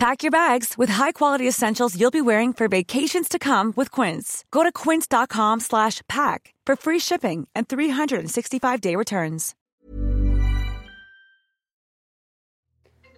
Pack 0.00 0.22
your 0.22 0.30
bags 0.30 0.78
with 0.78 0.88
high-quality 0.88 1.46
essentials 1.46 1.94
you'll 1.94 2.10
be 2.10 2.22
wearing 2.22 2.54
for 2.54 2.68
vacations 2.68 3.28
to 3.28 3.38
come 3.38 3.74
with 3.76 3.90
Quince. 3.90 4.46
Go 4.50 4.62
to 4.62 4.72
quince.com 4.72 5.60
slash 5.60 6.00
pack 6.08 6.54
for 6.64 6.74
free 6.74 6.98
shipping 6.98 7.46
and 7.54 7.68
365-day 7.68 8.96
returns. 8.96 9.54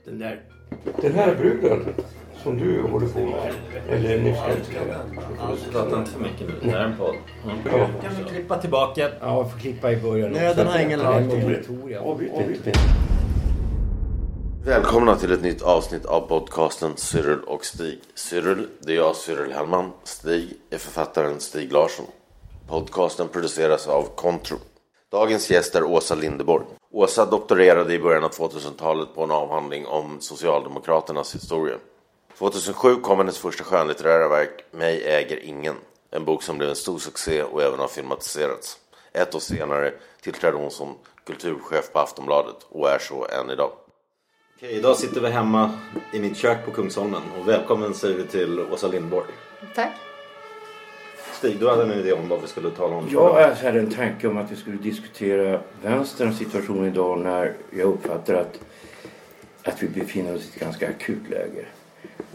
Den 0.04 0.18
där, 0.18 0.42
den 1.02 1.12
här 1.14 1.34
bruden 1.34 1.94
som 2.42 2.58
du 2.58 2.82
håller 2.82 3.06
på 3.06 3.18
med, 3.20 3.54
eller 3.88 4.22
nyss 4.22 4.38
älskade. 4.48 4.96
Prata 5.72 5.98
inte 5.98 6.10
för 6.10 6.20
mycket 6.20 6.40
nu. 6.40 6.54
Det 6.62 6.70
här 6.70 6.78
är 6.78 6.84
en 6.84 6.96
podd. 6.96 7.14
Mm. 7.44 7.56
Ja. 7.64 7.88
Kan 8.02 8.24
vi 8.24 8.30
klippa 8.30 8.58
tillbaka? 8.58 9.10
Ja, 9.20 9.36
jag 9.36 9.52
får 9.52 9.58
klippa 9.58 9.92
i 9.92 9.96
början. 9.96 10.30
Nöden 10.32 10.66
har 10.66 10.78
ingen 10.78 11.00
lag. 11.00 11.22
Avbryt. 12.00 12.78
Välkomna 14.64 15.16
till 15.16 15.32
ett 15.32 15.42
nytt 15.42 15.62
avsnitt 15.62 16.06
av 16.06 16.20
podcasten 16.20 16.96
Cyril 16.96 17.40
och 17.46 17.64
Stig. 17.64 18.00
Cyril, 18.14 18.68
det 18.80 18.92
är 18.92 18.96
jag, 18.96 19.16
Cyril 19.16 19.52
Hellman. 19.52 19.92
Stig 20.04 20.56
är 20.70 20.78
författaren 20.78 21.40
Stig 21.40 21.72
Larsson. 21.72 22.06
Podcasten 22.68 23.28
produceras 23.28 23.88
av 23.88 24.08
Contro. 24.14 24.56
Dagens 25.10 25.50
gäst 25.50 25.74
är 25.74 25.84
Åsa 25.84 26.14
Lindeborg. 26.14 26.64
Åsa 26.90 27.26
doktorerade 27.26 27.94
i 27.94 27.98
början 27.98 28.24
av 28.24 28.30
2000-talet 28.30 29.14
på 29.14 29.24
en 29.24 29.30
avhandling 29.30 29.86
om 29.86 30.20
Socialdemokraternas 30.20 31.34
historia. 31.34 31.76
2007 32.38 32.96
kom 32.96 33.18
hennes 33.18 33.38
första 33.38 33.64
skönlitterära 33.64 34.28
verk 34.28 34.64
Mig 34.70 35.04
äger 35.04 35.44
ingen. 35.44 35.76
En 36.10 36.24
bok 36.24 36.42
som 36.42 36.58
blev 36.58 36.70
en 36.70 36.76
stor 36.76 36.98
succé 36.98 37.42
och 37.42 37.62
även 37.62 37.78
har 37.78 37.88
filmatiserats. 37.88 38.78
Ett 39.12 39.34
år 39.34 39.40
senare 39.40 39.92
tillträdde 40.20 40.56
hon 40.56 40.70
som 40.70 40.94
kulturchef 41.26 41.92
på 41.92 41.98
Aftonbladet 41.98 42.66
och 42.68 42.90
är 42.90 42.98
så 42.98 43.26
än 43.26 43.50
idag. 43.50 43.72
Okej, 44.62 44.76
idag 44.76 44.96
sitter 44.96 45.20
vi 45.20 45.28
hemma 45.28 45.70
i 46.12 46.20
mitt 46.20 46.36
kök 46.36 46.64
på 46.64 46.70
Kungsholmen 46.70 47.22
och 47.38 47.48
välkommen 47.48 47.94
säger 47.94 48.16
vi 48.16 48.26
till 48.26 48.60
Åsa 48.60 48.88
Lindborg. 48.88 49.26
Tack. 49.74 49.92
Stig, 51.32 51.58
du 51.60 51.68
hade 51.68 51.82
en 51.82 51.92
idé 51.92 52.12
om 52.12 52.28
vad 52.28 52.40
vi 52.40 52.46
skulle 52.46 52.70
tala 52.70 52.96
om. 52.96 53.08
Jag 53.10 53.54
hade 53.54 53.78
en 53.78 53.90
tanke 53.90 54.28
om 54.28 54.36
att 54.36 54.52
vi 54.52 54.56
skulle 54.56 54.76
diskutera 54.76 55.60
vänsterns 55.82 56.38
situation 56.38 56.86
idag 56.86 57.18
när 57.18 57.54
jag 57.70 57.88
uppfattar 57.88 58.34
att, 58.34 58.60
att 59.62 59.82
vi 59.82 59.88
befinner 59.88 60.34
oss 60.34 60.44
i 60.44 60.48
ett 60.54 60.60
ganska 60.60 60.88
akut 60.88 61.30
läge. 61.30 61.64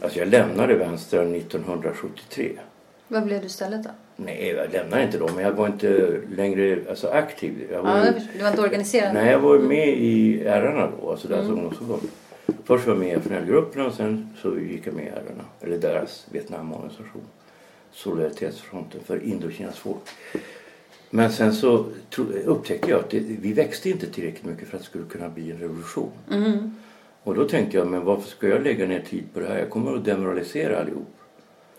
Alltså 0.02 0.20
jag 0.20 0.28
lämnade 0.28 0.76
vänstern 0.76 1.36
1973. 1.36 2.60
Vad 3.08 3.24
blev 3.24 3.42
du 3.42 3.48
istället 3.48 3.84
då? 3.84 3.90
Nej, 4.20 4.54
jag 4.58 4.72
lämnade 4.74 5.04
inte 5.04 5.18
dem, 5.18 5.30
men 5.36 5.44
jag 5.44 5.52
var 5.52 5.68
inte 5.68 6.20
längre 6.36 6.80
alltså, 6.90 7.08
aktiv. 7.08 7.68
Jag 7.72 7.84
var, 7.84 7.98
Ja, 7.98 8.12
du 8.38 8.44
var 8.44 8.50
inte 8.50 8.62
organiserad? 8.62 9.14
Nej, 9.14 9.32
jag 9.32 9.40
var 9.40 9.60
med 9.60 9.88
i 9.88 10.44
RRna 10.44 10.92
då, 11.02 11.12
alltså 11.12 11.28
deras 11.28 11.42
Mm. 11.46 11.54
ungdomsförbund. 11.56 12.02
Först 12.64 12.88
var 12.88 12.94
jag 12.94 13.00
med 13.00 13.08
i 13.08 13.12
FNL-grupperna 13.12 13.86
och 13.88 13.94
sen 13.94 14.30
så 14.42 14.60
gick 14.60 14.88
jag 14.88 14.94
med 14.94 15.04
i 15.06 15.08
RRna, 15.10 15.44
eller 15.62 15.78
deras 15.78 16.28
Vietnamorganisation. 16.32 17.22
Solidaritetsfronten 17.92 19.02
för 19.06 19.24
Indokinas 19.24 19.78
folk. 19.78 19.98
Men 21.10 21.32
sen 21.32 21.54
så 21.54 21.86
upptäckte 22.46 22.90
jag 22.92 23.00
att 23.00 23.10
det, 23.10 23.20
vi 23.20 23.54
växte 23.54 23.90
inte 23.90 24.08
tillräckligt 24.12 24.46
mycket 24.46 24.68
för 24.68 24.78
att 24.78 24.84
det 24.84 24.90
skulle 24.90 25.06
kunna 25.06 25.30
bli 25.30 25.52
en 25.52 25.58
revolution. 25.58 26.12
Mm. 26.32 26.76
Och 27.24 27.36
då 27.36 27.48
tänkte 27.48 27.78
jag, 27.78 27.88
men 27.88 28.04
varför 28.06 28.30
ska 28.30 28.48
jag 28.48 28.64
lägga 28.64 28.86
ner 28.88 29.00
tid 29.10 29.24
på 29.34 29.40
det 29.40 29.48
här? 29.48 29.58
Jag 29.60 29.70
kommer 29.70 29.96
att 29.96 30.06
demoralisera 30.06 30.80
allihop. 30.80 31.17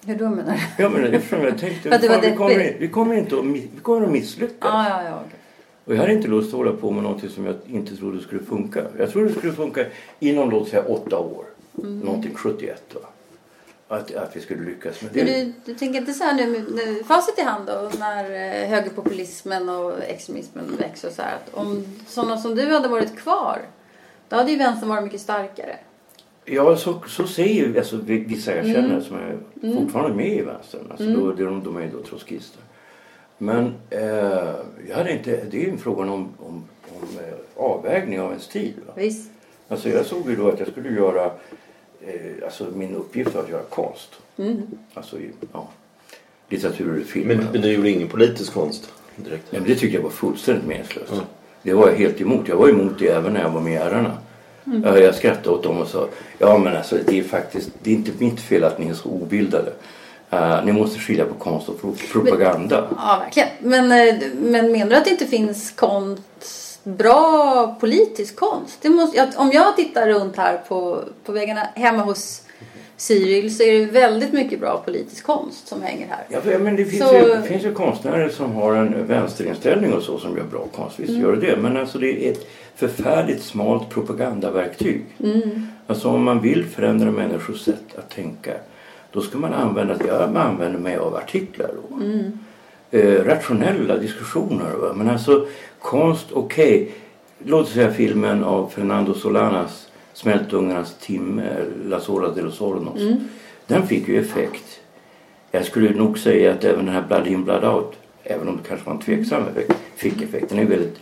Hur 0.07 0.17
då 0.17 0.29
menar 0.29 0.53
du? 0.77 0.83
Ja, 0.83 0.89
men 0.89 1.15
eftersom 1.15 1.45
jag 1.45 1.59
tänkte, 1.59 1.95
att 1.95 2.05
fan, 2.05 2.21
vi, 2.21 2.37
kommer, 2.37 2.77
vi, 2.79 2.89
kommer 2.89 3.15
inte 3.15 3.39
att, 3.39 3.45
vi 3.45 3.71
kommer 3.83 4.07
att 4.07 4.13
misslyckas. 4.13 4.57
Ja, 4.61 4.89
ja, 4.89 5.03
ja. 5.05 5.23
okej. 5.27 5.39
Och 5.85 5.95
jag 5.95 6.01
hade 6.01 6.13
inte 6.13 6.29
lust 6.29 6.49
att 6.49 6.59
hålla 6.59 6.73
på 6.73 6.91
med 6.91 7.03
någonting 7.03 7.31
som 7.31 7.47
jag 7.47 7.57
inte 7.67 7.97
trodde 7.97 8.21
skulle 8.21 8.43
funka. 8.43 8.83
Jag 8.99 9.11
trodde 9.11 9.29
det 9.29 9.35
skulle 9.35 9.53
funka 9.53 9.85
inom 10.19 10.51
låt 10.51 10.69
säga 10.69 10.83
åtta 10.83 11.19
år. 11.19 11.45
Mm. 11.79 12.01
Någonting 12.01 12.35
71 12.35 12.95
va. 12.95 13.01
Att, 13.89 14.15
att 14.15 14.37
vi 14.37 14.41
skulle 14.41 14.65
lyckas 14.65 15.03
med 15.03 15.13
det. 15.13 15.25
du, 15.25 15.53
du 15.65 15.75
tänker 15.75 16.01
inte 16.01 16.13
så 16.13 16.25
här 16.25 16.35
nu, 16.35 16.65
nu 16.71 17.05
facit 17.05 17.39
i 17.39 17.43
hand 17.43 17.67
då 17.67 17.91
när 17.99 18.25
eh, 18.25 18.69
högerpopulismen 18.69 19.69
och 19.69 20.03
extremismen 20.03 20.77
växer 20.79 21.11
så 21.11 21.23
här 21.23 21.35
att 21.35 21.55
om 21.55 21.85
sådana 22.07 22.39
som 22.39 22.55
du 22.55 22.75
hade 22.75 22.89
varit 22.89 23.17
kvar 23.17 23.63
då 24.29 24.37
hade 24.37 24.51
ju 24.51 24.59
vänstern 24.59 24.89
varit 24.89 25.05
mycket 25.05 25.21
starkare. 25.21 25.77
Ja, 26.51 26.77
så, 26.77 27.03
så 27.09 27.27
säger 27.27 27.79
alltså, 27.79 27.99
vi- 28.05 28.19
vissa 28.25 28.57
jag 28.57 28.67
känner 28.67 28.89
Mm. 28.89 29.03
som 29.03 29.17
är 29.17 29.37
fortfarande 29.75 30.17
med 30.17 30.33
i 30.33 30.41
vänstern. 30.43 30.81
Alltså, 30.91 31.05
då, 31.07 31.33
de, 31.33 31.65
de 31.65 31.77
är 31.77 31.81
ju 31.81 31.91
då 31.91 32.03
trotskister. 32.03 32.61
Men 33.39 33.73
eh, 33.91 34.01
jag 34.89 34.97
hade 34.97 35.13
inte, 35.13 35.45
det 35.51 35.57
är 35.57 35.61
ju 35.65 35.71
en 35.71 35.79
fråga 35.79 36.03
om, 36.03 36.11
om, 36.13 36.29
om 36.89 37.09
eh, 37.19 37.35
avvägning 37.65 38.21
av 38.21 38.31
ens 38.31 38.49
tid. 38.49 38.75
Va? 38.87 38.93
Visst. 38.97 39.31
Alltså 39.69 39.89
jag 39.89 40.07
såg 40.07 40.31
ju 40.31 40.37
då 40.37 40.49
att 40.49 40.59
jag 40.59 40.69
skulle 40.69 40.89
göra, 40.91 41.25
eh, 42.07 42.45
alltså 42.45 42.67
min 42.75 42.95
uppgift 42.95 43.35
var 43.35 43.43
att 43.43 43.51
göra 43.51 43.63
konst. 43.63 44.11
Mm. 44.37 44.63
Alltså 44.95 45.17
ja, 45.53 45.69
litteratur 46.49 47.01
och 47.01 47.07
film. 47.07 47.29
Men, 47.29 47.47
men 47.53 47.63
du 47.63 47.73
gjorde 47.73 47.91
ingen 47.91 48.09
politisk 48.09 48.53
konst 48.53 48.93
direkt? 49.17 49.53
Men 49.53 49.65
det 49.65 49.75
tyckte 49.75 49.97
jag 49.97 50.03
var 50.03 50.11
fullständigt 50.11 50.67
meningslöst. 50.67 51.13
Det 51.63 51.73
var 51.73 51.89
jag 51.89 51.97
helt 51.97 52.21
emot. 52.21 52.49
Jag 52.49 52.57
var 52.57 52.69
emot 52.69 52.99
det 52.99 53.09
även 53.09 53.33
när 53.33 53.41
jag 53.43 53.51
var 53.51 53.61
med 53.61 53.73
i 53.73 53.77
RRna. 53.77 54.19
Ja, 54.85 54.99
Jag 54.99 55.15
skrattade 55.15 55.51
åt 55.51 55.63
dem 55.63 55.79
och 55.79 55.89
sa 55.89 56.09
ja 56.39 56.59
men 56.59 56.77
alltså 56.77 56.97
det 57.07 57.19
är 57.19 57.23
faktiskt 57.23 57.71
det 57.83 57.91
är 57.91 57.95
inte 57.95 58.11
mitt 58.19 58.41
fel 58.41 58.65
att 58.65 58.79
ni 58.79 58.89
är 58.89 58.95
så 58.95 59.09
obildade. 59.09 59.73
Eh, 60.31 60.65
ni 60.65 60.73
måste 60.73 60.99
skilja 60.99 61.25
på 61.25 61.35
konst 61.35 61.69
och 61.69 61.81
pro- 61.81 61.95
propaganda. 62.13 62.89
Ja, 62.97 63.19
verkligen. 63.25 63.49
Men, 63.61 63.93
eh, 63.93 64.15
men 64.41 64.73
menar 64.73 64.91
du 64.91 64.97
att 64.97 65.05
det 65.05 65.11
inte 65.11 65.27
finns 65.27 65.71
konst, 65.71 66.81
bra 66.85 67.77
politisk 67.81 68.37
konst? 68.37 68.85
Måste, 68.85 69.31
om 69.37 69.51
jag 69.53 69.77
tittar 69.77 70.09
runt 70.09 70.37
här 70.37 70.61
på, 70.69 71.01
på 71.25 71.33
väggarna 71.33 71.61
hemma 71.75 72.03
hos 72.03 72.43
Cyril 73.01 73.57
så 73.57 73.63
är 73.63 73.79
det 73.79 73.85
väldigt 73.85 74.33
mycket 74.33 74.61
bra 74.61 74.83
politisk 74.85 75.25
konst 75.27 75.69
som 75.69 75.83
hänger 75.83 76.07
här. 76.07 76.25
Ja, 76.29 76.41
för- 76.41 76.59
men 76.59 76.77
det 76.77 76.85
finns, 76.85 77.09
Så- 77.09 77.15
ju, 77.15 77.21
det 77.29 77.43
finns 77.43 77.65
ju 77.65 77.75
konstnärer 77.75 78.29
som 78.29 78.53
har 78.53 78.75
en 78.75 79.07
vänsterinställning 79.07 79.93
och 79.93 80.03
så 80.03 80.19
som 80.19 80.37
gör 80.37 80.45
bra 80.45 80.67
konst. 80.77 81.01
Visst 81.01 81.13
gör 81.13 81.33
det 81.37 81.41
det. 81.47 81.57
Men 81.57 81.77
alltså 81.77 81.99
det 81.99 82.27
är 82.29 82.33
ett 82.33 82.47
förfärligt 82.77 83.43
smalt 83.43 83.89
propagandaverktyg. 83.91 85.05
Alltså 85.87 86.09
om 86.09 86.25
man 86.25 86.41
vill 86.41 86.65
förändra 86.67 87.11
människors 87.11 87.61
sätt 87.61 87.99
att 87.99 88.11
tänka 88.11 88.53
då 89.13 89.21
ska 89.21 89.39
man 89.39 89.53
använda, 89.53 89.95
jag 90.07 90.37
använder 90.37 90.79
mig 90.79 90.97
av 90.97 91.15
artiklar 91.17 91.71
då. 91.91 91.99
Eh, 92.99 93.25
rationella 93.25 93.97
diskussioner. 93.97 94.73
Va? 94.81 94.93
Men 94.97 95.09
alltså 95.11 95.47
konst, 95.79 96.27
okej. 96.33 96.91
Låt 97.45 97.67
oss 97.67 97.73
säga 97.73 97.91
filmen 97.93 98.45
av 98.45 98.69
Fernando 98.75 99.15
Solanas 99.15 99.88
Smältungarnas 100.23 100.95
timme, 101.01 101.43
Las 101.85 102.07
Horas 102.09 102.35
de 102.35 102.43
los 102.43 102.59
Hornos. 102.59 103.01
Den 103.67 103.87
fick 103.87 104.09
ju 104.09 104.21
effekt. 104.21 104.81
Jag 105.51 105.65
skulle 105.65 105.91
nog 105.91 106.19
säga 106.19 106.53
att 106.53 106.65
även 106.65 106.85
den 106.85 106.95
här 106.95 107.05
Blood 107.09 107.27
In 107.27 107.45
Blood 107.45 107.65
Out, 107.65 107.93
även 108.25 108.49
om 108.49 108.57
det 108.57 108.69
kanske 108.69 108.87
var 108.87 108.95
en 108.95 109.01
tveksam 109.01 109.43
effekt, 109.49 109.73
fick 109.97 110.23
effekt. 110.23 110.49
Den 110.49 110.59
är 110.59 110.65
väldigt 110.65 110.97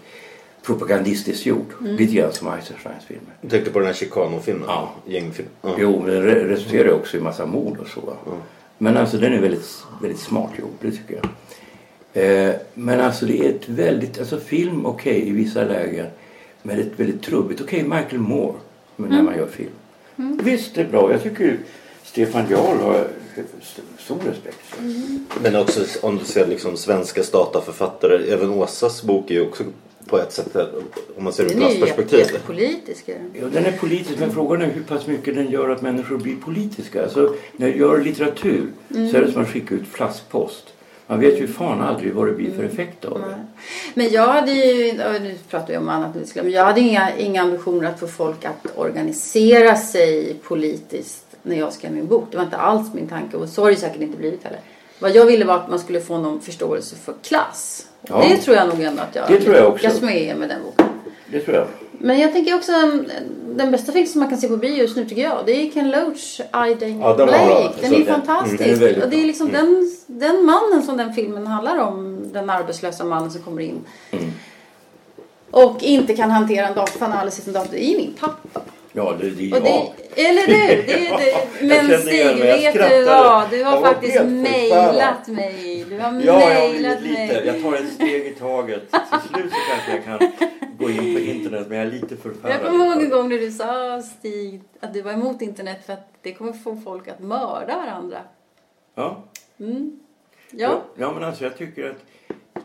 propagandistiskt 0.63 1.47
gjord. 1.47 1.67
Lite 1.81 2.15
grann 2.15 2.33
som 2.33 2.49
Eisensteins 2.49 3.05
filmer. 3.05 3.33
Du 3.41 3.49
tänkte 3.49 3.71
på 3.71 3.79
den 3.79 3.87
här 3.87 3.95
Chicano-filmen? 3.95 4.65
Ja. 4.69 4.93
Gängfilm? 5.07 5.49
Ja. 5.63 5.75
Jo, 5.79 6.03
men 6.05 6.15
den 6.15 6.23
re- 6.23 6.45
resulterar 6.49 6.93
också 6.93 7.17
i 7.17 7.21
massa 7.21 7.47
mord 7.47 7.79
och 7.79 7.87
så. 7.89 8.01
va. 8.01 8.17
Men 8.79 8.97
alltså 8.97 9.17
den 9.19 9.33
är 9.33 9.41
väldigt, 9.41 9.85
väldigt 10.03 10.21
smart 10.21 10.51
gjord, 10.59 10.71
det 10.81 10.91
tycker 10.91 11.21
jag. 11.23 11.29
Eh, 12.49 12.55
men 12.75 13.01
alltså 13.01 13.27
det 13.27 13.39
är 13.47 13.51
ett 13.51 13.69
väldigt, 13.69 14.19
alltså 14.19 14.41
film 14.41 14.87
okej 14.87 15.29
i 15.29 15.31
vissa 15.31 15.65
lägen. 15.65 16.07
Men 16.63 16.81
ett 16.81 16.93
väldigt 17.01 17.23
trubbigt, 17.23 17.61
okej 17.61 17.83
Michael 17.83 18.19
Moore 18.19 18.55
men 18.97 19.11
när 19.11 19.23
man 19.23 19.37
gör 19.37 19.47
film. 19.47 19.71
Visst, 20.43 20.75
det 20.75 20.81
är 20.81 20.89
bra. 20.89 21.13
Jag 21.13 21.23
tycker 21.23 21.45
ju 21.45 21.59
Stefan 22.05 22.45
Jarl 22.51 22.77
har 22.79 23.07
stor 23.99 24.19
respekt 24.29 24.59
för. 24.63 24.83
Men 25.43 25.57
också 25.57 25.81
om 26.03 26.19
du 26.19 26.25
ser 26.25 26.47
liksom 26.47 26.77
svenska 26.77 27.23
stataförfattare. 27.23 28.33
Även 28.33 28.51
Åsas 28.51 29.03
bok 29.03 29.31
är 29.31 29.35
ju 29.35 29.47
också 29.49 29.65
på 30.07 30.19
ett 30.19 30.33
sätt 30.33 30.57
om 31.17 31.25
man 31.25 31.33
ser 31.33 31.45
ur 31.45 31.49
Den 31.49 31.59
klassperspektiv. 31.59 32.19
jättepolitisk. 32.19 33.09
är 33.09 33.15
den. 33.15 33.31
Ja, 33.41 33.47
den 33.53 33.65
är 33.67 33.73
politisk 33.73 34.21
men 34.21 34.31
frågan 34.33 34.63
är 34.63 34.67
hur 34.67 34.83
pass 34.83 35.07
mycket 35.07 35.35
den 35.35 35.51
gör 35.51 35.69
att 35.69 35.83
människor 35.83 36.17
blir 36.19 36.37
politiska. 36.37 37.03
Alltså, 37.03 37.35
när 37.57 37.69
jag 37.69 37.77
gör 37.77 38.01
litteratur 38.01 38.69
så 38.89 39.17
är 39.17 39.21
det 39.23 39.33
som 39.33 39.43
att 39.43 39.49
skicka 39.49 39.75
ut 39.75 39.87
flaskpost. 39.93 40.65
Man 41.07 41.21
vet 41.21 41.41
ju 41.41 41.49
fan 41.49 41.83
aldrig 41.83 42.15
vad 42.15 42.27
det 42.27 42.33
blir 42.33 42.51
för 42.57 42.63
effekt 42.65 43.05
av 43.05 43.21
det. 43.21 43.47
Men 43.95 44.11
jag 44.11 44.27
hade 44.27 44.53
ju, 44.53 44.93
nu 44.93 45.35
pratar 45.51 45.69
vi 45.69 45.77
om 45.77 45.89
annat 45.89 46.15
nu, 46.15 46.25
men 46.43 46.51
jag 46.51 46.65
hade 46.65 46.81
inga, 46.81 47.17
inga 47.17 47.43
ambitioner 47.43 47.89
att 47.89 48.01
få 48.01 48.07
folk 48.07 48.45
att 48.45 48.79
organisera 48.79 49.77
sig 49.77 50.35
politiskt 50.43 51.27
när 51.43 51.57
jag 51.57 51.73
skrev 51.73 51.93
min 51.93 52.07
bok. 52.07 52.25
Det 52.31 52.37
var 52.37 52.45
inte 52.45 52.57
alls 52.57 52.95
min 52.95 53.09
tanke 53.09 53.37
och 53.37 53.49
så 53.49 53.63
har 53.63 53.71
det 53.71 53.77
säkert 53.77 54.01
inte 54.01 54.19
blivit 54.19 54.45
heller. 54.45 54.61
Vad 54.99 55.11
jag 55.17 55.27
ville 55.27 55.45
var 55.45 55.55
att 55.55 55.71
man 55.71 55.79
skulle 55.79 56.01
få 56.01 56.19
någon 56.19 56.41
förståelse 56.41 56.97
för 56.97 57.15
klass. 57.23 57.87
Ja. 58.03 58.25
Det 58.29 58.37
tror 58.37 58.57
jag 58.57 58.69
nog 58.69 58.81
ändå 58.81 59.03
att 59.03 59.15
jag 59.15 59.29
Det 59.29 59.41
tror 59.41 59.57
jag 59.57 59.73
också. 59.73 59.87
lyckas 59.87 60.01
med 60.03 60.37
med 60.37 60.49
den 60.49 60.63
boken. 60.63 60.87
Det 61.31 61.41
tror 61.41 61.57
jag. 61.57 61.67
Men 61.99 62.19
jag 62.21 62.33
tänker 62.33 62.55
också 62.55 62.73
en- 62.73 63.11
den 63.57 63.71
bästa 63.71 63.93
film 63.93 64.07
som 64.07 64.21
man 64.21 64.29
kan 64.29 64.39
se 64.39 64.49
på 64.49 64.57
bio 64.57 64.75
just 64.77 64.97
nu 64.97 65.05
tycker 65.05 65.23
jag. 65.23 65.39
Det 65.47 65.53
är 65.53 65.71
Ken 65.71 65.91
Loach, 65.91 66.41
I 66.41 66.45
Dane 66.75 66.99
Ja, 67.01 67.15
den 67.17 67.27
Blake. 67.27 67.75
Den 67.81 67.95
är 67.95 67.99
ju 67.99 68.05
fantastisk. 68.05 68.61
mm, 68.61 68.73
den 68.79 68.83
är 68.83 68.87
väldigt 68.87 69.05
och 69.05 69.11
det 69.11 69.21
är 69.23 69.27
liksom 69.27 69.53
den, 69.53 69.91
den 70.07 70.45
mannen 70.45 70.83
som 70.83 70.97
den 70.97 71.13
filmen 71.15 71.47
handlar 71.47 71.79
om. 71.79 72.29
Den 72.33 72.51
arbetslösa 72.51 73.05
mannen 73.05 73.31
som 73.31 73.43
kommer 73.43 73.63
in. 73.63 73.81
Mm. 74.11 74.33
Och 75.51 75.83
inte 75.83 76.17
kan 76.17 76.31
hantera 76.31 76.67
en 76.69 76.75
dator 76.75 77.01
han 77.01 77.13
har 77.13 77.19
aldrig 77.19 77.33
sett 77.33 77.47
en 77.47 77.53
dator. 77.53 77.69
Det 77.73 77.85
är 77.85 77.97
min 77.97 78.15
pappa. 78.21 78.61
Ja, 78.93 79.15
det, 79.21 79.31
det 79.31 79.51
är 79.51 79.55
Och 79.57 79.63
det, 79.63 80.23
eller 80.29 80.47
hur? 80.47 80.77
Det, 80.77 80.83
det. 80.87 81.31
Jag 81.75 81.85
Men 81.89 81.99
Stig, 82.01 82.37
vet 82.43 82.75
du 82.75 83.05
vad? 83.05 83.51
Du 83.51 83.65
har 83.65 83.73
Jag 83.73 83.83
faktiskt 83.83 84.23
mejlat 84.25 85.29
mig. 85.29 85.85
Du 85.89 85.99
har 85.99 86.23
Ja, 86.25 86.39
mejlat 86.39 87.03
mig. 87.03 87.11
lite. 87.29 87.43
Jag 87.47 87.63
tar 87.63 87.75
ett 87.75 87.93
steg 87.95 88.27
i 88.27 88.35
taget. 88.41 88.91
Till 88.91 89.31
slut 89.35 89.53
så 89.53 89.59
kanske 89.71 89.93
jag 89.93 90.05
kan 90.05 90.49
gå 90.79 90.91
in 90.91 90.97
på 91.15 91.21
internet 91.21 91.67
men 91.69 91.79
jag 91.79 91.87
är 91.87 91.91
lite 91.91 92.17
förfärad. 92.17 92.53
Jag 92.55 92.71
kommer 92.71 92.85
ihåg 92.87 93.03
en 93.03 93.11
gång 93.11 93.29
när 93.29 93.39
du 93.39 93.51
sa 93.51 94.03
Stig 94.03 94.61
att 94.81 94.95
du 94.95 95.03
var 95.03 95.13
emot 95.13 95.43
internet 95.43 95.87
för 95.87 95.93
att 95.93 96.09
det 96.23 96.35
kommer 96.35 96.53
få 96.53 96.77
folk 96.77 97.09
att 97.09 97.21
mörda 97.21 97.77
varandra. 97.77 98.19
Ja. 98.95 99.25
Ja, 100.51 100.83
ja, 100.97 101.13
men 101.15 101.25
alltså 101.25 101.45
jag 101.45 101.57
tycker 101.59 101.91
att 101.91 101.97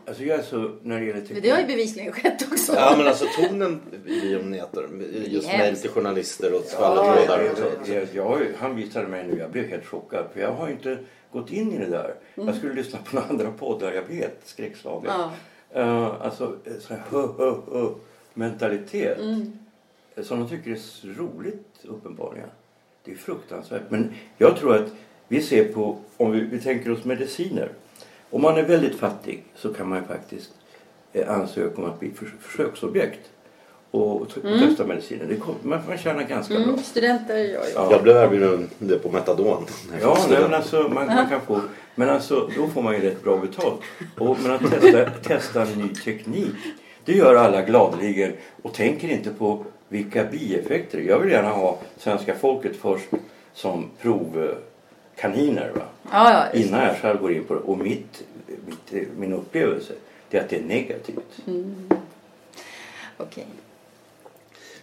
Alltså 0.06 0.24
jag 0.24 0.38
är 0.38 0.42
så 0.42 0.70
när 0.82 1.00
det 1.00 1.06
gäller 1.06 1.26
men 1.30 1.42
det 1.42 1.50
har 1.50 1.58
ju 1.60 1.66
bevisligen 1.66 2.12
skett 2.12 2.48
också. 2.52 2.72
Ja 2.74 2.94
men 2.98 3.06
alltså 3.06 3.24
tonen 3.36 3.80
i 4.06 4.36
om 4.36 4.50
näter. 4.50 4.88
Just 5.26 5.48
Hemskt. 5.48 5.58
mejl 5.58 5.76
till 5.76 5.90
journalister 5.90 6.54
och 6.54 6.60
Ja, 6.60 6.68
skvallertrådar. 6.68 8.06
jag 8.14 8.40
ju- 8.40 8.54
Han 8.58 8.76
visade 8.76 9.08
mig 9.08 9.26
nu, 9.28 9.38
jag 9.38 9.50
blev 9.50 9.68
helt 9.68 9.86
chockad. 9.86 10.24
För 10.32 10.40
jag 10.40 10.52
har 10.52 10.68
inte 10.68 10.98
gått 11.32 11.50
in 11.50 11.72
i 11.72 11.78
det 11.78 11.86
där. 11.90 12.14
Jag 12.34 12.54
skulle 12.54 12.74
lyssna 12.74 12.98
på 13.04 13.16
några 13.16 13.28
andra 13.28 13.50
poddar, 13.50 13.92
jag 13.92 14.02
vet, 14.02 14.40
skräckslagen. 14.44 15.10
Ja. 15.18 15.32
Uh, 15.76 16.22
alltså 16.22 16.56
eh, 16.64 16.72
sån 16.80 16.96
här 16.96 17.04
hö, 17.10 17.26
hö, 17.38 17.54
hö, 17.72 17.88
mentalitet. 18.34 19.18
eh, 20.14 20.22
Som 20.24 20.40
de 20.40 20.48
tycker 20.48 20.70
är 20.70 21.14
roligt 21.14 21.68
uppenbarligen. 21.84 22.48
Det 23.04 23.12
är 23.12 23.16
fruktansvärt. 23.16 23.82
Men 23.88 24.14
jag 24.38 24.56
tror 24.56 24.74
att 24.76 24.92
vi 25.28 25.42
ser 25.42 25.72
på, 25.72 25.98
om 26.16 26.30
vi, 26.32 26.40
vi 26.40 26.60
tänker 26.60 26.92
oss 26.92 27.04
mediciner. 27.04 27.68
Om 28.30 28.42
man 28.42 28.56
är 28.58 28.62
väldigt 28.62 28.94
fattig 28.98 29.44
så 29.54 29.74
kan 29.74 29.88
man 29.88 29.98
ju 29.98 30.04
faktiskt 30.04 30.50
ansöka 31.26 31.82
om 31.82 31.84
att 31.90 32.00
bli 32.00 32.10
förs- 32.10 32.34
försöksobjekt. 32.40 33.30
Och 33.94 34.28
t- 34.34 34.40
testa 34.68 34.86
mediciner. 34.86 35.24
Det 35.28 35.36
kom, 35.36 35.54
man, 35.62 35.80
man 35.88 35.98
tjänar 35.98 36.22
ganska 36.22 36.54
bra. 36.54 36.62
Mm, 36.62 36.78
studenter 36.78 37.36
gör 37.36 37.44
ju. 37.64 37.70
Ja. 37.74 37.88
Jag 37.90 38.02
blev 38.02 38.16
erbjuden 38.16 38.70
det 38.78 38.98
på 38.98 39.10
Metadon. 39.10 39.66
Ja, 40.00 40.18
nej, 40.30 40.38
men 40.42 40.54
alltså 40.54 40.82
man, 40.82 41.06
man 41.06 41.28
kan 41.28 41.40
få, 41.40 41.60
men 41.94 42.10
alltså 42.10 42.50
då 42.56 42.66
får 42.68 42.82
man 42.82 42.94
ju 42.94 43.00
rätt 43.00 43.22
bra 43.24 43.36
betalt. 43.38 43.80
Och, 44.18 44.36
men 44.42 44.50
att 44.52 44.70
testa, 44.70 45.10
testa 45.10 45.62
en 45.62 45.68
ny 45.78 45.88
teknik, 45.88 46.54
det 47.04 47.12
gör 47.12 47.34
alla 47.34 47.62
gladeligen 47.62 48.32
och 48.62 48.74
tänker 48.74 49.08
inte 49.08 49.30
på 49.30 49.64
vilka 49.88 50.24
bieffekter. 50.24 50.98
Jag 50.98 51.18
vill 51.18 51.30
gärna 51.32 51.48
ha 51.50 51.78
svenska 51.98 52.34
folket 52.34 52.76
först 52.76 53.06
som 53.54 53.90
provkaniner 54.00 55.72
va? 55.74 55.82
Ja, 56.12 56.32
ja, 56.52 56.60
innan 56.60 56.84
jag 56.84 56.96
själv 56.96 57.20
går 57.20 57.32
in 57.32 57.44
på 57.44 57.54
det. 57.54 57.60
Och 57.60 57.78
mitt, 57.78 58.22
mitt, 58.66 59.08
min 59.18 59.32
upplevelse 59.32 59.92
det 60.30 60.38
är 60.38 60.42
att 60.42 60.48
det 60.50 60.56
är 60.56 60.62
negativt. 60.62 61.38
Okej. 63.16 63.46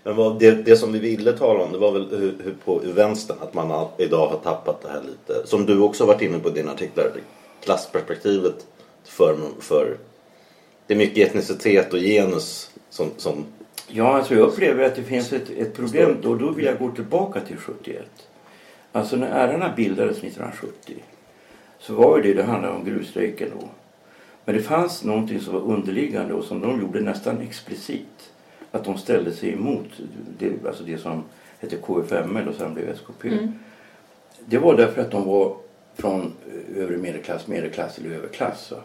Men 0.09 0.15
vad, 0.15 0.39
det, 0.39 0.51
det 0.51 0.77
som 0.77 0.91
vi 0.91 1.00
ville 1.00 1.33
tala 1.33 1.63
om 1.63 1.71
det 1.71 1.77
var 1.77 1.91
väl 1.91 2.07
hur, 2.09 2.35
hur 2.44 2.56
på 2.65 2.79
hur 2.79 2.94
vänstern 2.94 3.38
att 3.41 3.53
man 3.53 3.88
idag 3.97 4.27
har 4.27 4.38
tappat 4.38 4.81
det 4.81 4.89
här 4.89 5.01
lite. 5.01 5.47
Som 5.47 5.65
du 5.65 5.79
också 5.79 6.06
varit 6.06 6.21
inne 6.21 6.39
på 6.39 6.50
i 6.50 6.51
dina 6.51 6.71
artiklar. 6.71 7.11
Klassperspektivet 7.63 8.67
för, 9.03 9.38
för 9.59 9.97
det 10.88 10.94
är 10.94 10.97
mycket 10.97 11.27
etnicitet 11.27 11.94
och 11.94 12.00
genus 12.00 12.71
som, 12.89 13.07
som 13.17 13.45
Ja, 13.88 14.17
alltså 14.17 14.35
jag 14.35 14.47
upplever 14.47 14.83
att 14.83 14.95
det 14.95 15.03
finns 15.03 15.33
ett, 15.33 15.50
ett 15.50 15.75
problem. 15.75 16.17
Då, 16.21 16.35
då 16.35 16.51
vill 16.51 16.65
jag 16.65 16.79
gå 16.79 16.91
tillbaka 16.91 17.39
till 17.39 17.57
71. 17.57 18.06
Alltså 18.91 19.15
när 19.15 19.27
ärarna 19.27 19.73
bildades 19.75 20.17
1970 20.17 20.95
så 21.79 21.94
var 21.94 22.17
ju 22.17 22.23
det, 22.23 22.33
det 22.33 22.44
handlade 22.44 22.75
om 22.75 22.85
gruvstrejken 22.85 23.50
då. 23.59 23.67
Men 24.45 24.56
det 24.56 24.61
fanns 24.61 25.03
någonting 25.03 25.39
som 25.39 25.53
var 25.53 25.61
underliggande 25.61 26.33
och 26.33 26.44
som 26.44 26.61
de 26.61 26.81
gjorde 26.81 27.01
nästan 27.01 27.41
explicit. 27.41 28.19
Att 28.71 28.83
de 28.83 28.98
ställde 28.98 29.31
sig 29.31 29.54
emot 29.54 29.88
det, 30.39 30.68
alltså 30.68 30.83
det 30.83 30.98
som 30.98 31.24
hette 31.60 31.75
KFML 31.75 32.48
och 32.48 32.56
sen 32.56 32.74
blev 32.74 32.89
SKP. 32.89 33.30
Det 34.45 34.57
var 34.57 34.77
därför 34.77 35.01
att 35.01 35.12
de 35.12 35.27
var 35.27 35.56
från 35.95 36.33
övre 36.75 36.98
medelklass, 36.98 37.48
medelklass 37.48 37.98
eller 37.98 38.16
överklass. 38.16 38.71
Va? 38.71 38.77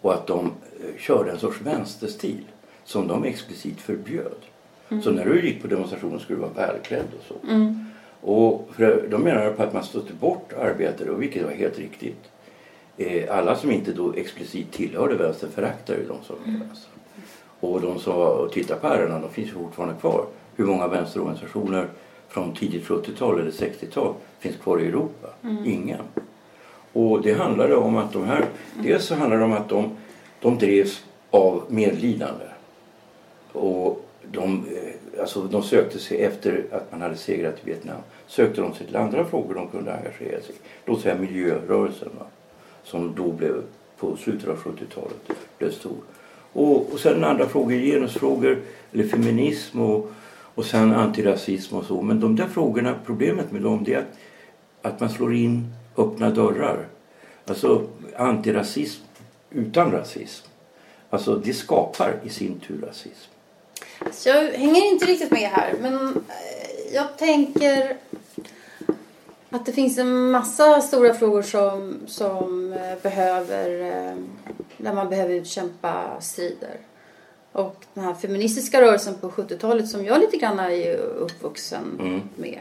Och 0.00 0.14
att 0.14 0.26
de 0.26 0.46
eh, 0.46 0.98
körde 0.98 1.30
en 1.30 1.38
sorts 1.38 1.60
vänsterstil 1.60 2.44
som 2.84 3.08
de 3.08 3.24
explicit 3.24 3.80
förbjöd. 3.80 4.36
Så 5.02 5.10
när 5.10 5.24
du 5.24 5.46
gick 5.46 5.62
på 5.62 5.68
demonstrationen 5.68 6.20
skulle 6.20 6.38
du 6.38 6.42
vara 6.42 6.66
välklädd 6.66 7.06
och 7.18 7.24
så. 7.28 7.34
Och 8.20 8.68
för 8.74 9.08
de 9.10 9.22
menade 9.22 9.50
på 9.50 9.62
att 9.62 9.72
man 9.72 9.84
stötte 9.84 10.12
bort 10.12 10.52
arbetare, 10.52 11.10
och 11.10 11.22
vilket 11.22 11.44
var 11.44 11.50
helt 11.50 11.78
riktigt. 11.78 12.30
Eh, 12.96 13.36
alla 13.36 13.56
som 13.56 13.70
inte 13.70 13.92
då 13.92 14.12
explicit 14.12 14.72
tillhörde 14.72 15.14
vänstern 15.14 15.50
föraktade 15.50 15.98
ju 15.98 16.06
de 16.06 16.24
som 16.24 16.36
är 16.44 16.58
vänster. 16.58 16.90
Och 17.60 17.80
de 17.80 18.12
och 18.12 18.52
tittade 18.52 18.80
på 18.80 18.86
ärendena, 18.86 19.20
de 19.20 19.30
finns 19.30 19.50
fortfarande 19.50 19.94
kvar. 20.00 20.24
Hur 20.56 20.64
många 20.64 20.88
vänsterorganisationer 20.88 21.88
från 22.28 22.54
tidigt 22.54 22.84
70-tal 22.84 23.40
eller 23.40 23.50
60-tal 23.50 24.14
finns 24.38 24.56
kvar 24.56 24.80
i 24.80 24.86
Europa? 24.86 25.28
Ingen. 25.64 26.00
Och 26.92 27.22
det 27.22 27.32
handlade 27.32 27.76
om 27.76 27.96
att 27.96 28.12
de 28.12 28.24
här, 28.24 28.44
dels 28.82 29.04
så 29.04 29.14
handlade 29.14 29.42
det 29.42 29.44
om 29.44 29.52
att 29.52 29.68
de, 29.68 29.96
de 30.40 30.58
drevs 30.58 31.04
av 31.30 31.64
medlidande. 31.68 32.44
Och 33.52 34.04
de, 34.32 34.66
eh, 34.68 35.20
alltså 35.20 35.42
de 35.42 35.62
sökte 35.62 35.98
sig 35.98 36.22
efter 36.22 36.66
att 36.72 36.92
man 36.92 37.00
hade 37.00 37.16
segrat 37.16 37.54
i 37.54 37.66
Vietnam. 37.66 38.00
Sökte 38.26 38.60
de 38.60 38.74
sig 38.74 38.86
till 38.86 38.96
andra 38.96 39.24
frågor 39.24 39.54
de 39.54 39.68
kunde 39.68 39.94
engagera 39.94 40.40
sig 40.40 40.54
i. 40.54 40.58
Låt 40.84 41.00
säga 41.00 41.14
miljörörelsen 41.14 42.08
va? 42.18 42.26
som 42.84 43.14
då 43.16 43.32
blev 43.32 43.62
på 43.98 44.16
slutet 44.16 44.48
av 44.48 44.56
70-talet 44.56 45.30
blev 45.58 45.70
stor. 45.70 45.96
Och, 46.52 46.92
och 46.92 47.00
sen 47.00 47.24
andra 47.24 47.48
frågor, 47.48 47.74
genusfrågor 47.74 48.62
eller 48.92 49.08
feminism 49.08 49.80
och, 49.80 50.10
och 50.54 50.64
sen 50.64 50.92
antirasism 50.94 51.76
och 51.76 51.84
så. 51.84 52.02
Men 52.02 52.20
de 52.20 52.36
där 52.36 52.48
frågorna, 52.48 52.94
problemet 53.06 53.52
med 53.52 53.62
dem 53.62 53.84
det 53.84 53.94
är 53.94 53.98
att, 53.98 54.06
att 54.82 55.00
man 55.00 55.10
slår 55.10 55.34
in 55.34 55.72
öppna 55.96 56.30
dörrar. 56.30 56.86
Alltså 57.46 57.86
antirasism 58.16 59.02
utan 59.50 59.92
rasism. 59.92 60.46
Alltså 61.10 61.36
det 61.36 61.54
skapar 61.54 62.20
i 62.24 62.28
sin 62.28 62.60
tur 62.60 62.80
rasism. 62.86 63.30
Så 64.12 64.28
jag 64.28 64.52
hänger 64.52 64.92
inte 64.92 65.04
riktigt 65.04 65.30
med 65.30 65.50
här. 65.50 65.74
Men 65.80 65.94
eh, 65.94 66.94
jag 66.94 67.18
tänker 67.18 67.96
att 69.50 69.66
det 69.66 69.72
finns 69.72 69.98
en 69.98 70.30
massa 70.30 70.80
stora 70.80 71.14
frågor 71.14 71.42
som, 71.42 71.98
som 72.06 72.72
eh, 72.72 73.02
behöver, 73.02 73.80
eh, 73.80 74.16
där 74.76 74.94
man 74.94 75.08
behöver 75.08 75.34
utkämpa 75.34 76.20
strider. 76.20 76.76
Och 77.52 77.84
den 77.94 78.04
här 78.04 78.14
feministiska 78.14 78.80
rörelsen 78.80 79.14
på 79.14 79.30
70-talet 79.30 79.88
som 79.88 80.04
jag 80.04 80.20
lite 80.20 80.36
grann 80.36 80.58
är 80.58 80.96
uppvuxen 80.96 82.20
med 82.36 82.60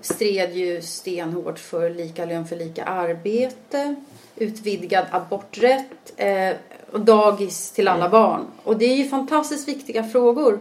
stred 0.00 0.56
ju 0.56 0.82
stenhårt 0.82 1.58
för 1.58 1.90
lika 1.90 2.24
lön 2.24 2.46
för 2.46 2.56
lika 2.56 2.84
arbete, 2.84 3.94
utvidgad 4.36 5.06
aborträtt 5.10 6.12
eh, 6.16 6.56
och 6.90 7.00
dagis 7.00 7.70
till 7.70 7.88
alla 7.88 8.08
barn. 8.08 8.46
Och 8.62 8.76
det 8.76 8.84
är 8.84 8.96
ju 8.96 9.08
fantastiskt 9.08 9.68
viktiga 9.68 10.04
frågor. 10.04 10.60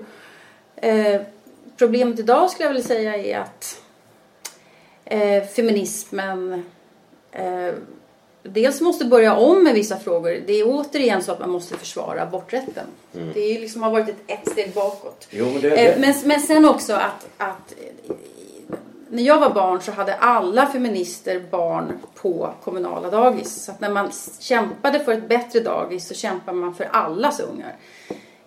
Eh, 0.75 1.21
problemet 1.77 2.19
idag 2.19 2.51
skulle 2.51 2.65
jag 2.65 2.73
vilja 2.73 2.87
säga 2.87 3.15
är 3.15 3.39
att 3.39 3.81
eh, 5.05 5.43
feminismen 5.43 6.63
eh, 7.31 7.73
dels 8.43 8.81
måste 8.81 9.05
börja 9.05 9.35
om 9.35 9.63
med 9.63 9.73
vissa 9.73 9.97
frågor. 9.99 10.37
Det 10.47 10.53
är 10.53 10.63
återigen 10.67 11.23
så 11.23 11.31
att 11.31 11.39
man 11.39 11.49
måste 11.49 11.77
försvara 11.77 12.21
aborträtten. 12.21 12.85
Det 13.33 13.39
är 13.55 13.59
liksom 13.59 13.83
har 13.83 13.91
varit 13.91 14.09
ett, 14.09 14.15
ett 14.27 14.51
steg 14.51 14.73
bakåt. 14.73 15.27
Jo, 15.29 15.45
men 15.51 15.61
det- 15.61 15.69
Eh, 15.93 15.99
men, 15.99 16.13
men 16.25 16.39
sen 16.41 16.65
också 16.65 16.93
att, 16.93 17.27
att 17.37 17.73
när 19.09 19.23
jag 19.23 19.39
var 19.39 19.49
barn 19.49 19.81
så 19.81 19.91
hade 19.91 20.15
alla 20.15 20.65
feminister 20.65 21.43
barn 21.51 21.99
på 22.15 22.49
kommunala 22.63 23.09
dagis. 23.09 23.63
Så 23.65 23.71
att 23.71 23.79
när 23.79 23.89
man 23.89 24.11
kämpade 24.39 24.99
för 24.99 25.11
ett 25.11 25.29
bättre 25.29 25.59
dagis 25.59 26.07
så 26.07 26.13
kämpar 26.13 26.53
man 26.53 26.75
för 26.75 26.83
allas 26.91 27.39
ungar. 27.39 27.75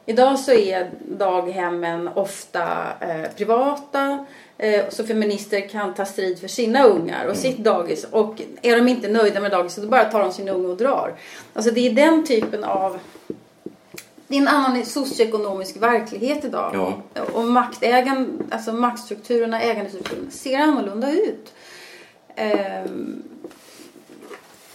Idag 0.08 0.38
så 0.38 0.52
är 0.52 0.90
daghemmen 1.08 2.08
ofta 2.08 2.62
eh, 3.00 3.30
privata. 3.36 4.26
Eh, 4.58 4.88
så 4.88 5.04
feminister 5.04 5.68
kan 5.68 5.94
ta 5.94 6.04
strid 6.04 6.38
för 6.38 6.48
sina 6.48 6.84
ungar 6.84 7.26
och 7.26 7.36
sitt 7.36 7.58
dagis. 7.58 8.04
Och 8.04 8.42
är 8.62 8.76
de 8.76 8.88
inte 8.88 9.08
nöjda 9.08 9.40
med 9.40 9.50
dagiset 9.50 9.84
då 9.84 9.90
bara 9.90 10.04
tar 10.04 10.20
de 10.20 10.32
sin 10.32 10.48
unge 10.48 10.68
och 10.68 10.76
drar. 10.76 11.14
Alltså 11.52 11.70
det 11.70 11.86
är 11.86 11.92
den 11.92 12.24
typen 12.26 12.64
av 12.64 12.98
det 14.28 14.36
är 14.36 14.40
en 14.40 14.48
annan 14.48 14.84
socioekonomisk 14.84 15.76
verklighet 15.76 16.44
idag. 16.44 16.70
Ja. 16.74 17.22
Och 17.34 17.44
maktägan, 17.44 18.42
alltså 18.50 18.72
maktstrukturerna, 18.72 19.62
ägandestrukturerna 19.62 20.30
ser 20.30 20.58
annorlunda 20.58 21.12
ut. 21.12 21.54
Ehm, 22.34 23.22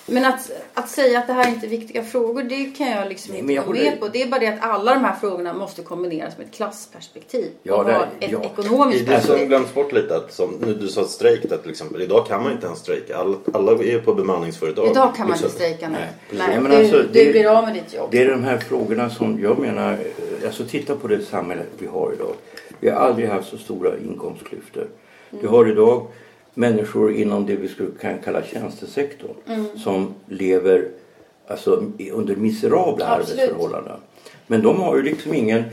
Men 0.06 0.26
att, 0.26 0.52
att 0.74 0.90
säga 0.90 1.20
att 1.20 1.28
det 1.28 1.34
här 1.34 1.46
är 1.48 1.50
inte 1.54 1.66
är 1.68 1.70
viktiga 1.70 2.04
frågor, 2.04 2.44
det 2.44 2.66
kan 2.78 2.90
jag 2.92 3.10
liksom 3.10 3.36
inte 3.36 3.54
jag 3.54 3.66
gå 3.66 3.72
med 3.72 4.00
på. 4.00 4.08
Det 4.08 4.22
är 4.22 4.28
bara 4.28 4.40
det 4.40 4.48
att 4.48 4.62
alla 4.64 4.94
de 4.94 5.04
här 5.04 5.16
frågorna 5.22 5.54
måste 5.54 5.82
kombineras 5.82 6.38
med 6.38 6.48
ett 6.48 6.54
klassperspektiv. 6.54 7.52
Ja, 7.64 7.76
och 7.76 7.86
det- 7.86 8.26
ett 8.26 8.32
ja. 8.32 8.42
Ekonomiskt 8.44 9.02
är 9.02 9.06
det 9.06 9.12
som 9.12 9.16
perspektiv. 9.20 9.48
glöms 9.48 9.74
bort 9.74 9.92
lite. 9.92 10.16
Att 10.16 10.34
som, 10.34 10.52
nu, 10.66 10.74
du 10.74 10.88
sa 10.88 11.04
strejk 11.06 11.50
där 11.50 11.58
till 11.58 11.72
exempel. 11.72 12.02
Idag 12.02 12.28
kan 12.28 12.44
man 12.44 12.52
inte 12.52 12.66
ens 12.66 12.80
strejka. 12.80 13.18
Alla, 13.18 13.38
alla 13.54 13.72
är 13.72 14.00
på 14.00 14.14
bemanningsföretag. 14.14 14.88
Idag 14.92 15.16
kan 15.16 15.28
man 15.28 15.32
Liksom. 15.32 15.46
inte 15.46 15.56
strejka 15.56 15.90
nu. 15.90 15.96
Nej, 16.00 16.08
Nej, 16.32 16.48
Nej, 16.48 16.60
men 16.62 16.72
du, 16.72 16.78
alltså, 16.78 16.98
du 16.98 17.08
det- 17.26 17.32
blir 17.32 17.58
av 17.58 17.64
med 17.64 17.74
ditt 17.74 17.94
jobb. 17.94 18.08
Det 18.12 18.22
är 18.22 18.30
de 18.32 18.44
här 18.44 18.58
frågorna 18.58 19.10
som 19.10 19.40
jag 19.44 19.60
menar, 19.60 19.92
eh, 19.92 20.46
alltså 20.48 20.64
titta 20.66 20.96
på 20.96 21.08
det 21.08 21.22
samhälle 21.22 21.62
vi 21.78 21.88
har 21.88 22.14
idag. 22.14 22.34
Vi 22.80 22.90
har 22.90 22.98
aldrig 23.00 23.30
haft 23.30 23.50
så 23.50 23.58
stora 23.58 23.98
inkomstklyftor. 23.98 24.88
Du 25.42 25.48
har 25.48 25.72
idag 25.72 26.08
människor 26.54 27.14
inom 27.14 27.46
det 27.46 27.56
vi 27.56 27.68
skulle 27.68 27.92
kan 28.02 28.20
kalla 28.20 28.44
tjänstesektorn 28.44 29.36
som 29.78 30.14
lever 30.28 30.88
alltså, 31.48 31.84
under 32.12 32.36
miserabla 32.36 33.08
Absolut. 33.08 33.40
arbetsförhållanden. 33.42 33.98
Men 34.48 34.62
de 34.62 34.82
har 34.82 34.96
ju 34.96 35.04
liksom 35.04 35.34
ingen 35.34 35.64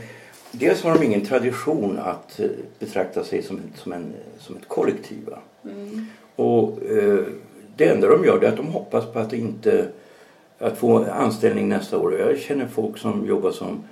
Dels 0.51 0.83
har 0.83 0.93
de 0.93 1.05
ingen 1.05 1.25
tradition 1.25 1.99
att 1.99 2.39
eh, 2.39 2.49
betrakta 2.79 3.23
sig 3.23 3.43
som, 3.43 3.59
som, 3.75 3.93
en, 3.93 4.13
som 4.39 4.55
ett 4.55 4.67
kollektiv. 4.67 5.29
va. 5.29 5.37
Och 6.35 6.83
eh, 6.83 7.19
det 7.75 7.87
enda 7.87 8.07
de 8.07 8.25
gör 8.25 8.39
det 8.39 8.47
är 8.47 8.51
att 8.51 8.57
de 8.57 8.67
hoppas 8.67 9.05
på 9.05 9.19
att 9.19 9.33
inte 9.33 9.87
att 10.59 10.77
få 10.77 11.05
anställning 11.05 11.69
nästa 11.69 11.97
år. 11.97 12.19
Jag 12.19 12.39
känner 12.39 12.67
folk 12.67 12.97
som 12.97 13.25
jobbar 13.25 13.51
som 13.51 13.83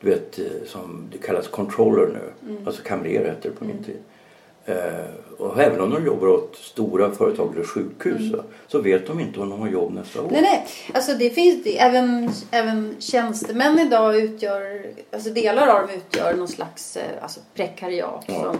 du 0.00 0.10
vet 0.10 0.38
eh, 0.38 0.44
som 0.66 1.08
det 1.12 1.18
kallas 1.18 1.48
controller 1.48 2.06
nu. 2.06 2.56
Alltså 2.66 2.82
kamrer 2.82 3.24
hette 3.24 3.48
det 3.48 3.54
på 3.54 3.64
min 3.64 3.84
tid. 3.84 3.98
Eh, 4.66 5.36
och 5.38 5.60
även 5.60 5.80
om 5.80 5.90
de 5.90 6.06
jobbar 6.06 6.28
åt 6.28 6.56
stora 6.56 7.10
företag 7.10 7.52
eller 7.54 7.64
sjukhus 7.64 8.32
va, 8.32 8.42
så 8.66 8.80
vet 8.80 9.06
de 9.06 9.20
inte 9.20 9.40
om 9.40 9.50
de 9.50 9.60
har 9.60 9.68
jobb 9.68 9.94
nästa 9.94 10.22
år. 10.22 10.28
Nej, 10.30 10.42
nej. 10.42 10.66
Alltså 10.94 11.14
det 11.14 11.30
finns 11.30 11.64
det. 11.64 11.78
Även, 11.78 12.30
även 12.50 12.96
tjänstemän 12.98 13.78
idag 13.78 14.16
utgör, 14.16 14.86
alltså 15.12 15.30
delar 15.30 15.68
av 15.68 15.80
dem 15.80 15.90
utgör 15.96 16.34
någon 16.34 16.48
slags 16.48 16.96
eh, 16.96 17.22
alltså 17.22 17.40
prekariat. 17.54 18.24
Ja. 18.26 18.42
Som, 18.42 18.56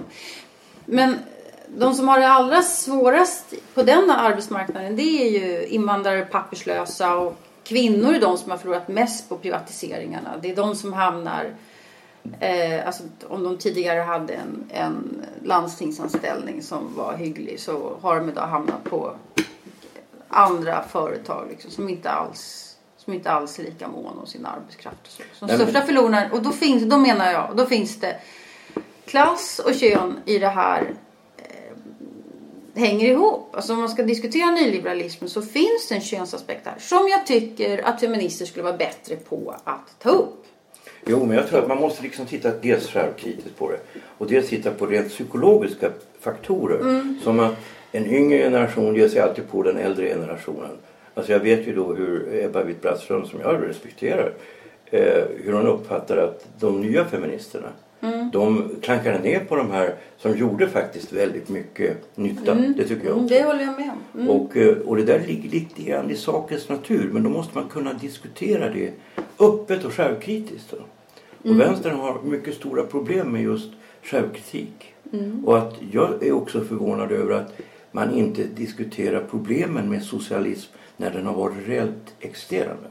men 0.85 1.19
de 1.69 1.95
som 1.95 2.09
har 2.09 2.21
det 2.21 2.29
allra 2.29 2.63
svårast 2.63 3.55
på 3.75 3.83
den 3.83 4.11
arbetsmarknaden 4.11 4.97
det 4.97 5.03
är 5.03 5.31
ju 5.31 5.67
invandrare, 5.67 6.25
papperslösa 6.25 7.17
och 7.17 7.37
kvinnor 7.65 8.15
är 8.15 8.21
de 8.21 8.39
som 8.39 8.51
har 8.51 8.59
förlorat 8.59 8.89
mest 8.89 9.29
på 9.29 9.37
privatiseringarna. 9.37 10.31
Det 10.43 10.51
är 10.51 10.57
de 10.57 10.75
som 10.75 10.93
hamnar 10.93 11.55
Eh, 12.41 12.87
alltså, 12.87 13.03
om 13.29 13.45
de 13.45 13.59
tidigare 13.59 14.01
hade 14.01 14.33
en, 14.33 14.65
en 14.71 15.27
landstingsanställning 15.43 16.63
som 16.63 16.95
var 16.97 17.17
hygglig 17.17 17.61
så 17.61 17.97
har 18.01 18.17
de 18.17 18.29
idag 18.29 18.47
hamnat 18.47 18.85
på 18.85 19.17
andra 20.29 20.83
företag 20.83 21.47
liksom, 21.51 21.71
som 21.71 21.89
inte 21.89 22.11
alls 22.11 22.75
som 23.05 23.13
inte 23.13 23.31
alls 23.31 23.59
är 23.59 23.63
lika 23.63 23.89
mån 23.89 24.19
om 24.19 24.27
sin 24.27 24.47
arbetskraft. 24.47 24.99
Och 25.03 25.11
så. 25.13 25.47
Nej, 25.47 25.59
men- 25.59 25.67
största 25.67 25.87
förloraren, 25.87 26.33
och 26.33 26.43
då, 26.43 26.53
finns, 26.53 26.83
då 26.83 26.99
menar 26.99 27.33
jag, 27.33 27.57
då 27.57 27.67
finns 27.67 28.01
det 28.01 28.17
klass 29.05 29.61
och 29.65 29.75
kön 29.75 30.21
i 30.25 30.39
det 30.39 30.49
här 30.49 30.95
eh, 31.37 32.81
hänger 32.81 33.11
ihop. 33.11 33.55
Alltså 33.57 33.73
om 33.73 33.79
man 33.79 33.89
ska 33.89 34.03
diskutera 34.03 34.51
nyliberalismen 34.51 35.31
så 35.31 35.43
finns 35.43 35.89
det 35.89 35.95
en 35.95 36.01
könsaspekt 36.01 36.67
här 36.67 36.79
som 36.79 37.09
jag 37.09 37.27
tycker 37.27 37.87
att 37.87 38.01
feminister 38.01 38.47
skulle 38.47 38.63
vara 38.63 38.77
bättre 38.77 39.17
på 39.17 39.55
att 39.65 39.99
ta 39.99 40.11
upp. 40.11 40.47
Jo, 41.07 41.27
men 41.27 41.37
jag 41.37 41.49
tror 41.49 41.59
att 41.59 41.69
man 41.69 41.81
måste 41.81 42.03
liksom 42.03 42.27
titta 42.27 42.51
dels 42.63 42.91
självkritiskt 42.91 43.59
på 43.59 43.71
det 43.71 43.79
och 44.19 44.27
dels 44.27 44.49
titta 44.49 44.71
på 44.71 44.87
rent 44.87 45.09
psykologiska 45.09 45.91
faktorer. 46.21 46.81
Mm. 46.81 47.19
Som 47.23 47.41
att 47.41 47.55
en 47.93 48.07
yngre 48.07 48.39
generation 48.39 48.95
ger 48.95 49.09
sig 49.09 49.21
alltid 49.21 49.51
på 49.51 49.63
den 49.63 49.77
äldre 49.77 50.09
generationen. 50.09 50.71
Alltså 51.15 51.33
jag 51.33 51.41
vet 51.41 51.67
ju 51.67 51.75
då 51.75 51.95
hur 51.95 52.45
Ebba 52.45 52.63
Witt-Brattström, 52.63 53.25
som 53.25 53.41
jag 53.41 53.69
respekterar, 53.69 54.33
eh, 54.87 55.25
hur 55.45 55.53
hon 55.53 55.67
uppfattar 55.67 56.17
att 56.17 56.47
de 56.61 56.81
nya 56.81 57.05
feministerna 57.05 57.69
Mm. 58.05 58.31
de 58.33 58.71
klankade 58.83 59.19
ner 59.19 59.41
på 59.41 59.57
de 59.57 59.71
här 59.71 59.95
som 60.19 60.37
gjorde 60.39 60.69
faktiskt 60.69 61.13
väldigt 61.13 61.49
mycket 61.49 62.17
nytta. 62.19 62.55
Det 62.55 62.85
tycker 62.85 63.05
jag 63.05 63.13
Mm, 63.13 63.25
också. 63.25 63.35
det 63.35 63.43
håller 63.43 63.61
jag 63.65 63.75
med 63.81 63.91
om. 63.91 64.21
Mm. 64.21 64.31
Och, 64.31 64.57
eh, 64.57 64.77
och 64.77 64.97
det 64.97 65.03
där 65.03 65.21
ligger 65.27 65.51
lite 65.51 65.83
grann 65.83 66.11
i 66.11 66.17
sakens 66.17 66.69
natur. 66.69 67.11
Men 67.13 67.23
då 67.23 67.31
måste 67.31 67.59
man 67.59 67.69
kunna 67.69 67.93
diskutera 67.93 68.71
det 68.71 68.91
öppet 69.41 69.85
och 69.85 69.93
självkritiskt. 69.93 70.71
Då. 70.71 71.51
Och 71.51 71.61
vänstern 71.61 71.97
har 71.97 72.23
mycket 72.25 72.55
stora 72.55 72.83
problem 72.83 73.33
med 73.33 73.43
just 73.43 73.71
självkritik. 74.03 74.95
Och 75.45 75.59
att 75.59 75.75
jag 75.93 76.23
är 76.27 76.33
också 76.33 76.61
förvånad 76.61 77.13
över 77.13 77.35
att 77.35 77.53
man 77.93 78.15
inte 78.15 78.45
diskuterar 78.45 79.25
problemen 79.31 79.91
med 79.91 80.03
socialism 80.03 80.73
när 80.97 81.11
den 81.11 81.27
har 81.27 81.35
varit 81.35 81.69
reellt 81.69 82.15
existerande. 82.21 82.89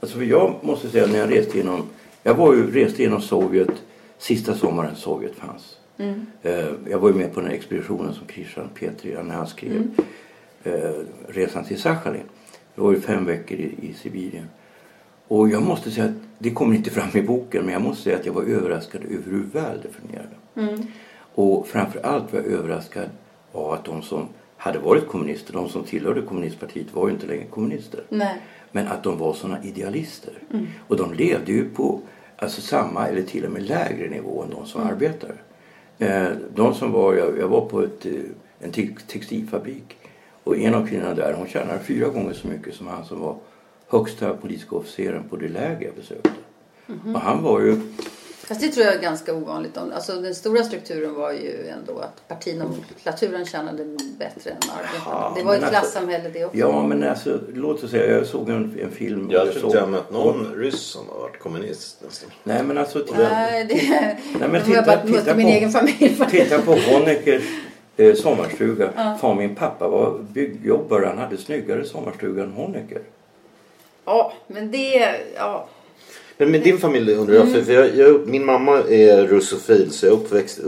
Alltså 0.00 0.18
för 0.18 0.24
jag 0.24 0.54
måste 0.62 0.88
säga 0.88 1.06
när 1.06 1.18
jag 1.18 1.30
reste 1.32 1.58
genom, 1.58 1.82
jag 2.22 2.34
var 2.34 2.54
ju, 2.54 2.70
reste 2.70 3.02
genom 3.02 3.20
Sovjet 3.20 3.82
sista 4.24 4.54
sommaren 4.54 4.96
Sovjet 4.96 5.34
fanns. 5.34 5.76
Eh, 6.42 6.68
Jag 6.90 6.98
var 6.98 7.08
ju 7.08 7.14
med 7.14 7.34
på 7.34 7.40
den 7.40 7.48
här 7.48 7.56
expeditionen 7.56 8.14
som 8.14 8.26
Christian 8.28 8.68
Petri 8.74 9.16
när 9.22 9.34
han 9.34 9.46
skrev 9.46 9.90
eh, 10.64 10.90
Resan 11.28 11.64
till 11.64 11.80
Sachalin. 11.80 12.22
Det 12.74 12.80
var 12.80 12.92
ju 12.92 13.00
fem 13.00 13.24
veckor 13.24 13.58
i, 13.58 13.74
i 13.82 13.92
Sibirien. 13.94 14.46
Och 15.28 15.48
jag 15.48 15.62
måste 15.62 15.90
säga 15.90 16.04
att 16.06 16.14
det 16.38 16.50
kommer 16.50 16.74
inte 16.74 16.90
fram 16.90 17.08
i 17.14 17.22
boken 17.22 17.64
men 17.64 17.72
jag 17.72 17.82
måste 17.82 18.02
säga 18.02 18.16
att 18.16 18.26
jag 18.26 18.32
var 18.32 18.42
överraskad 18.42 19.02
över 19.04 19.30
hur 19.30 19.42
väl 19.52 19.80
det 19.82 19.88
fungerade. 19.88 20.86
Och 21.34 21.66
framför 21.68 22.00
allt 22.00 22.32
var 22.32 22.40
jag 22.40 22.48
överraskad 22.48 23.08
av 23.52 23.72
att 23.72 23.84
de 23.84 24.02
som 24.02 24.28
hade 24.56 24.78
varit 24.78 25.08
kommunister, 25.08 25.52
de 25.52 25.68
som 25.68 25.84
tillhörde 25.84 26.22
kommunistpartiet 26.22 26.94
var 26.94 27.08
ju 27.08 27.14
inte 27.14 27.26
längre 27.26 27.44
kommunister. 27.44 28.00
Nej. 28.08 28.36
Men 28.72 28.88
att 28.88 29.02
de 29.02 29.18
var 29.18 29.32
sådana 29.32 29.64
idealister. 29.64 30.32
Och 30.88 30.96
de 30.96 31.14
levde 31.14 31.52
ju 31.52 31.68
på 31.70 32.00
alltså, 32.36 32.60
samma 32.60 33.08
eller 33.08 33.22
till 33.22 33.44
och 33.44 33.50
med 33.52 33.62
lägre 33.62 34.08
nivå 34.10 34.42
än 34.42 34.50
de 34.50 34.66
som 34.66 34.82
arbetade. 34.82 35.34
Eh, 35.98 36.28
de 36.54 36.74
som 36.74 36.92
var, 36.92 37.14
jag, 37.14 37.48
var 37.48 37.60
på 37.68 37.82
ett, 37.82 38.06
eh, 38.06 38.12
en 38.60 38.72
te- 38.72 38.96
textilfabrik 39.06 39.96
och 40.44 40.56
en 40.58 40.74
av 40.74 40.86
kvinnorna 40.86 41.14
där 41.14 41.32
hon 41.34 41.46
tjänade 41.48 41.78
fyra 41.78 42.08
gånger 42.08 42.32
så 42.32 42.48
mycket 42.48 42.74
som 42.74 42.86
han 42.86 43.04
som 43.04 43.20
var 43.20 43.36
högsta 43.88 44.34
politiska 44.34 44.76
officeren 44.76 45.22
på 45.30 45.36
det 45.36 45.48
läger 45.48 45.86
jag 45.86 45.94
besökte. 45.94 46.30
Och 47.14 47.20
han 47.20 47.42
var 47.42 47.60
ju 47.60 47.80
Fast 48.46 48.60
det 48.60 48.68
tror 48.68 48.86
jag 48.86 48.94
är 48.94 49.00
ganska 49.00 49.34
ovanligt. 49.34 49.76
Alltså, 49.76 50.12
den 50.20 50.34
stora 50.34 50.64
strukturen 50.64 51.14
var 51.14 51.32
ju 51.32 51.68
ändå 51.68 51.98
att 51.98 52.28
partinomenklaturen 52.28 53.44
tjänade 53.46 53.84
bättre 54.18 54.50
än 54.50 54.56
arbetarna. 54.56 55.02
Ja, 55.06 55.32
det 55.36 55.42
var 55.42 55.52
ju 55.52 55.58
ett 55.58 55.64
alltså- 55.64 55.80
klassamhälle 55.80 56.28
det 56.28 56.44
också. 56.44 56.58
Ja 56.58 56.82
men 56.86 57.04
alltså 57.04 57.40
låt 57.54 57.84
oss 57.84 57.90
säga 57.90 58.16
jag 58.16 58.26
såg 58.26 58.48
en, 58.50 58.78
en 58.82 58.90
film. 58.90 59.28
Jag 59.30 59.52
tror 59.52 59.64
inte 59.64 59.78
jag 59.78 59.88
mött 59.88 60.10
någon 60.12 60.54
ryss 60.56 60.80
som 60.80 61.08
har 61.08 61.18
varit 61.20 61.38
kommunist. 61.38 62.02
nästan. 62.04 62.30
Nej 62.44 62.62
men 62.62 62.78
alltså 62.78 63.00
titta, 63.00 63.18
Nej, 63.18 63.64
det... 63.64 63.74
Nej, 64.40 64.48
men 64.48 64.62
titta- 64.64 64.76
jag 64.76 64.84
bara 64.84 64.96
titta 65.06 65.24
mött 65.26 65.36
min 65.36 65.46
på- 65.46 65.52
egen 65.52 65.70
familj. 65.70 66.16
Titta 66.30 66.58
på 66.62 66.72
Honeckers 66.74 67.42
eh, 67.96 68.14
sommarstuga. 68.14 69.16
Fan 69.20 69.36
min 69.36 69.54
pappa 69.54 69.88
var 69.88 70.18
byggjobbare. 70.18 71.06
Han 71.06 71.18
hade 71.18 71.36
snyggare 71.36 71.84
sommarstuga 71.84 72.42
än 72.42 72.52
Honecker. 72.52 73.00
Ja, 74.04 74.32
men 74.46 74.70
det... 74.70 75.14
Ja. 75.34 75.68
Men 76.38 76.50
med 76.50 76.62
din 76.62 76.78
familj 76.78 77.12
undrar 77.14 77.34
jag, 77.34 77.52
för, 77.52 77.62
för 77.62 77.72
jag, 77.72 77.96
jag, 77.96 78.26
min 78.28 78.44
mamma 78.44 78.78
är 78.78 79.26
russofil 79.26 79.90
så 79.90 80.06
jag 80.06 80.12
uppväxt 80.12 80.60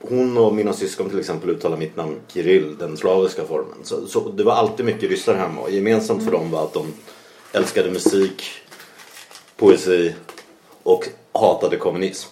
hon 0.00 0.36
och 0.38 0.54
mina 0.54 0.72
syskon 0.72 1.10
till 1.10 1.18
exempel 1.18 1.50
uttalar 1.50 1.76
mitt 1.76 1.96
namn 1.96 2.16
Kirill, 2.32 2.76
den 2.78 2.96
slaviska 2.96 3.44
formen. 3.44 3.78
Så, 3.82 4.06
så 4.06 4.28
det 4.28 4.42
var 4.44 4.52
alltid 4.52 4.86
mycket 4.86 5.10
ryssar 5.10 5.34
hemma 5.34 5.60
och 5.60 5.70
gemensamt 5.70 6.24
för 6.24 6.30
dem 6.32 6.50
var 6.50 6.64
att 6.64 6.72
de 6.74 6.86
älskade 7.52 7.90
musik, 7.90 8.42
poesi 9.56 10.14
och 10.82 11.08
hatade 11.32 11.76
kommunism. 11.76 12.28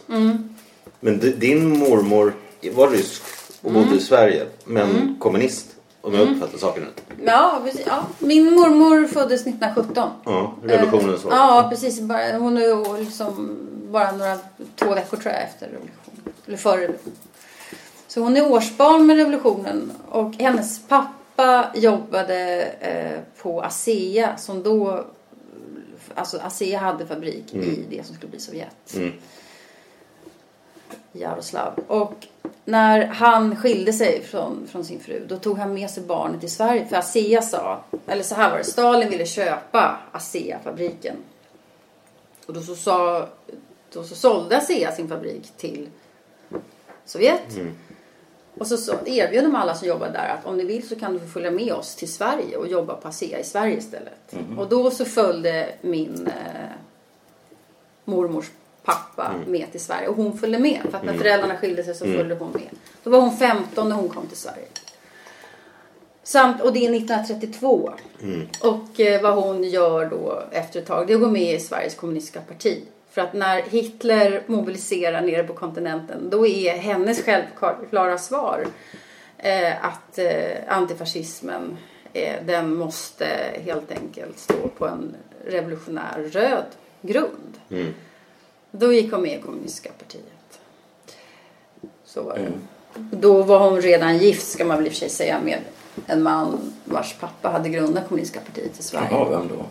Men 1.01 1.19
di- 1.19 1.33
din 1.33 1.79
mormor 1.79 2.33
var 2.73 2.91
rysk 2.91 3.23
och 3.63 3.73
bodde 3.73 3.97
i 3.97 4.01
Sverige 4.01 4.47
men 4.65 5.17
kommunist 5.21 5.76
om 6.07 6.15
jag 6.15 6.29
uppfattar 6.29 6.59
saken 6.59 6.83
rätt. 6.85 7.03
Ja, 7.25 7.61
precis. 7.65 7.87
ja, 7.87 8.03
min 8.19 8.55
mormor 8.55 9.07
föddes 9.07 9.41
1917. 9.41 10.09
Ja, 10.25 10.55
revolutionens 10.63 11.25
år. 11.25 11.33
Eh, 11.33 11.37
Ja, 11.37 11.67
precis. 11.71 12.01
Bara, 12.01 12.39
hon 12.39 12.57
är 12.57 13.01
liksom 13.01 13.59
bara 13.91 14.13
några, 14.13 14.39
två 14.77 14.95
veckor 14.95 15.17
tror 15.17 15.33
jag 15.35 15.43
efter 15.43 15.67
revolutionen. 15.67 16.35
Eller 16.47 16.57
före 16.57 16.81
revolutionen. 16.81 17.17
Så 18.09 18.21
hon 18.21 18.37
är 18.37 18.53
årsbarn 18.53 19.07
med 19.07 19.17
revolutionen. 19.17 19.93
Och 20.09 20.35
hennes 20.35 20.81
pappa 20.89 21.67
jobbade 21.75 22.63
eh, 22.81 23.43
på 23.43 23.63
ASEA 23.63 24.37
som 24.37 24.63
då... 24.63 25.05
Alltså 26.15 26.39
ASEA 26.39 26.79
hade 26.79 27.07
fabrik 27.07 27.55
i 27.55 27.85
det 27.91 28.07
som 28.07 28.15
skulle 28.17 28.31
bli 28.31 28.41
Sovjet. 28.41 28.95
Mm. 28.95 29.13
Jaroslav. 31.21 31.73
Och 31.87 32.27
när 32.65 33.07
han 33.07 33.57
skilde 33.57 33.93
sig 33.93 34.23
från, 34.23 34.67
från 34.67 34.85
sin 34.85 35.01
fru 35.01 35.27
då 35.29 35.37
tog 35.37 35.59
han 35.59 35.75
med 35.75 35.91
sig 35.91 36.03
barnet 36.03 36.41
till 36.41 36.53
Sverige. 36.53 36.87
För 36.87 36.97
ASEA 36.97 37.43
sa, 37.43 37.85
eller 38.07 38.23
så 38.23 38.35
här 38.35 38.51
var 38.51 38.59
det, 38.59 38.65
Stalin 38.65 39.11
ville 39.11 39.27
köpa 39.27 39.99
ASEA-fabriken. 40.13 41.17
Och 42.47 42.55
då 42.55 42.61
så, 42.61 42.75
sa, 42.75 43.29
då 43.93 44.05
så 44.05 44.15
sålde 44.15 44.57
ASEA 44.57 44.93
sin 44.93 45.09
fabrik 45.09 45.53
till 45.57 45.89
Sovjet. 47.05 47.59
Och 48.59 48.67
så, 48.67 48.77
så 48.77 48.93
erbjöd 49.07 49.45
de 49.45 49.55
alla 49.55 49.75
som 49.75 49.89
jobbade 49.89 50.13
där 50.13 50.29
att 50.29 50.47
om 50.47 50.57
ni 50.57 50.65
vill 50.65 50.89
så 50.89 50.97
kan 50.97 51.13
du 51.13 51.21
få 51.21 51.27
följa 51.27 51.51
med 51.51 51.73
oss 51.73 51.95
till 51.95 52.13
Sverige 52.13 52.57
och 52.57 52.69
jobba 52.69 52.95
på 52.95 53.09
ASEA 53.09 53.39
i 53.39 53.45
Sverige 53.45 53.77
istället. 53.77 54.35
Och 54.59 54.69
då 54.69 54.91
så 54.91 55.05
följde 55.05 55.75
min 55.81 56.27
eh, 56.27 56.71
mormors 58.05 58.51
pappa 58.87 59.35
med 59.47 59.71
till 59.71 59.81
Sverige 59.81 60.09
och 60.09 60.17
hon 60.17 60.39
följde 60.39 60.59
med. 60.59 60.81
För 60.91 60.99
att 60.99 61.05
när 61.05 61.15
föräldrarna 61.15 61.57
skilde 61.57 61.85
sig 61.85 61.95
så 61.95 62.05
följde 62.05 62.35
hon 62.35 62.53
med. 62.53 62.69
Då 63.03 63.11
var 63.11 63.21
hon 63.21 63.37
15 63.37 63.89
när 63.89 63.97
hon 63.97 64.09
kom 64.09 64.27
till 64.27 64.37
Sverige. 64.37 64.67
Samt, 66.23 66.63
och 66.63 66.73
det 66.73 66.79
är 66.87 66.91
1932. 66.91 67.93
Och 68.61 69.01
eh, 69.01 69.23
vad 69.23 69.35
hon 69.35 69.65
gör 69.65 70.11
då 70.11 70.43
efter 70.51 70.81
ett 70.81 70.87
tag 70.87 71.07
det 71.07 71.13
är 71.13 71.15
att 71.15 71.23
gå 71.23 71.31
med 71.31 71.55
i 71.55 71.61
Sveriges 71.61 71.95
kommunistiska 71.95 72.41
parti. 72.41 72.85
För 73.11 73.23
att 73.23 73.33
när 73.33 73.63
Hitler 73.63 74.43
mobiliserar 74.47 75.21
nere 75.21 75.45
på 75.45 75.55
kontinenten 75.55 76.31
då 76.31 76.47
är 76.47 76.73
hennes 76.73 77.23
självklara 77.25 78.19
svar 78.19 78.67
eh, 79.39 79.85
att 79.85 80.19
eh, 80.19 80.59
antifascismen 80.69 81.77
eh, 82.13 82.35
den 82.45 82.75
måste 82.75 83.27
helt 83.65 83.93
enkelt 83.93 84.39
stå 84.39 84.69
på 84.69 84.87
en 84.87 85.17
revolutionär 85.47 86.31
röd 86.33 86.65
grund. 87.01 87.59
Då 88.79 88.93
gick 88.93 89.13
hon 89.13 89.23
med 89.23 89.39
i 89.39 89.43
kommunistiska 89.43 89.91
partiet. 89.99 90.61
Så 92.05 92.23
var 92.23 92.35
det. 92.35 92.53
Då 93.17 93.43
var 93.43 93.59
hon 93.59 93.81
redan 93.81 94.19
gift 94.19 94.49
ska 94.49 94.65
man 94.65 94.77
väl 94.77 94.87
i 94.87 94.89
och 94.89 94.93
för 94.93 94.99
sig 94.99 95.09
säga 95.09 95.41
med 95.45 95.59
en 96.07 96.23
man 96.23 96.73
vars 96.85 97.15
pappa 97.21 97.49
hade 97.49 97.69
grundat 97.69 98.09
kommunistiska 98.09 98.41
partiet 98.41 98.81
i 98.81 98.83
Sverige. 98.83 99.09
Jaha, 99.11 99.31
vem 99.31 99.49
då? 99.49 99.65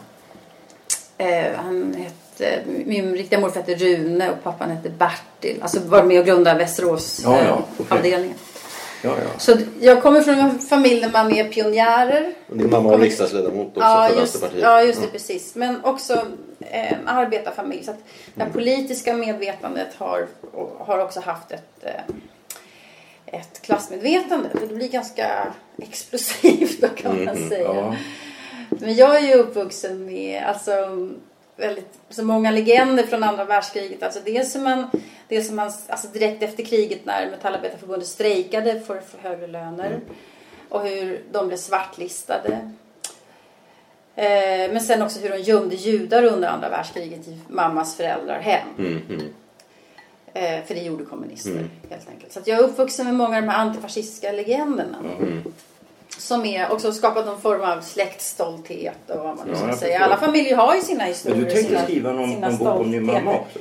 Eh, 1.18 1.56
han 1.56 1.94
hette, 1.94 2.64
min 2.86 3.14
riktiga 3.16 3.40
morfar 3.40 3.60
hette 3.60 3.76
Rune 3.76 4.32
och 4.32 4.44
pappan 4.44 4.70
hette 4.70 4.90
Bertil. 4.90 5.58
Alltså 5.62 5.80
var 5.80 6.04
med 6.04 6.20
och 6.20 6.26
grundade 6.26 6.60
Västerås 6.60 7.22
Ja, 7.24 7.44
ja, 7.44 7.64
eh, 7.90 7.98
avdelningen. 7.98 8.38
Ja, 9.06 9.16
ja. 9.34 9.40
Så 9.40 9.58
jag 9.82 10.02
kommer 10.02 10.22
från 10.22 10.36
en 10.40 10.60
familj 10.60 11.02
där 11.02 11.10
man 11.12 11.32
är 11.32 11.44
pionjärer. 11.50 12.34
Din 12.48 12.70
mamma 12.70 12.90
var 12.90 12.98
riksdagsledamot 12.98 13.68
också 13.68 13.80
Ja 13.80 14.08
för 14.10 14.20
just, 14.20 14.34
Vänsterpartiet. 14.36 14.64
ja, 14.64 14.82
just 14.84 15.02
det. 15.02 15.08
Precis. 15.08 15.56
Men 15.56 15.84
också 15.84 16.26
eh, 16.60 16.98
arbetarfamilj. 17.06 17.84
Så 17.84 17.92
att 17.92 17.98
det 18.34 18.42
Mm. 18.42 18.54
politiska 18.54 19.14
medvetandet 19.14 19.88
har, 19.98 20.28
har 20.80 21.00
också 21.00 21.20
haft 21.20 21.52
ett, 21.52 21.84
eh, 21.84 22.16
ett 23.40 23.62
klassmedvetande. 23.62 24.50
Det 24.70 24.76
blir 24.76 24.88
ganska 24.90 25.48
explosivt 25.82 26.82
då 26.82 26.88
kan 26.88 27.26
man 27.26 27.50
säga. 27.50 27.70
Mm, 27.72 27.76
Ja. 27.86 27.96
Men 28.70 28.96
jag 28.96 29.16
är 29.16 29.28
ju 29.28 29.34
uppvuxen 29.34 30.06
med 30.06 30.44
alltså, 30.48 30.72
väldigt, 31.58 31.94
så 32.10 32.24
många 32.24 32.52
legender 32.52 33.04
från 33.04 33.24
andra 33.24 33.46
världskriget. 33.46 34.04
Alltså 34.04 34.20
det 34.26 34.46
som 34.50 34.64
man, 34.64 34.88
det 35.28 35.42
som 35.42 35.56
man 35.56 35.72
alltså 35.88 36.08
direkt 36.08 36.44
efter 36.44 36.64
kriget 36.64 37.06
när 37.06 37.30
Metallarbetarförbundet 37.32 38.08
strejkade 38.08 38.80
för, 38.80 39.00
för 39.00 39.30
högre 39.30 39.48
löner. 39.48 40.00
Och 40.70 40.82
hur 40.82 41.24
de 41.32 41.48
blev 41.48 41.58
svartlistade. 41.58 42.72
Eh, 44.16 44.72
men 44.72 44.82
sen 44.82 45.02
också 45.02 45.20
hur 45.20 45.30
de 45.30 45.38
gömde 45.38 45.76
judar 45.76 46.24
under 46.24 46.48
andra 46.48 46.70
världskriget 46.70 47.28
i 47.28 47.40
mammas 47.48 47.96
föräldrar 47.96 48.40
hem. 48.40 48.68
Mm, 48.78 49.02
mm. 49.10 49.34
Eh, 50.34 50.66
för 50.66 50.76
det 50.76 50.82
gjorde 50.82 51.06
kommunister 51.06 51.70
helt 51.90 52.10
enkelt. 52.10 52.34
Så 52.34 52.40
jag 52.46 52.60
är 52.60 52.64
uppvuxen 52.64 53.06
med 53.06 53.16
många 53.16 53.38
av 53.38 53.44
de 53.44 53.50
här 53.50 53.60
antifascistiska 53.60 54.32
legenderna. 54.32 54.98
Som 56.18 56.46
är 56.46 56.72
också 56.72 56.92
skapat 56.92 57.26
någon 57.26 57.42
form 57.42 57.62
av 57.62 57.82
släktstolthet 57.82 59.10
och 59.10 59.18
vad 59.18 59.38
man 59.38 59.48
nu 59.48 59.52
Ja, 59.52 59.58
ska 59.58 59.68
jag 59.68 59.78
säga. 59.78 60.00
Alla 60.00 60.18
familjer 60.18 60.56
har 60.56 60.76
ju 60.76 60.82
sina 60.82 61.04
historier. 61.04 61.38
Men 61.38 61.46
du 61.46 61.52
tänkte 61.52 61.70
sina, 61.70 61.84
skriva 61.84 62.12
någon, 62.12 62.30
någon 62.30 62.58
bok 62.58 62.80
om 62.80 62.92
din 62.92 63.06
mamma 63.06 63.34
också? 63.34 63.60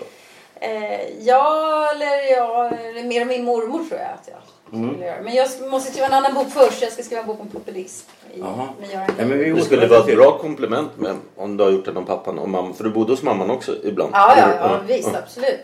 Eh, 0.64 1.00
ja, 1.26 1.88
eller 1.94 2.37
ja, 2.37 2.71
eller 2.71 3.04
mer 3.04 3.23
om 3.23 3.28
min 3.28 3.44
mormor 3.44 3.85
tror 3.88 4.00
jag 4.00 4.09
att 4.14 4.28
jag 4.28 4.37
Mm. 4.73 4.90
skulle 4.90 5.06
göra. 5.06 5.23
Men 5.23 5.35
jag 5.35 5.49
måste 5.71 5.90
skriva 5.90 6.06
en 6.06 6.12
annan 6.12 6.35
bok 6.35 6.49
först. 6.50 6.83
Jag 6.83 6.92
ska 6.92 7.02
skriva 7.02 7.21
en 7.21 7.26
bok 7.26 7.40
om 7.40 7.49
populism. 7.49 8.11
I, 8.35 8.38
Göran 8.38 8.68
Ja, 8.92 9.25
men 9.26 9.38
vi 9.38 9.50
Det 9.52 9.61
skulle 9.62 9.87
vara 9.87 10.00
ett 10.00 10.16
bra 10.16 10.38
komplement 10.38 10.97
med, 10.97 11.16
om 11.37 11.56
du 11.56 11.64
har 11.64 11.71
gjort 11.71 11.85
det 11.85 11.90
om 11.97 12.04
pappan 12.04 12.38
och 12.38 12.49
mamma. 12.49 12.73
För 12.75 12.85
du 12.85 12.90
bodde 12.90 13.12
hos 13.12 13.23
mamman 13.23 13.50
också 13.50 13.76
ibland. 13.85 14.11
Ja, 14.14 14.35
ja, 14.37 14.42
Eller- 14.44 14.56
ja, 14.75 14.80
visst, 14.87 15.14
absolut. 15.14 15.61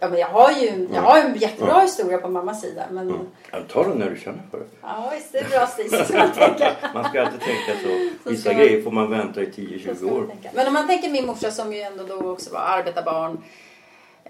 Ja, 0.00 0.08
men 0.08 0.18
jag 0.18 0.26
har 0.26 0.52
ju 0.52 0.88
jag 0.94 1.02
har 1.02 1.18
ju 1.18 1.22
en 1.24 1.36
jättebra 1.36 1.80
historia 1.80 2.18
på 2.18 2.28
mammas 2.28 2.60
sida. 2.60 2.82
Men 2.90 3.14
Ja, 3.52 3.58
ta 3.72 3.82
den 3.82 3.98
när 3.98 4.10
du 4.10 4.16
känner 4.16 4.42
för 4.50 4.58
det. 4.58 4.64
ja, 4.82 5.12
visst, 5.16 5.32
det 5.32 5.38
är 5.38 5.48
bra 5.48 5.66
stil. 5.66 6.04
ska 6.04 6.18
man 6.18 6.32
tänka. 6.32 6.72
Man 6.94 7.04
ska 7.04 7.20
alltid 7.22 7.40
tänka 7.40 7.72
så. 7.82 7.88
Så 8.24 8.30
Vissa 8.30 8.48
man- 8.48 8.58
grejer 8.58 8.82
får 8.82 8.90
man 8.90 9.10
vänta 9.10 9.40
i 9.42 9.44
Så 9.46 9.50
10-20 9.60 9.94
ska 9.96 10.06
man 10.06 10.14
år. 10.14 10.26
tänka. 10.26 10.50
Men 10.54 10.66
om 10.66 10.72
man 10.72 10.86
tänker 10.88 11.10
min 11.10 11.26
morsa 11.26 11.50
som 11.50 11.72
ju 11.72 11.80
ändå 11.80 12.04
då 12.04 12.30
också 12.30 12.50
var 12.52 12.60
arbetarbarn. 12.60 13.42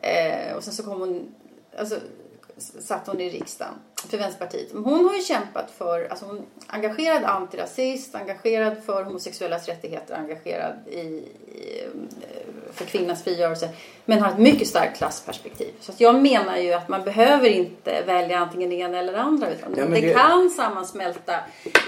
Eh, 0.05 0.57
och 0.57 0.65
sen 0.65 0.75
så 0.75 0.83
kom 0.83 1.01
hon, 1.01 1.35
alltså 1.79 1.99
satt 2.57 3.07
hon 3.07 3.21
i 3.21 3.31
riksdagen 3.31 3.75
för 4.09 4.19
Vänsterpartiet. 4.19 4.73
Men 4.73 4.85
hon 4.85 5.05
har 5.05 5.15
ju 5.15 5.23
kämpat 5.23 5.71
för, 5.71 6.09
alltså 6.09 6.27
hon 6.27 6.37
är 6.37 6.45
engagerad 6.67 7.25
antirasist, 7.25 8.15
engagerad 8.15 8.77
för 8.87 9.05
homosexuellas 9.05 9.69
rättigheter, 9.69 10.15
engagerad 10.15 10.75
i, 10.87 10.99
i, 10.99 11.85
eh, 12.23 12.54
för 12.75 12.85
kvinnans 12.85 13.25
frigörelse. 13.25 13.69
Men 14.05 14.19
har 14.23 14.31
ett 14.31 14.39
mycket 14.39 14.69
starkt 14.69 14.97
klassperspektiv. 14.97 15.69
Så 15.81 15.93
jag 15.99 16.23
menar 16.23 16.57
ju 16.57 16.73
att 16.73 16.89
man 16.89 17.05
behöver 17.05 17.49
inte 17.49 18.03
välja 18.07 18.39
antingen 18.39 18.71
det 18.71 18.77
ena 18.77 18.99
eller 18.99 19.13
det 19.13 19.21
andra. 19.21 19.51
Utan 19.51 19.75
Ja, 19.77 19.85
det, 19.85 20.01
det- 20.01 20.15
kan 20.15 20.51
sammansmälta 20.51 21.35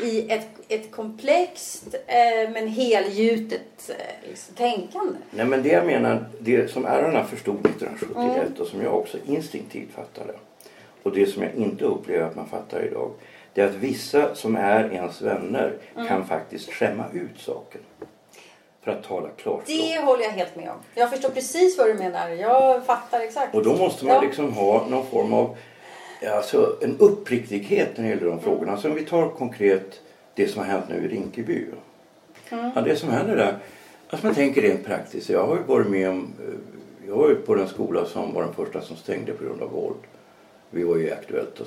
i 0.03 0.31
ett, 0.33 0.49
ett 0.69 0.91
komplext 0.93 1.95
eh, 2.07 2.51
men 2.53 2.69
helgjutet 2.69 3.91
eh, 3.91 4.29
liksom, 4.29 4.55
tänkande. 4.55 5.19
Nej 5.31 5.47
men 5.47 5.63
det 5.63 5.69
jag 5.69 5.87
menar, 5.87 6.25
det 6.41 6.71
som 6.71 6.85
ärarna 6.87 7.25
förstod 7.25 7.67
1971 7.67 8.17
Mm. 8.47 8.61
och 8.61 8.67
som 8.67 8.83
jag 8.83 8.95
också 8.95 9.19
instinktivt 9.27 9.93
fattade 9.95 10.35
och 11.03 11.13
det 11.15 11.27
som 11.27 11.43
jag 11.43 11.55
inte 11.55 11.85
upplever 11.85 12.27
att 12.27 12.37
man 12.37 12.47
fattar 12.49 12.83
idag 12.87 13.11
det 13.55 13.61
är 13.63 13.67
att 13.67 13.75
vissa 13.75 14.35
som 14.35 14.57
är 14.57 14.93
ens 14.93 15.23
vänner 15.23 15.73
Mm. 15.95 16.09
kan 16.09 16.27
faktiskt 16.27 16.73
skämma 16.73 17.05
ut 17.13 17.39
saken. 17.41 17.81
För 18.87 18.93
att 18.93 19.03
tala 19.05 19.29
klarspråk. 19.29 19.63
Det 19.67 20.05
håller 20.05 20.23
jag 20.25 20.31
helt 20.31 20.57
med 20.57 20.71
om. 20.71 20.77
Jag 20.95 21.11
förstår 21.11 21.29
precis 21.29 21.79
vad 21.79 21.87
du 21.87 21.95
menar. 21.95 22.29
Jag 22.29 22.87
fattar 22.87 23.21
exakt. 23.21 23.55
Och 23.55 23.65
då 23.65 23.77
måste 23.77 24.05
man 24.05 24.15
Ja. 24.15 24.21
liksom 24.21 24.53
ha 24.53 24.87
någon 24.89 25.07
form 25.07 25.33
av 25.33 25.57
alltså, 26.37 26.77
en 26.83 26.97
uppriktighet 26.99 27.89
när 27.97 28.05
det 28.05 28.11
gäller 28.11 28.27
de 28.27 28.41
frågorna. 28.41 28.73
Alltså 28.73 28.89
om 28.89 28.95
vi 28.95 29.05
tar 29.05 29.29
konkret 29.29 30.01
det 30.35 30.49
som 30.49 30.59
har 30.63 30.67
hänt 30.69 30.85
nu 30.89 31.05
i 31.05 31.09
Rinkeby. 31.09 31.67
Mm. 32.51 32.71
Ja, 32.75 32.81
det 32.81 32.97
som 32.97 33.09
händer 33.11 33.37
där, 33.37 33.59
alltså 34.11 34.27
man 34.27 34.35
tänker 34.35 34.63
rent 34.63 34.85
praktiskt. 34.87 35.29
Jag 35.31 35.47
har 35.47 35.57
ju 35.57 35.63
varit 35.63 35.87
med 35.87 36.11
om, 36.11 36.33
eh, 36.49 37.09
jag 37.09 37.17
var 37.17 37.29
ju 37.29 37.35
på 37.35 37.55
den 37.55 37.69
skola 37.69 38.05
som 38.05 38.35
var 38.35 38.43
den 38.43 38.55
första 38.55 38.81
som 38.81 38.97
stängde 38.97 39.33
på 39.33 39.45
grund 39.45 39.63
av 39.63 39.71
våld. 39.71 40.01
Vi 40.71 40.85
var 40.85 40.97
ju 40.97 41.13
Aktuellt 41.13 41.61
och 41.61 41.67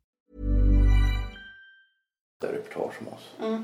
Reportage 2.47 2.93
om 3.01 3.07
oss. 3.13 3.59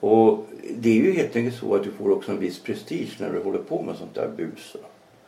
Och 0.00 0.46
det 0.74 0.88
är 0.90 0.94
ju 0.94 1.12
helt 1.12 1.36
enkelt 1.36 1.56
så 1.60 1.74
att 1.74 1.84
du 1.84 1.90
får 1.92 2.10
också 2.10 2.30
en 2.30 2.38
viss 2.40 2.58
prestige 2.62 3.16
när 3.18 3.32
du 3.32 3.42
håller 3.42 3.58
på 3.58 3.82
med 3.82 3.96
sånt 3.96 4.14
där 4.14 4.28
bus. 4.28 4.76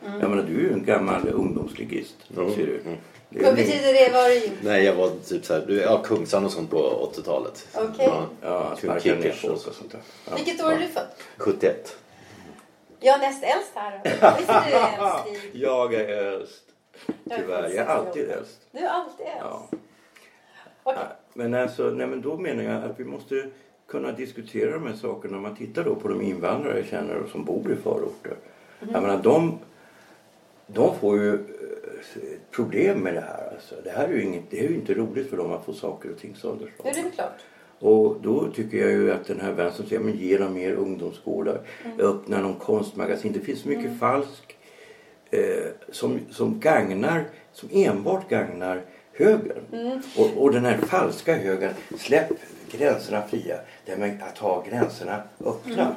Jag 0.01 0.29
menar 0.29 0.43
du 0.43 0.55
är 0.55 0.59
ju 0.61 0.73
en 0.73 0.85
gammal 0.85 1.29
ungdomsligist. 1.29 2.15
Mm. 2.37 2.53
Ser 2.55 2.65
du. 2.65 2.81
Det 3.29 3.43
Vad 3.43 3.55
betyder 3.55 3.93
det? 3.93 4.09
Vad 4.13 4.23
har 4.23 4.29
du? 4.29 4.49
Nej, 4.61 4.83
jag 4.85 4.93
var 4.95 5.09
typ 5.27 5.45
så 5.45 5.53
här, 5.53 5.65
du, 5.67 5.81
ja, 5.81 6.01
Kungsan 6.03 6.45
och 6.45 6.51
sånt 6.51 6.69
på 6.69 7.11
80-talet. 7.15 7.67
Okej. 7.75 8.05
Ja, 8.09 8.25
Ja, 8.41 8.75
sparkar 8.77 9.15
ner 9.15 9.31
folk 9.31 9.53
och 9.53 9.59
så. 9.59 9.69
och 9.69 9.75
sånt 9.75 9.91
där. 9.91 10.01
Ja. 10.29 10.35
Vilket 10.35 10.63
år 10.65 10.71
är 10.71 10.77
du 10.79 10.87
född? 10.87 11.07
71. 11.37 11.97
Jag 12.99 13.15
är 13.15 13.19
näst 13.19 13.43
äldst 13.43 13.71
här. 13.75 14.01
Visst 14.37 14.49
är 14.49 14.65
du 14.71 14.75
äldst? 14.77 15.19
Stig? 15.49 15.51
Jag 15.61 15.93
är 15.93 16.07
äldst. 16.33 16.63
Tyvärr, 17.35 17.63
jag 17.63 17.75
är 17.75 17.85
alltid 17.85 18.29
äldst. 18.29 18.57
Du 18.71 18.79
är 18.79 18.89
alltid 18.89 19.25
Ja. 19.39 19.67
äldst? 20.85 21.13
Men, 21.39 21.53
alltså, 21.53 21.89
nej, 21.89 22.07
men 22.07 22.21
då 22.21 22.37
menar 22.37 22.63
jag 22.63 22.83
att 22.83 22.99
vi 22.99 23.03
måste 23.03 23.45
kunna 23.87 24.11
diskutera 24.11 24.71
de 24.71 24.87
här 24.87 24.93
sakerna. 24.93 25.37
Om 25.37 25.43
man 25.43 25.55
tittar 25.55 25.83
då 25.83 25.95
på 25.95 26.07
de 26.07 26.21
invandrare 26.21 26.77
jag 26.77 26.85
känner 26.85 27.15
och 27.15 27.29
som 27.29 27.45
bor 27.45 27.71
i 27.71 27.75
förorter. 27.75 28.33
Jag 28.79 29.01
menar, 29.01 29.23
de, 29.23 29.59
de 30.67 30.95
får 30.95 31.17
ju 31.17 31.33
eh, 31.33 31.39
problem 32.51 32.99
med 32.99 33.13
det 33.13 33.21
här. 33.21 33.51
Alltså. 33.53 33.75
Det 33.83 33.89
här 33.89 34.07
är 34.07 34.13
ju, 34.13 34.23
inget, 34.23 34.43
det 34.49 34.65
är 34.65 34.69
ju 34.69 34.75
inte 34.75 34.93
roligt 34.93 35.29
för 35.29 35.37
dem 35.37 35.51
att 35.51 35.65
få 35.65 35.73
saker 35.73 36.11
och 36.11 36.17
ting 36.17 36.35
Ja, 36.43 36.91
det 36.93 36.99
är 36.99 37.11
klart. 37.11 37.39
Och 37.79 38.17
då 38.21 38.51
tycker 38.51 38.77
jag 38.77 38.91
ju 38.91 39.11
att 39.11 39.25
den 39.25 39.39
här 39.39 39.51
vänstern 39.51 39.87
säger 39.87 40.01
men 40.01 40.17
ge 40.17 40.37
dem 40.37 40.53
mer 40.53 40.73
ungdomsgårdar. 40.73 41.61
Öppna 41.99 42.41
någon 42.41 42.55
konstmagasin. 42.55 43.33
Det 43.33 43.39
finns 43.39 43.61
så 43.61 43.69
mycket 43.69 43.99
falsk 43.99 44.57
eh, 45.31 45.65
som, 45.89 46.19
som 46.31 46.59
gagnar, 46.59 47.23
som 47.51 47.69
enbart 47.71 48.29
gagnar 48.29 48.81
högern. 49.19 50.01
Och, 50.17 50.43
och 50.43 50.51
den 50.51 50.65
här 50.65 50.77
falska 50.77 51.35
högern, 51.35 51.73
släpp 51.97 52.29
gränserna 52.71 53.21
fria. 53.27 53.55
Det 53.85 53.91
här 53.91 53.97
med 53.99 54.23
att 54.23 54.37
ha 54.37 54.63
gränserna 54.69 55.21
öppna. 55.45 55.95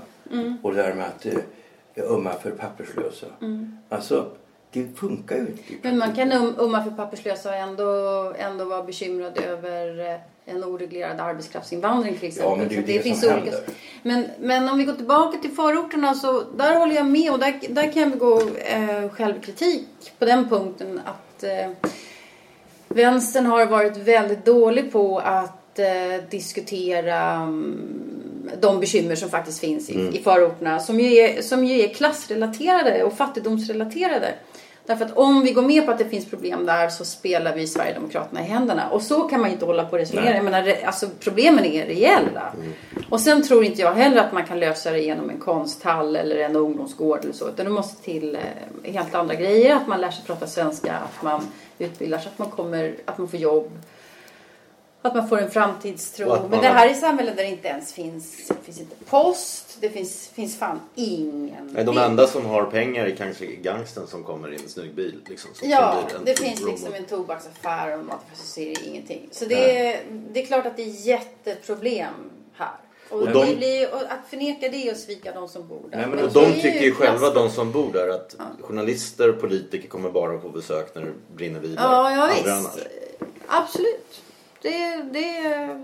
Och 0.63 0.75
det 0.75 0.83
där 0.83 0.95
med 0.95 1.07
att 1.07 1.27
eh, 1.27 2.13
ömma 2.13 2.33
för 2.33 2.51
papperslösa. 2.51 3.27
Alltså, 3.89 4.31
det 4.73 4.99
funkar 4.99 5.37
ju 5.37 5.43
inte. 5.43 5.63
Men 5.83 5.99
man 5.99 6.15
kan 6.15 6.33
um- 6.33 6.55
umma 6.59 6.85
för 6.85 6.91
papperslösa 6.91 7.49
och 7.49 7.57
ändå, 7.57 7.85
ändå 8.39 8.65
vara 8.65 8.83
bekymrad 8.83 9.39
över 9.39 10.11
eh, 10.11 10.21
en 10.45 10.65
oreglerad 10.65 11.21
arbetskraftsinvandring 11.21 12.17
till 12.19 12.29
exempel. 12.29 12.51
Ja, 12.51 12.57
men 12.57 12.69
det 12.69 12.75
är 12.75 12.81
Så 12.81 12.87
det 12.87 12.99
finns 12.99 13.25
olika... 13.25 13.57
men, 14.03 14.27
men 14.41 14.69
om 14.69 14.79
vi 14.79 14.85
går 14.85 14.93
tillbaka 14.93 15.39
till 15.39 15.51
förorterna 15.51 16.15
så 16.15 16.43
där 16.57 16.77
håller 16.77 16.95
jag 16.95 17.07
med 17.07 17.33
och 17.33 17.39
där, 17.39 17.61
där 17.69 17.93
kan 17.93 18.03
jag 18.03 18.11
begå 18.11 18.41
eh, 18.41 19.09
självkritik 19.11 19.87
på 20.19 20.25
den 20.25 20.49
punkten 20.49 21.01
att 21.05 21.45
eh, 21.45 21.91
vänstern 22.95 23.47
har 23.47 23.67
varit 23.67 23.97
väldigt 23.97 24.45
dålig 24.45 24.93
på 24.93 25.19
att 25.19 25.79
eh, 25.79 26.25
diskutera 26.31 27.33
mm, 27.33 28.11
de 28.61 28.81
bekymmer 28.81 29.15
som 29.15 29.31
faktiskt 29.31 29.61
finns 29.61 29.91
i, 29.91 29.95
Mm. 29.95 30.15
i 30.15 30.19
förorterna 30.19 30.81
som 30.81 31.01
ju, 31.01 31.17
är, 31.17 31.43
som 31.43 31.65
ju 31.65 31.81
är 31.81 31.89
klassrelaterade 31.89 33.05
och 33.05 33.13
fattigdomsrelaterade. 33.13 34.35
Därför 34.87 35.05
att 35.05 35.17
om 35.17 35.43
vi 35.43 35.51
går 35.53 35.63
med 35.63 35.87
på 35.87 35.93
att 35.93 35.99
det 35.99 36.05
finns 36.05 36.31
problem 36.31 36.67
där 36.67 36.89
så 36.89 37.05
spelar 37.05 37.55
vi 37.55 37.67
Sverigedemokraterna 37.67 38.41
i 38.41 38.45
händerna. 38.45 38.89
Och 38.91 39.03
så 39.03 39.21
kan 39.21 39.41
man 39.41 39.51
ju 39.51 39.55
inte 39.55 39.67
hålla 39.67 39.85
på 39.85 39.93
och 39.93 39.99
resonera. 39.99 40.35
Jag 40.35 40.45
menar, 40.45 40.75
alltså, 40.85 41.07
problemen 41.21 41.65
är 41.65 41.87
reella. 41.87 42.53
Och 43.11 43.21
sen 43.21 43.43
tror 43.43 43.65
inte 43.65 43.81
jag 43.81 43.93
heller 43.93 44.21
att 44.21 44.33
man 44.33 44.45
kan 44.45 44.61
lösa 44.61 44.91
det 44.91 44.99
genom 44.99 45.31
en 45.31 45.39
konsthall 45.39 46.17
eller 46.17 46.37
en 46.37 46.57
ungdomsgård 46.57 47.19
eller 47.23 47.33
så. 47.33 47.49
Utan 47.49 47.67
det 47.67 47.73
måste 47.73 48.03
till 48.05 48.35
eh, 48.85 48.93
helt 48.93 49.15
andra 49.15 49.35
grejer. 49.35 49.77
Att 49.77 49.87
man 49.87 50.01
lär 50.01 50.11
sig 50.11 50.25
prata 50.27 50.47
svenska, 50.47 50.93
att 50.93 51.23
man 51.23 51.41
utbildar 51.83 52.19
sig, 52.19 52.29
att 52.33 52.39
man, 52.39 52.51
kommer, 52.51 52.97
att 53.05 53.19
man 53.19 53.29
får 53.29 53.41
jobb. 53.41 53.71
Att 55.05 55.15
man 55.15 55.29
får 55.29 55.39
en 55.39 55.51
framtidstro. 55.51 56.29
Man 56.29 56.51
Men 56.51 56.61
det 56.61 56.69
här 56.69 56.89
är 56.89 56.95
samhällen 56.95 57.37
där 57.37 57.43
det 57.43 57.49
inte 57.49 57.69
ens 57.69 57.93
finns, 57.93 58.49
det 58.49 58.65
finns 58.65 58.81
inte 58.81 58.95
post. 59.05 59.77
Det 59.81 59.91
finns, 59.91 60.29
finns 60.29 60.59
fan 60.59 60.81
ingen. 60.95 61.71
Nej, 61.73 61.85
de 61.85 61.99
enda 61.99 62.27
som 62.27 62.47
har 62.47 62.65
pengar 62.65 63.07
är 63.07 63.17
kanske 63.17 63.47
gangsten 63.47 64.07
som 64.07 64.25
kommer 64.25 64.53
i 64.53 64.57
en 64.57 64.69
snygg 64.69 64.95
bil. 64.95 65.21
Liksom, 65.29 65.51
som 65.55 65.69
Ja, 65.69 66.03
det 66.25 66.39
finns 66.39 66.61
robot. 66.61 66.73
liksom 66.73 66.95
en 66.95 67.05
tobaksaffär 67.05 67.99
och 67.99 68.05
matfaciliteter, 68.05 68.89
ingenting. 68.89 69.29
Så 69.31 69.45
det 69.45 69.87
är, 69.87 70.01
det 70.33 70.43
är 70.43 70.47
klart 70.47 70.67
att 70.67 70.77
det 70.77 70.83
är 70.83 71.07
jätteproblem 71.07 72.15
här. 72.55 72.77
Och, 73.13 73.29
de- 73.33 73.57
blir, 73.57 73.95
och 73.95 74.01
att 74.01 74.29
förneka 74.31 74.69
det 74.69 74.91
och 74.91 74.97
svika 74.97 75.33
de 75.33 75.49
som 75.49 75.69
bor 75.69 75.81
där. 75.91 75.99
Nej, 75.99 76.07
men 76.07 76.17
Men 76.17 76.25
Och 76.25 76.33
de 76.33 76.45
är 76.45 76.53
tycker 76.53 76.81
ju 76.85 76.95
själva, 76.95 77.31
de 77.31 77.51
som 77.51 77.73
bor 77.73 77.93
där, 77.93 78.09
att 78.09 78.37
journalister 78.61 79.29
och 79.29 79.41
politiker 79.41 79.89
kommer 79.89 80.11
bara 80.11 80.39
på 80.39 80.49
besök 80.49 80.95
när 80.95 81.03
det 81.03 81.13
brinner 81.37 81.61
vidare. 81.61 81.87
Ja, 81.87 82.11
ja 82.13 82.31
visst. 82.35 82.49
annars. 82.49 82.87
Absolut. 83.47 84.23
Det, 84.63 85.03
det, 85.13 85.83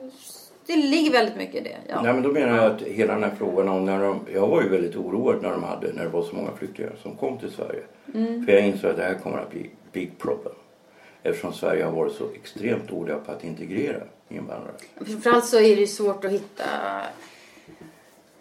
det 0.67 0.77
ligger 0.77 1.13
väldigt 1.13 1.37
mycket 1.37 1.55
i 1.55 1.61
det. 1.61 1.77
Ja. 1.89 2.03
Nej 2.03 2.13
men 2.13 2.23
då 2.23 2.29
menar 2.33 2.57
jag 2.57 2.73
att 2.73 2.83
hela 2.83 3.15
den 3.15 3.23
här 3.23 3.35
frågan 3.39 3.69
om 3.69 3.85
när 3.85 4.03
de, 4.03 4.21
jag 4.35 4.47
var 4.49 4.63
ju 4.63 4.69
väldigt 4.69 4.97
oroad 4.97 5.43
när 5.43 5.51
de 5.51 5.63
hade, 5.63 5.93
när 5.93 6.03
det 6.03 6.09
var 6.09 6.23
så 6.23 6.37
många 6.37 6.51
flyktingar 6.59 6.93
som 7.03 7.17
kom 7.17 7.39
till 7.39 7.51
Sverige. 7.51 7.83
Mm. 8.15 8.47
För 8.47 8.53
jag 8.53 8.67
insåg 8.67 8.91
att 8.91 8.97
det 8.97 9.03
här 9.03 9.15
kommer 9.15 9.39
att 9.39 9.51
bli 9.51 9.71
big 9.93 10.19
problem. 10.19 10.55
Eftersom 11.23 11.53
Sverige 11.53 11.85
har 11.85 11.93
varit 11.93 12.13
så 12.13 12.25
extremt 12.35 12.89
dåliga 12.89 13.19
på 13.19 13.33
att 13.33 13.45
integrera 13.45 14.01
invandrare. 14.29 14.75
Framförallt 15.07 15.47
så 15.47 15.57
är 15.57 15.77
det 15.77 15.81
ju 15.81 15.87
svårt 15.87 16.25
att 16.25 16.31
hitta... 16.33 16.65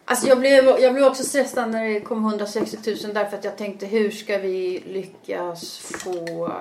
Alltså 0.09 0.27
jag 0.27 0.39
blev, 0.39 0.65
jag 0.79 0.93
blev 0.93 1.05
också 1.05 1.23
stressad 1.23 1.69
när 1.71 1.89
det 1.93 1.99
kom 2.01 2.25
160 2.25 2.77
000 3.03 3.13
därför 3.13 3.37
att 3.37 3.43
jag 3.43 3.57
tänkte 3.57 3.85
hur 3.85 4.11
ska 4.11 4.37
vi 4.37 4.83
lyckas 4.87 5.77
få... 5.77 6.51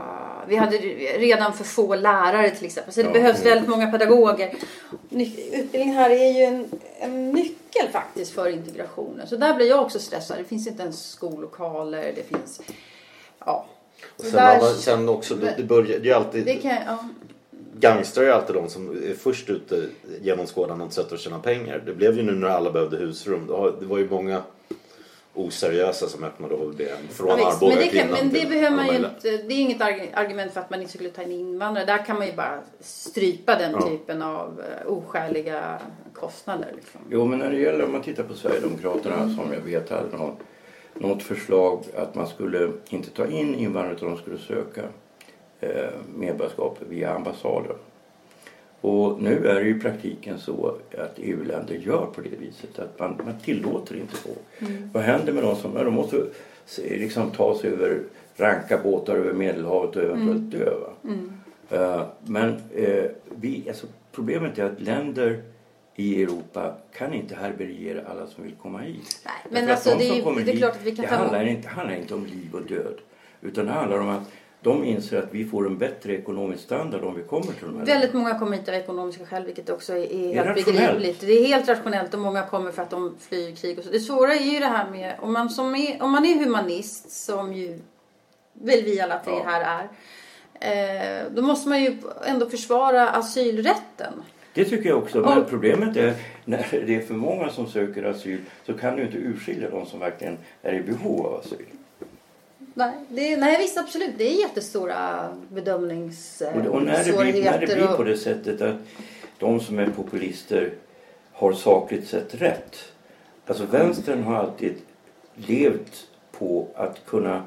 Vi 0.48 0.56
hade 0.56 0.76
redan 1.18 1.52
för 1.52 1.64
få 1.64 1.94
lärare 1.94 2.50
till 2.50 2.66
exempel 2.66 2.94
så 2.94 3.00
det 3.02 3.06
Ja. 3.06 3.12
behövs 3.12 3.44
väldigt 3.46 3.68
många 3.68 3.90
pedagoger. 3.92 4.54
Utbildning 5.10 5.92
här 5.94 6.10
är 6.10 6.32
ju 6.32 6.42
en, 6.44 6.68
en 7.00 7.30
nyckel 7.32 7.88
faktiskt 7.92 8.32
för 8.32 8.48
integrationen. 8.48 9.26
Så 9.26 9.36
där 9.36 9.54
blir 9.54 9.68
jag 9.68 9.82
också 9.82 9.98
stressad. 9.98 10.38
Det 10.38 10.44
finns 10.44 10.66
inte 10.66 10.82
ens 10.82 11.10
skollokaler, 11.10 12.12
det 12.16 12.22
finns... 12.36 12.60
Ja. 13.38 13.66
Och 14.16 14.24
sen, 14.24 14.32
där- 14.32 14.56
alla, 14.58 14.74
sen 14.74 15.08
också, 15.08 15.34
det, 15.34 15.54
det 15.56 15.62
börjar 15.62 16.00
ju 16.00 16.12
alltid... 16.12 16.44
det 16.44 16.54
kan, 16.54 16.76
ja. 16.86 16.98
Gangstrar 17.80 18.24
är 18.24 18.30
alltid 18.30 18.54
de 18.56 18.68
som 18.68 18.90
är 18.90 19.14
först 19.14 19.50
ute 19.50 19.86
genomskådande 20.22 20.84
ett 20.84 20.92
sätt 20.92 21.12
att 21.12 21.20
tjäna 21.20 21.38
pengar. 21.38 21.82
Det 21.86 21.94
blev 21.94 22.16
ju 22.16 22.22
nu 22.22 22.32
när 22.32 22.48
alla 22.48 22.70
behövde 22.70 22.96
husrum. 22.96 23.46
Det 23.80 23.86
var 23.86 23.98
ju 23.98 24.10
många 24.10 24.42
oseriösa 25.34 26.08
som 26.08 26.24
öppnade 26.24 26.54
HVB 26.54 26.80
från 27.10 27.28
Ja, 27.28 27.52
Arboga 27.52 27.74
men 27.76 27.84
det, 27.84 27.98
kan, 27.98 28.08
men 28.10 28.28
det 28.28 28.40
till 28.40 28.48
behöver 28.48 28.76
man 28.76 28.86
ju 28.86 28.94
inte, 28.96 29.30
det 29.30 29.54
är 29.54 29.58
inget 29.60 29.80
arg- 29.80 30.10
argument 30.14 30.52
för 30.52 30.60
att 30.60 30.70
man 30.70 30.80
inte 30.80 30.92
skulle 30.92 31.10
ta 31.10 31.22
in 31.22 31.30
invandrare. 31.32 31.84
Där 31.84 32.04
kan 32.04 32.18
man 32.18 32.26
ju 32.26 32.32
bara 32.32 32.60
strypa 32.80 33.58
den 33.58 33.72
Ja. 33.72 33.88
typen 33.88 34.22
av 34.22 34.60
eh, 34.60 34.92
oskäliga 34.92 35.78
kostnader. 36.12 36.72
Liksom. 36.76 37.00
Jo 37.10 37.24
men 37.24 37.38
när 37.38 37.50
det 37.50 37.58
gäller 37.58 37.84
om 37.84 37.92
man 37.92 38.02
tittar 38.02 38.22
på 38.22 38.34
Sverigedemokraterna 38.34 39.16
som 39.36 39.52
jag 39.52 39.60
vet 39.60 39.90
hade 39.90 40.16
något, 40.16 40.38
något 40.94 41.22
förslag 41.22 41.84
att 41.96 42.14
man 42.14 42.26
skulle 42.26 42.70
inte 42.88 43.10
ta 43.10 43.26
in 43.26 43.54
invandrare 43.54 43.94
utan 43.94 44.08
de 44.08 44.18
skulle 44.18 44.38
söka 44.38 44.82
medborgarskap 46.14 46.78
via 46.88 47.14
ambassaden. 47.14 47.76
Och 48.80 49.22
nu 49.22 49.48
är 49.48 49.54
det 49.54 49.62
ju 49.62 49.76
i 49.76 49.80
praktiken 49.80 50.38
så 50.38 50.74
att 50.98 51.14
EU-länder 51.16 51.74
gör 51.74 52.06
på 52.06 52.20
det 52.20 52.36
viset 52.38 52.78
att 52.78 52.98
man, 52.98 53.20
man 53.24 53.38
tillåter 53.44 53.96
inte 53.96 54.16
så. 54.16 54.28
Vad 54.92 55.02
händer 55.02 55.32
med 55.32 55.42
de 55.42 55.56
som, 55.56 55.74
de 55.74 55.94
måste 55.94 56.26
liksom 56.76 57.30
ta 57.30 57.58
sig 57.58 57.70
över 57.70 58.02
ranka 58.36 58.78
båtar 58.78 59.14
över 59.14 59.32
Medelhavet 59.32 59.96
och 59.96 60.02
eventuellt 60.02 60.50
dö. 60.50 60.70
Va? 60.74 61.12
Eh, 61.70 62.06
men 62.24 62.48
eh, 62.74 63.04
vi, 63.36 63.64
alltså, 63.68 63.86
problemet 64.12 64.58
är 64.58 64.64
att 64.64 64.80
länder 64.80 65.42
i 65.94 66.22
Europa 66.22 66.74
kan 66.92 67.14
inte 67.14 67.34
härbärgera 67.34 68.00
alla 68.08 68.26
som 68.26 68.44
vill 68.44 68.54
komma 68.62 68.78
hit. 68.78 69.20
Nej, 69.24 69.34
men 69.50 69.70
alltså, 69.70 69.90
de 69.90 69.96
det 69.96 70.18
är 70.18 70.34
det 70.34 70.40
är 70.40 70.44
hit, 70.44 70.58
klart 70.58 70.76
att 70.76 70.82
vi 70.82 70.96
kan 70.96 71.04
det 71.04 71.10
handlar 71.10 71.46
inte, 71.46 71.68
handlar 71.68 71.96
inte 71.96 72.14
om 72.14 72.26
liv 72.26 72.54
och 72.54 72.62
död. 72.62 72.94
Utan 73.40 73.66
det 73.66 73.72
handlar 73.72 73.98
om 73.98 74.08
att 74.08 74.32
de 74.66 74.84
inser 74.84 75.18
att 75.18 75.28
vi 75.34 75.44
får 75.44 75.66
en 75.66 75.78
bättre 75.78 76.12
ekonomisk 76.14 76.62
standard 76.62 77.04
om 77.04 77.14
vi 77.14 77.22
kommer 77.22 77.42
till 77.52 77.66
de 77.66 77.78
här 77.78 77.86
Väldigt 77.86 78.12
många 78.12 78.38
kommer 78.38 78.56
hit 78.56 78.68
av 78.68 78.74
ekonomiska 78.74 79.26
skäl 79.26 79.44
vilket 79.44 79.70
också 79.70 79.92
är, 79.92 80.12
är 80.12 80.44
helt 80.44 80.66
begripligt. 80.66 81.20
Det 81.20 81.32
är 81.32 81.46
helt 81.46 81.68
rationellt 81.68 82.14
och 82.14 82.20
många 82.20 82.42
kommer 82.42 82.72
för 82.72 82.82
att 82.82 82.90
de 82.90 83.14
flyr 83.20 83.54
krig 83.56 83.78
och 83.78 83.84
så. 83.84 83.90
Det 83.90 84.00
svåra 84.00 84.34
är 84.34 84.52
ju 84.52 84.58
det 84.58 84.66
här 84.66 84.90
med 84.90 85.14
om 85.20 85.32
man, 85.32 85.50
som 85.50 85.74
är, 85.74 86.02
om 86.02 86.10
man 86.10 86.24
är 86.24 86.34
humanist 86.44 87.10
som 87.10 87.52
ju 87.54 87.78
väl 88.52 88.82
vi 88.84 89.00
alla 89.00 89.18
tre 89.18 89.32
Ja. 89.34 89.42
här 89.50 89.80
är. 89.80 89.88
Eh, 90.60 91.24
då 91.34 91.42
måste 91.42 91.68
man 91.68 91.82
ju 91.82 91.96
ändå 92.26 92.46
försvara 92.50 93.08
asylrätten. 93.10 94.12
Det 94.54 94.64
tycker 94.64 94.88
jag 94.88 94.98
också. 94.98 95.20
Men 95.20 95.38
Och- 95.38 95.48
problemet 95.50 95.96
är 95.96 96.14
när 96.44 96.82
det 96.86 96.94
är 96.96 97.00
för 97.00 97.14
många 97.14 97.48
som 97.50 97.66
söker 97.66 98.02
asyl 98.04 98.40
så 98.66 98.74
kan 98.74 98.96
du 98.96 99.02
inte 99.02 99.16
urskilja 99.18 99.70
de 99.70 99.86
som 99.86 100.00
verkligen 100.00 100.38
är 100.62 100.72
i 100.74 100.82
behov 100.82 101.26
av 101.26 101.34
asyl. 101.40 101.66
Nej, 102.78 102.94
det, 103.08 103.36
nej 103.36 103.58
visst 103.58 103.78
absolut. 103.78 104.14
Det 104.18 104.24
är 104.28 104.40
jättestora 104.40 105.28
Och, 106.54 106.62
det- 106.62 106.68
och 106.68 106.82
när, 106.82 107.04
det 107.04 107.04
blir, 107.04 107.14
när 107.16 107.24
det 107.24 107.66
bedömningssvårigheter. 107.66 107.76
blir 107.76 107.96
på 107.96 108.02
det 108.04 108.16
sättet 108.16 108.60
att 108.60 108.76
de 109.38 109.60
som 109.60 109.78
är 109.78 109.86
populister 109.90 110.72
har 111.32 111.52
sakligt 111.52 112.08
sett 112.08 112.34
rätt. 112.34 112.76
Alltså 113.46 113.64
vänstern 113.66 114.22
har 114.22 114.34
alltid 114.36 114.74
levt 115.34 116.06
på 116.32 116.68
att 116.74 117.06
kunna 117.06 117.42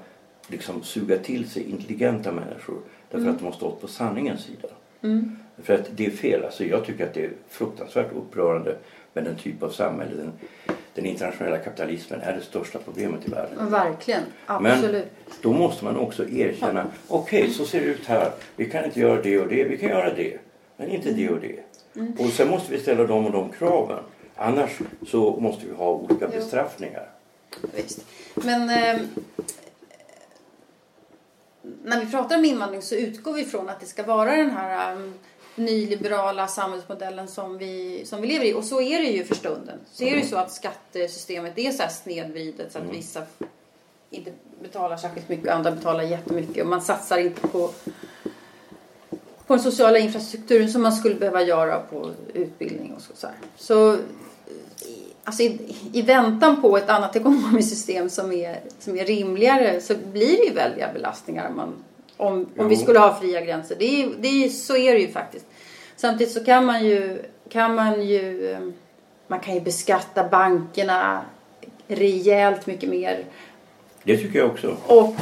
liksom 0.47 0.83
suga 0.83 1.17
till 1.17 1.49
sig 1.49 1.63
intelligenta 1.69 2.31
människor. 2.31 2.77
Därför 3.11 3.29
att 3.29 3.37
de 3.39 3.45
har 3.45 3.51
stått 3.51 3.81
på 3.81 3.87
sanningens 3.87 4.41
sida. 4.43 4.67
För 5.63 5.73
att 5.73 5.89
det 5.95 6.05
är 6.05 6.11
fel. 6.11 6.43
Alltså 6.45 6.63
jag 6.65 6.85
tycker 6.85 7.07
att 7.07 7.13
det 7.13 7.25
är 7.25 7.31
fruktansvärt 7.49 8.13
upprörande 8.13 8.75
med 9.13 9.23
den 9.23 9.35
typ 9.35 9.63
av 9.63 9.69
samhälle. 9.69 10.15
Den, 10.15 10.31
den 10.93 11.05
internationella 11.05 11.57
kapitalismen 11.57 12.21
är 12.21 12.33
det 12.33 12.41
största 12.41 12.79
problemet 12.79 13.27
i 13.27 13.31
världen. 13.31 13.71
Verkligen, 13.71 14.23
Men 14.47 14.65
absolut. 14.65 15.05
då 15.41 15.53
måste 15.53 15.85
man 15.85 15.97
också 15.97 16.29
erkänna, 16.29 16.85
okej 17.07 17.49
så 17.49 17.65
ser 17.65 17.79
det 17.79 17.85
ut 17.85 18.05
här. 18.05 18.31
Vi 18.55 18.69
kan 18.69 18.85
inte 18.85 18.99
göra 18.99 19.21
det 19.21 19.39
och 19.39 19.47
det, 19.47 19.63
vi 19.63 19.77
kan 19.77 19.89
göra 19.89 20.13
det. 20.13 20.37
Men 20.77 20.89
inte 20.89 21.11
det 21.11 21.29
och 21.29 21.39
det. 21.39 21.59
Mm. 21.95 22.13
Och 22.19 22.29
sen 22.29 22.49
måste 22.49 22.71
vi 22.71 22.79
ställa 22.79 23.03
de 23.03 23.25
och 23.25 23.31
de 23.31 23.49
kraven. 23.49 24.03
Annars 24.35 24.79
så 25.07 25.39
måste 25.39 25.65
vi 25.65 25.73
ha 25.73 25.91
olika 25.91 26.27
bestraffningar. 26.27 27.09
Visst. 27.75 28.05
Men 28.35 28.69
eh, 28.69 29.01
när 31.83 31.99
vi 32.05 32.11
pratar 32.11 32.37
om 32.37 32.45
invandring 32.45 32.81
så 32.81 32.95
utgår 32.95 33.33
vi 33.33 33.45
från 33.45 33.69
att 33.69 33.79
det 33.79 33.85
ska 33.85 34.03
vara 34.03 34.35
den 34.35 34.49
här 34.49 34.95
um, 34.95 35.13
nyliberala 35.59 36.47
samhällsmodellen 36.47 37.27
som 37.27 37.57
vi, 37.57 38.05
som 38.05 38.21
vi 38.21 38.27
lever 38.27 38.45
i. 38.45 38.53
Och 38.53 38.63
så 38.63 38.81
är 38.81 38.99
det 38.99 39.09
ju 39.09 39.23
för 39.23 39.35
stunden. 39.35 39.79
Så 39.91 40.03
är 40.03 40.11
det 40.11 40.17
ju 40.17 40.27
så 40.27 40.37
att 40.37 40.51
skattesystemet 40.51 41.57
är 41.57 41.71
så 41.71 41.83
här 41.83 41.89
snedvridet 41.89 42.71
så 42.71 42.79
att 42.79 42.85
vissa 42.85 43.21
inte 44.09 44.31
betalar 44.61 44.97
särskilt 44.97 45.29
mycket 45.29 45.47
och 45.47 45.53
andra 45.53 45.71
betalar 45.71 46.03
jättemycket. 46.03 46.63
Och 46.63 46.69
man 46.69 46.81
satsar 46.81 47.17
inte 47.17 47.41
på, 47.41 47.71
på 49.47 49.53
den 49.53 49.59
sociala 49.59 49.97
infrastrukturen 49.97 50.69
som 50.69 50.81
man 50.81 50.93
skulle 50.93 51.15
behöva 51.15 51.41
göra 51.41 51.79
på 51.79 52.11
utbildning 52.33 52.93
och 52.93 53.01
så. 53.01 53.15
så, 53.15 53.27
här. 53.27 53.35
så 53.57 53.97
Alltså 55.23 55.43
i, 55.43 55.75
I 55.93 56.01
väntan 56.01 56.61
på 56.61 56.77
ett 56.77 56.89
annat 56.89 57.15
ekonomiskt 57.15 57.69
system 57.69 58.09
som 58.09 58.31
är, 58.31 58.59
som 58.79 58.97
är 58.97 59.05
rimligare 59.05 59.81
så 59.81 59.95
blir 59.95 60.37
det 60.37 60.43
ju 60.43 60.53
väldiga 60.53 60.93
belastningar 60.93 61.49
om 61.49 61.55
man 61.55 61.73
om, 62.19 62.33
om 62.33 62.47
Jo. 62.57 62.67
vi 62.67 62.75
skulle 62.77 62.99
ha 62.99 63.19
fria 63.19 63.41
gränser. 63.41 63.75
Det 63.79 64.03
är, 64.03 64.09
det 64.19 64.27
är, 64.45 64.49
så 64.49 64.77
är 64.77 64.93
det 64.93 64.99
ju 64.99 65.07
faktiskt. 65.11 65.45
Samtidigt 65.95 66.33
så 66.33 66.43
kan 66.45 66.65
man 66.65 66.85
ju, 66.85 67.21
kan 67.49 67.75
man 67.75 68.07
ju, 68.07 68.51
eh, 68.51 68.59
man 69.27 69.39
kan 69.39 69.53
ju 69.53 69.61
beskatta 69.61 70.23
bankerna 70.29 71.21
rejält 71.87 72.67
mycket 72.67 72.89
mer 72.89 73.23
Det 74.03 74.17
tycker 74.17 74.39
jag 74.39 74.47
också. 74.49 74.77
och 74.87 75.15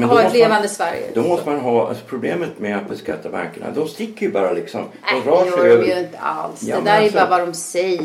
Men 0.00 0.08
ha 0.08 0.18
ett 0.18 0.24
måste 0.24 0.38
man- 0.38 0.48
levande 0.48 0.68
Sverige. 0.68 1.02
Då 1.14 1.22
måste 1.22 1.50
man 1.50 1.60
ha, 1.60 1.88
alltså 1.88 2.04
problemet 2.06 2.58
med 2.58 2.76
att 2.76 2.88
beskatta 2.88 3.30
bankerna, 3.30 3.70
de 3.70 3.88
sticker 3.88 4.26
ju 4.26 4.32
bara 4.32 4.52
liksom. 4.52 4.84
De 5.12 5.30
drar 5.30 5.44
det 5.44 5.50
sig 5.50 5.60
gör 5.60 5.66
de 5.66 5.72
över. 5.72 5.86
ju 5.86 5.98
inte 6.00 6.18
alls. 6.18 6.62
Ja, 6.62 6.76
det 6.76 6.84
där 6.84 6.92
är 6.96 6.98
ju 6.98 7.04
alltså- 7.04 7.18
bara 7.18 7.28
vad 7.30 7.40
de 7.48 7.54
säger. 7.54 8.00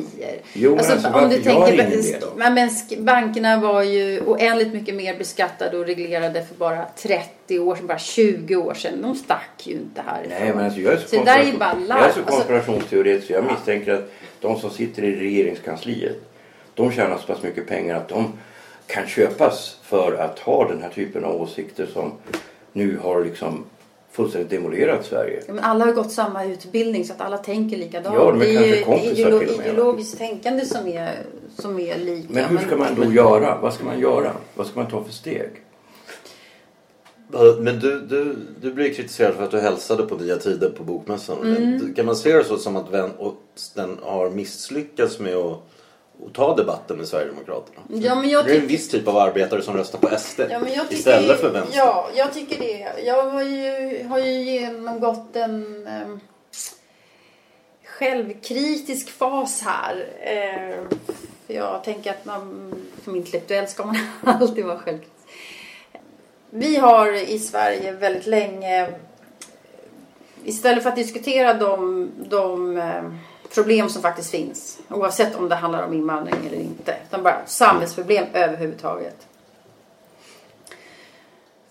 Jo, 0.53 0.77
alltså, 0.77 0.93
gör 1.09 1.71
ingen 1.73 1.89
det 2.01 2.21
då? 2.21 2.27
men, 2.35 2.53
men 2.53 2.69
bankerna 3.05 3.59
var 3.59 3.83
ju 3.83 4.21
oändligt 4.25 4.73
mycket 4.73 4.95
mer 4.95 5.17
beskattade 5.17 5.77
och 5.77 5.85
reglerade 5.85 6.45
för 6.45 6.55
bara 6.55 6.85
30 6.97 7.59
år 7.59 7.75
sedan, 7.75 7.87
bara 7.87 7.97
20 7.99 8.55
år 8.55 8.73
sedan. 8.73 9.01
De 9.01 9.15
stack 9.15 9.49
ju 9.63 9.73
inte 9.73 10.01
härifrån. 10.01 10.33
Nej 10.39 10.53
men 10.55 10.65
alltså 10.65 10.79
jag 10.79 10.93
är 10.93 10.97
så, 10.97 11.07
Så 11.07 11.15
det 11.15 11.23
där 11.23 11.39
är 11.39 11.57
bara 11.57 11.75
jag 11.87 11.97
är 11.97 11.97
så 11.97 12.03
Alltså- 12.05 12.21
konspirationsteoretiker. 12.25 13.33
Jag 13.33 13.43
misstänker 13.43 13.93
att 13.93 14.11
de 14.41 14.59
som 14.59 14.69
sitter 14.69 15.03
i 15.03 15.15
regeringskansliet 15.15 16.15
de 16.73 16.91
tjänar 16.91 17.17
så 17.17 17.33
pass 17.33 17.43
mycket 17.43 17.67
pengar 17.67 17.95
att 17.95 18.09
de 18.09 18.33
kan 18.89 19.07
köpas 19.07 19.77
för 19.83 20.13
att 20.13 20.39
ha 20.39 20.67
den 20.67 20.81
här 20.81 20.89
typen 20.89 21.23
av 21.25 21.41
åsikter 21.41 21.87
som 21.93 22.11
nu 22.73 22.97
har 23.03 23.25
liksom 23.25 23.63
fullständigt 24.11 24.49
demolerat 24.49 25.05
Sverige. 25.05 25.43
Ja, 25.47 25.53
men 25.53 25.63
alla 25.63 25.85
har 25.85 25.93
gått 25.93 26.11
samma 26.11 26.45
utbildning 26.45 27.05
så 27.05 27.13
att 27.13 27.21
alla 27.21 27.37
tänker 27.37 27.77
likadant. 27.77 28.15
Ja, 28.15 28.31
de 28.31 28.41
är 28.41 28.45
det 28.45 28.55
är 28.55 28.75
ju 28.75 28.83
kompisar 28.83 29.31
ideolo- 29.31 29.61
ideologiskt 29.61 30.17
tänkande 30.17 30.65
som 30.65 30.87
är, 30.87 31.11
som 31.57 31.79
är 31.79 31.97
lika. 31.97 32.33
Men 32.33 32.45
hur 32.45 32.57
ska 32.57 32.77
man 32.77 32.95
då 32.95 33.11
göra? 33.13 33.59
Vad 33.61 33.73
ska 33.73 33.83
man 33.83 33.99
göra? 33.99 34.31
Vad 34.55 34.67
ska 34.67 34.79
man 34.79 34.91
ta 34.91 35.03
för 35.03 35.13
steg? 35.13 35.49
Men 37.59 37.79
du, 37.79 37.99
du, 37.99 38.35
du 38.61 38.73
blir 38.73 38.93
kritiserad 38.93 39.35
för 39.35 39.43
att 39.43 39.51
du 39.51 39.59
hälsade 39.59 40.03
på 40.03 40.15
Nya 40.15 40.37
Tider 40.37 40.69
på 40.69 40.83
Bokmässan. 40.83 41.55
Mm. 41.55 41.93
Kan 41.93 42.05
man 42.05 42.15
se 42.15 42.33
det 42.37 42.43
så 42.43 42.57
som 42.57 42.75
att 42.75 42.91
den 43.75 43.97
har 44.01 44.29
misslyckats 44.29 45.19
med 45.19 45.35
att, 45.35 45.57
att 46.25 46.33
ta 46.33 46.55
debatten 46.55 46.97
med 46.97 47.07
Sverigedemokraterna? 47.07 47.81
Ja, 47.87 48.15
men 48.15 48.29
jag 48.29 48.45
det 48.45 48.55
är 48.55 48.61
en 48.61 48.67
viss 48.67 48.89
typ 48.89 49.07
av 49.07 49.17
arbetare 49.17 49.61
som 49.61 49.77
röstar 49.77 49.99
på 49.99 50.17
SD 50.17 50.39
Ja, 50.49 50.59
men 50.59 50.73
jag 50.73 50.83
tycker, 50.83 50.95
istället 50.95 51.39
för 51.39 51.49
vänster. 51.49 51.77
Ja, 51.77 52.09
jag 52.15 52.33
tycker 52.33 52.59
det. 52.59 53.03
Jag 53.05 53.29
har 53.29 53.43
ju, 53.43 54.03
har 54.07 54.19
ju 54.19 54.43
genomgått 54.43 55.35
en 55.35 55.87
eh, 55.87 56.17
självkritisk 57.85 59.09
fas 59.09 59.61
här. 59.61 60.07
Eh, 60.19 60.97
för 61.47 61.53
jag 61.53 61.83
tänker 61.83 62.11
att 62.11 62.25
man 62.25 62.73
som 63.03 63.15
intellektuell 63.15 63.67
ska 63.67 63.85
man 63.85 63.97
alltid 64.23 64.65
vara 64.65 64.79
självkritisk. 64.79 65.15
Vi 66.49 66.77
har 66.77 67.13
i 67.13 67.39
Sverige 67.39 67.91
väldigt 67.91 68.27
länge 68.27 68.89
istället 70.43 70.83
för 70.83 70.89
att 70.89 70.95
diskutera 70.95 71.53
de, 71.53 72.09
de 72.29 72.77
eh, 72.77 73.03
problem 73.53 73.89
som 73.89 74.01
faktiskt 74.01 74.31
finns 74.31 74.79
oavsett 74.89 75.35
om 75.35 75.49
det 75.49 75.55
handlar 75.55 75.85
om 75.85 75.93
invandring 75.93 76.35
eller 76.47 76.57
inte 76.57 76.95
utan 77.07 77.23
bara 77.23 77.45
samhällsproblem 77.45 78.25
överhuvudtaget 78.33 79.27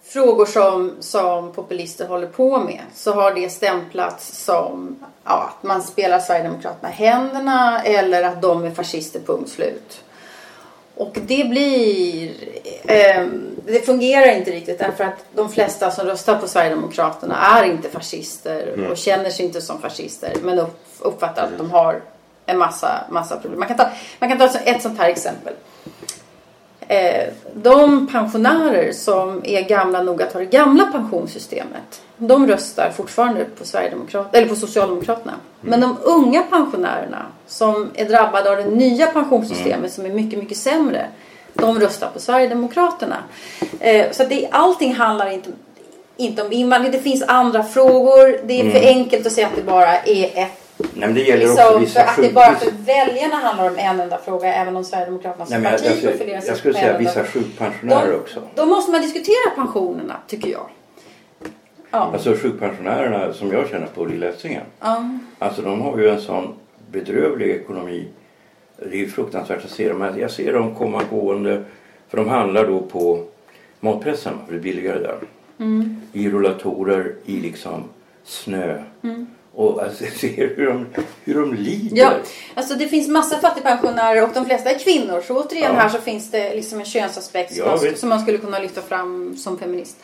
frågor 0.09 0.47
som, 0.47 0.97
som 1.01 1.53
populister 1.53 2.09
håller 2.09 2.27
på 2.27 2.59
med 2.59 2.81
så 2.95 3.13
har 3.13 3.35
det 3.35 3.51
stämplats 3.51 4.45
som 4.45 4.97
ja, 5.25 5.53
att 5.59 5.63
man 5.63 5.83
spelar 5.83 6.19
Sverigedemokraterna 6.19 6.91
i 6.91 6.95
händerna 6.95 7.83
eller 7.83 8.23
att 8.23 8.43
de 8.43 8.65
är 8.65 8.71
fascister, 8.71 9.21
punkt 9.21 9.51
slut. 9.51 10.05
Och 10.99 11.19
det 11.27 11.49
blir... 11.49 12.31
Eh, 12.85 13.27
det 13.67 13.87
fungerar 13.87 14.37
inte 14.37 14.51
riktigt 14.51 14.79
därför 14.79 15.05
att 15.05 15.25
de 15.35 15.49
flesta 15.49 15.91
som 15.91 16.07
röstar 16.07 16.39
på 16.39 16.49
Sverigedemokraterna 16.49 17.37
är 17.37 17.65
inte 17.65 17.89
fascister 17.89 18.89
och 18.91 18.97
känner 18.97 19.31
sig 19.31 19.47
inte 19.47 19.61
som 19.61 19.81
fascister 19.81 20.33
men 20.43 20.59
upp, 20.59 20.81
uppfattar 20.99 21.43
att 21.43 21.59
de 21.59 21.71
har 21.71 22.03
en 22.47 22.59
massa, 22.59 23.05
massa 23.11 23.37
problem. 23.37 23.59
Man 23.59 23.69
kan 23.69 23.77
ta, 23.77 23.89
man 24.19 24.29
kan 24.29 24.39
ta 24.39 24.59
ett 24.59 24.83
sånt 24.83 24.99
här 24.99 25.09
exempel. 25.09 25.55
Eh, 26.89 27.29
de 27.55 28.07
pensionärer 28.07 28.93
som 28.93 29.41
är 29.45 29.63
gamla 29.63 30.03
nog 30.03 30.23
att 30.23 30.33
ha 30.33 30.41
det 30.41 30.47
gamla 30.47 30.85
pensionssystemet 30.85 32.03
de 32.19 32.47
röstar 32.47 32.91
fortfarande 32.91 33.45
på, 33.45 33.65
Sverigedemokrat, 33.65 34.35
eller 34.35 34.49
på 34.49 34.57
Socialdemokraterna. 34.57 35.35
Men 35.61 35.81
de 35.81 35.97
unga 36.03 36.43
pensionärerna 36.43 37.27
som 37.47 37.91
är 37.95 38.05
drabbade 38.05 38.51
av 38.51 38.57
det 38.57 38.71
nya 38.71 39.07
pensionssystemet 39.07 39.93
som 39.93 40.07
är 40.07 40.11
mycket, 40.11 40.39
mycket 40.39 40.57
sämre 40.59 41.07
de 41.53 41.81
röstar 41.81 42.09
på 42.09 42.21
Sverigedemokraterna. 42.21 43.17
Eh, 43.81 44.11
så 44.11 44.25
det, 44.25 44.49
allting 44.51 44.95
handlar 44.95 45.31
inte, 45.31 45.51
inte 46.17 46.43
om 46.43 46.53
invandring. 46.53 46.93
Det 46.93 46.99
finns 46.99 47.23
andra 47.23 47.65
frågor. 47.65 48.41
Det 48.47 48.61
är 48.61 48.71
för 48.71 48.89
enkelt 48.89 49.27
att 49.27 49.33
säga 49.33 49.47
att 49.47 49.57
det 49.57 49.63
bara 49.63 49.99
är 49.99 50.43
ett 50.45 50.68
Nej, 50.95 51.13
det 51.13 51.21
gäller 51.21 51.45
också 51.45 51.55
Liksom, 51.55 51.73
för 51.73 51.81
vissa 51.81 52.03
att 52.05 52.17
det 52.17 52.33
bara 52.33 52.55
för 52.55 52.71
väljarna 52.71 53.37
handlar 53.37 53.71
om 53.71 53.77
en 53.79 54.01
enda 54.01 54.19
fråga 54.19 54.55
även 54.55 54.77
om 54.77 54.85
Sverigedemokraterna 54.85 55.47
som 55.47 55.53
Nej, 55.53 55.63
men 55.63 55.73
jag, 55.73 55.81
parti 55.81 56.05
jag, 56.05 56.13
profilerar 56.13 56.41
sig 56.41 56.49
jag 56.49 56.59
skulle 56.59 56.75
säga 56.75 56.99
vissa 56.99 57.25
sjukpensionärer 57.25 58.13
Då- 58.13 58.19
också. 58.19 58.43
Då 58.55 58.67
måste 58.67 58.93
man 58.93 59.01
diskutera 59.03 59.51
pensionerna 59.55 60.17
tycker 60.27 60.51
jag. 60.51 60.67
Ja. 61.91 62.11
Alltså 62.13 62.35
sjukpensionärerna 62.35 63.33
som 63.33 63.53
jag 63.53 63.69
känner 63.69 63.87
på 63.87 64.05
Lilla 64.05 64.29
Essingen. 64.29 64.63
ja. 64.81 65.05
Alltså 65.39 65.63
de 65.63 65.81
har 65.81 65.99
ju 65.99 66.09
en 66.09 66.21
sån 66.21 66.55
bedrövlig 66.91 67.51
ekonomi. 67.51 68.09
Det 68.77 68.85
är 68.97 69.01
ju 69.01 69.09
fruktansvärt 69.09 69.65
att 69.65 69.71
se 69.71 69.89
dem. 69.89 70.15
Jag 70.19 70.31
ser 70.31 70.53
dem 70.53 70.75
komma 70.75 71.03
gående. 71.11 71.65
För 72.09 72.17
de 72.17 72.29
handlar 72.29 72.67
då 72.67 72.81
på 72.81 73.25
matpressen. 73.81 74.35
För 74.47 74.53
det 74.53 74.59
är 74.59 74.63
billigare 74.63 74.99
där. 74.99 75.19
Mm. 75.59 76.01
I 76.13 76.31
rullatorer 76.31 77.15
i 77.25 77.41
liksom 77.41 77.85
snö. 78.25 78.83
Och 79.59 79.83
alltså, 79.83 80.05
ser 80.19 80.57
hur 80.57 80.67
de, 80.67 80.87
hur 81.25 81.35
de 81.41 81.55
lider. 81.55 81.97
Ja, 81.97 82.13
alltså 82.55 82.75
det 82.75 82.89
finns 82.89 83.09
massa 83.09 83.39
fattigpensionärer 83.39 84.23
och 84.23 84.31
de 84.35 84.45
flesta 84.47 84.71
är 84.71 84.79
kvinnor. 84.79 85.21
Så 85.27 85.35
återigen 85.45 85.75
Ja. 85.75 85.81
här 85.81 85.89
så 85.89 85.99
finns 85.99 86.31
det 86.31 86.55
liksom 86.55 86.79
en 86.79 86.85
könsaspekt 86.85 87.55
som, 87.57 87.67
man, 87.67 87.97
som 87.97 88.09
man 88.09 88.21
skulle 88.21 88.39
kunna 88.39 88.59
lyfta 88.59 88.83
fram 88.83 89.37
som 89.37 89.59
feminist. 89.59 89.97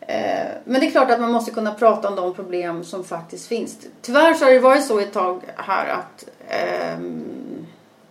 Eh, 0.00 0.46
Men 0.64 0.80
det 0.80 0.86
är 0.86 0.90
klart 0.90 1.10
att 1.10 1.20
man 1.20 1.32
måste 1.32 1.50
kunna 1.50 1.74
prata 1.74 2.08
om 2.08 2.16
de 2.16 2.34
problem 2.34 2.84
som 2.84 3.04
faktiskt 3.04 3.46
finns. 3.48 3.78
Tyvärr 4.02 4.34
så 4.34 4.44
har 4.44 4.52
det 4.52 4.58
varit 4.58 4.84
så 4.84 4.98
ett 4.98 5.12
tag 5.12 5.40
här 5.56 5.88
att 5.88 6.24
ehm, 6.48 7.66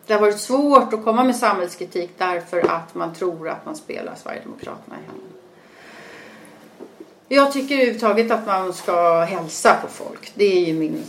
det 0.08 0.14
har 0.14 0.22
varit 0.22 0.40
svårt 0.40 0.94
att 0.94 1.04
komma 1.04 1.24
med 1.24 1.36
samhällskritik 1.36 2.12
därför 2.18 2.60
att 2.60 2.96
man 2.96 3.14
tror 3.14 3.50
att 3.50 3.66
man 3.66 3.76
spelar 3.76 4.16
Sverigedemokraterna 4.16 4.96
i 4.96 5.06
händerna. 5.08 5.31
Jag 7.34 7.52
tycker 7.52 7.76
överhuvudtaget 7.76 8.32
att 8.32 8.46
man 8.46 8.74
ska 8.74 9.20
hälsa 9.20 9.78
på 9.82 9.88
folk. 9.88 10.32
Det 10.36 10.58
är 10.58 10.66
ju 10.66 10.74
min, 10.74 11.04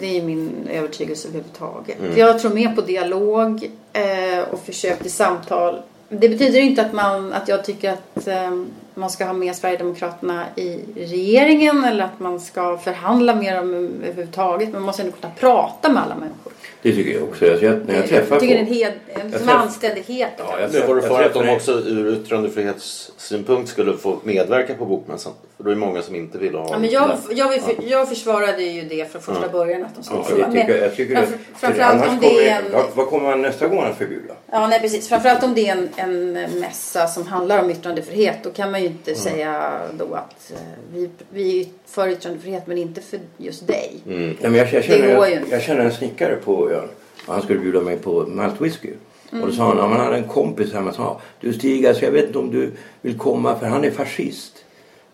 det 0.00 0.18
är 0.18 0.22
min 0.22 0.68
övertygelse 0.70 1.28
överhuvudtaget. 1.28 1.98
Jag 2.16 2.38
tror 2.38 2.54
mer 2.54 2.74
på 2.74 2.80
dialog 2.80 3.70
eh, 3.92 4.44
och 4.50 4.60
försök 4.60 5.02
till 5.02 5.12
samtal. 5.12 5.82
Det 6.08 6.28
betyder 6.28 6.60
inte 6.60 6.82
att, 6.82 6.92
man, 6.92 7.32
att 7.32 7.48
jag 7.48 7.64
tycker 7.64 7.92
att 7.92 8.28
eh, 8.28 8.62
man 8.94 9.10
ska 9.10 9.24
ha 9.24 9.32
med 9.32 9.56
Sverigedemokraterna 9.56 10.44
i 10.56 10.80
regeringen 10.96 11.84
eller 11.84 12.04
att 12.04 12.20
man 12.20 12.40
ska 12.40 12.78
förhandla 12.78 13.34
med 13.34 13.56
dem 13.56 13.74
överhuvudtaget. 13.74 14.68
Men 14.68 14.80
man 14.80 14.86
måste 14.86 15.02
ändå 15.02 15.16
kunna 15.20 15.32
prata 15.32 15.88
med 15.88 16.02
alla 16.02 16.14
människor. 16.14 16.52
Det 16.82 16.92
tycker 16.92 17.12
jag 17.14 17.22
också. 17.22 17.46
Jag, 17.46 17.78
när 17.86 17.94
jag 17.94 18.06
träffar 18.08 18.34
jag 18.34 18.40
tycker 18.40 18.54
det 18.54 18.60
är 18.60 18.60
en, 18.60 18.66
folk- 18.66 18.78
hed, 18.78 19.32
en 19.32 19.46
Jag 19.46 19.56
anständighet. 19.56 20.30
Ja, 20.38 20.60
jag 20.60 20.72
Men 20.72 20.86
var 20.86 20.94
det 20.96 21.02
jag 21.02 21.16
för 21.16 21.22
att 21.22 21.32
de 21.34 21.38
träffar- 21.42 21.56
också 21.56 21.72
ur 21.72 22.12
yttrandefrihetssynpunkt 22.12 23.68
skulle 23.70 23.96
få 23.96 24.18
medverka 24.22 24.74
på 24.74 24.84
Bokmässan? 24.84 25.32
För 25.56 25.64
då 25.64 25.70
är 25.70 25.74
det 25.74 25.80
många 25.80 26.02
som 26.02 26.14
inte 26.14 26.38
vill 26.38 26.54
ha 26.54 26.68
Ja, 26.70 26.78
men 26.78 26.90
jag, 26.90 27.08
det. 27.28 27.34
jag, 27.34 27.48
vill- 27.48 27.90
jag 27.90 28.08
försvarade 28.08 28.62
ju 28.62 28.82
det 28.82 29.12
från 29.12 29.22
första 29.22 29.48
början 29.48 29.84
att 29.84 29.94
de 29.96 30.02
skulle 30.04 30.18
Ja, 30.20 30.24
få 30.24 30.34
vara 30.34 30.42
jag 30.42 30.52
tycker, 30.52 30.68
med. 30.68 30.82
jag 30.82 30.96
tycker 30.96 31.14
Framför- 31.16 31.32
det. 31.32 31.58
Framförallt 31.58 32.08
om 32.08 32.18
det 32.20 32.48
är 32.48 32.58
en... 32.58 32.72
vad, 32.72 32.84
vad 32.94 33.06
kommer 33.06 33.24
man 33.30 33.42
nästa 33.42 33.68
gång 33.68 33.84
att 33.84 33.98
förbjuda? 33.98 34.34
Ja, 34.50 34.66
nej 34.66 34.80
precis. 34.80 35.08
Framförallt 35.08 35.44
om 35.44 35.54
det 35.54 35.68
är 35.68 35.72
en, 35.72 35.88
en 35.96 36.32
mässa 36.60 37.06
som 37.06 37.26
handlar 37.26 37.62
om 37.62 37.70
yttrandefrihet. 37.70 38.36
Då 38.42 38.50
kan 38.50 38.70
man 38.70 38.80
ju 38.82 38.86
inte 38.86 39.14
säga 39.14 39.80
då 39.98 40.14
att 40.14 40.50
eh, 40.52 40.56
vi, 40.92 41.10
vi 41.30 41.68
för 41.86 42.08
yttrandefrihet 42.08 42.66
men 42.66 42.78
inte 42.78 43.00
för 43.00 43.20
just 43.36 43.66
dig. 43.66 44.00
Nej, 44.04 44.36
men 44.40 44.54
jag, 44.54 44.72
jag, 44.72 44.82
Det 44.82 44.88
går 44.88 44.96
känner, 44.96 45.28
ju 45.28 45.34
jag, 45.34 45.42
jag 45.50 45.62
känner 45.62 45.84
en 45.84 45.92
snickare 45.92 46.36
på 46.36 46.70
ön. 46.70 46.88
Och 47.26 47.34
han 47.34 47.42
skulle 47.42 47.58
bjuda 47.58 47.80
mig 47.80 47.96
på 47.96 48.26
maltwhisky. 48.26 48.90
Och 49.30 49.46
då 49.46 49.52
sa 49.52 49.64
han, 49.64 49.90
man 49.90 50.00
hade 50.00 50.16
en 50.16 50.28
kompis 50.28 50.72
hemma 50.72 50.92
som 50.92 51.04
sa, 51.04 51.20
du 51.40 51.52
Stig, 51.52 51.86
alltså, 51.86 52.04
jag 52.04 52.12
vet 52.12 52.26
inte 52.26 52.38
om 52.38 52.50
du 52.50 52.72
vill 53.00 53.18
komma 53.18 53.58
för 53.58 53.66
han 53.66 53.84
är 53.84 53.90
fascist. 53.90 54.55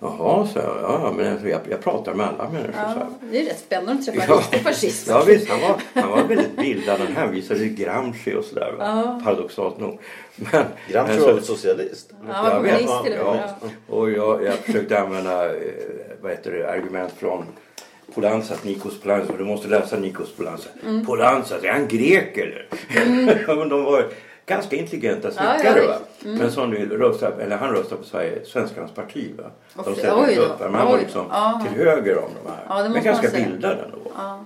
Jaha, 0.02 0.46
så 0.46 0.58
jag. 0.58 0.76
Ja, 0.82 1.12
men 1.16 1.48
jag, 1.50 1.60
jag 1.70 1.80
pratar 1.82 2.14
med 2.14 2.26
alla 2.26 2.48
människor. 2.50 2.72
så. 2.72 2.98
Ja, 2.98 3.06
det 3.30 3.40
är 3.40 3.44
rätt 3.44 3.58
spännande 3.58 3.92
att 3.92 4.04
träffa 4.14 4.32
en 4.32 4.38
riktig 4.38 4.60
fascist. 4.60 5.08
ja 5.08 5.22
visst, 5.26 5.48
han 5.48 5.60
var, 5.60 5.76
han 6.02 6.10
var 6.10 6.24
väldigt 6.24 6.56
bildad. 6.56 6.98
Han 7.00 7.16
hänvisade 7.16 7.60
till 7.60 7.74
Gramsci 7.74 8.34
och 8.34 8.44
sådär. 8.44 8.72
va. 8.78 9.20
Paradoxalt 9.24 9.80
nog. 9.80 9.98
Men, 10.36 10.64
Gramsci 10.88 11.12
men 11.12 11.20
var 11.20 11.28
så- 11.28 11.34
väl 11.34 11.44
socialist? 11.44 12.10
Ja, 12.28 12.32
han 12.32 12.44
var 12.44 12.52
kommunist 12.68 13.04
till 13.04 13.18
och 13.18 13.34
med. 13.34 13.50
ja. 13.60 13.68
Och 13.94 14.10
jag, 14.10 14.44
jag 14.44 14.54
försökte 14.54 15.00
använda 15.00 15.46
eh, 15.56 15.62
vad 16.22 16.30
heter 16.30 16.50
det, 16.52 16.70
argument 16.70 17.12
från 17.18 17.44
Polansas, 18.14 18.64
Nikos 18.64 19.00
Polansas. 19.00 19.36
Du 19.38 19.44
måste 19.44 19.68
läsa 19.68 19.96
Nikos 19.96 20.32
Polansas. 20.36 20.68
Mm. 20.86 21.06
Polansas, 21.06 21.64
är 21.64 21.68
han 21.72 21.88
grek 21.88 22.36
eller? 22.38 22.66
Ja, 23.46 23.54
men 23.54 23.68
de 23.68 23.84
var, 23.84 24.06
ganska 24.46 24.76
intelligenta 24.76 25.28
Ja, 25.28 25.33
snickare. 25.33 25.81
ja, 25.83 25.88
va? 25.88 25.98
visst. 26.14 26.24
Mm. 26.24 26.38
Men 26.38 26.50
som 26.50 26.70
nu 26.70 26.88
röstar, 26.88 27.33
eller 27.40 27.57
han 27.57 27.70
röstar 27.70 27.96
på 27.96 28.05
Sverige, 28.05 28.44
Svenskarnas 28.44 28.90
parti. 28.92 29.31
Va? 29.38 29.50
De 29.74 29.90
oj 29.90 30.35
då, 30.37 30.42
upp. 30.42 30.61
Men 30.61 30.74
han 30.74 30.87
var 30.87 30.98
liksom 30.98 31.26
Ja. 31.31 31.62
till 31.66 31.85
höger 31.87 32.18
om 32.18 32.31
de 32.44 32.50
här. 32.50 32.64
Ja, 32.68 32.88
men 32.88 33.05
ganska 33.05 33.28
bildad 33.31 33.72
ändå. 33.78 33.98
Ja. 34.16 34.44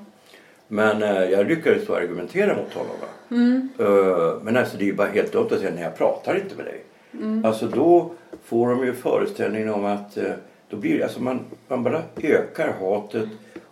Men 0.68 1.02
eh, 1.02 1.24
jag 1.24 1.46
lyckades 1.46 1.86
då 1.86 1.94
argumentera 1.94 2.56
mot 2.56 2.74
honom. 2.74 2.96
Va? 3.00 3.06
Mm. 3.36 3.68
Eh, 3.78 4.42
men 4.42 4.56
alltså 4.56 4.76
det 4.76 4.84
är 4.84 4.86
ju 4.86 4.94
bara 4.94 5.08
helt 5.08 5.32
dumt 5.32 5.48
att 5.50 5.58
säga 5.58 5.70
nej 5.74 5.82
jag 5.82 5.96
pratar 5.98 6.34
inte 6.36 6.56
med 6.56 6.64
dig. 6.64 6.84
Mm. 7.12 7.44
Alltså 7.44 7.66
då 7.66 8.10
får 8.44 8.68
de 8.70 8.84
ju 8.86 8.92
föreställningen 8.94 9.70
om 9.70 9.84
att 9.84 10.16
eh, 10.16 10.24
då 10.70 10.76
blir 10.76 11.02
alltså 11.02 11.22
man, 11.22 11.40
man 11.68 11.82
bara 11.82 12.02
ökar 12.22 12.72
hatet 12.80 13.28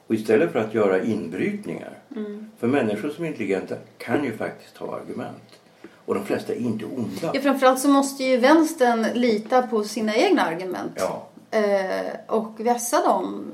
och 0.07 0.15
istället 0.15 0.53
för 0.53 0.59
att 0.59 0.75
göra 0.75 1.03
inbrytningar. 1.03 1.91
Mm. 2.17 2.51
För 2.59 2.67
människor 2.67 3.09
som 3.09 3.25
är 3.25 3.29
intelligenta 3.29 3.75
kan 3.99 4.25
ju 4.25 4.33
faktiskt 4.37 4.77
ha 4.77 4.97
argument. 4.97 5.61
Och 6.07 6.15
de 6.15 6.25
flesta 6.25 6.53
är 6.53 6.59
inte 6.59 6.85
onda. 6.85 7.31
Ja, 7.35 7.41
framförallt 7.41 7.81
så 7.81 7.89
måste 7.89 8.25
ju 8.25 8.37
vänstern 8.37 9.07
lita 9.15 9.63
på 9.63 9.85
sina 9.85 10.15
egna 10.15 10.43
argument. 10.43 10.93
Ja. 10.97 11.27
Eh, 11.59 12.13
och 12.27 12.61
vässa 12.61 13.03
dem 13.07 13.53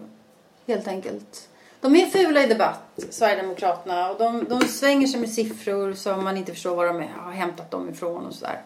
helt 0.66 0.88
enkelt. 0.88 1.48
De 1.80 1.96
är 1.96 2.06
fula 2.06 2.44
i 2.44 2.46
debatt, 2.46 3.04
Sverigedemokraterna. 3.10 4.10
Och 4.10 4.18
de, 4.18 4.44
de 4.48 4.60
svänger 4.60 5.06
sig 5.06 5.20
med 5.20 5.30
siffror 5.30 5.92
som 5.92 6.24
man 6.24 6.36
inte 6.36 6.52
förstår 6.52 6.76
var 6.76 6.86
de 6.86 7.06
har 7.16 7.32
hämtat 7.32 7.70
dem 7.70 7.90
ifrån 7.90 8.26
och 8.26 8.34
sådär. 8.34 8.62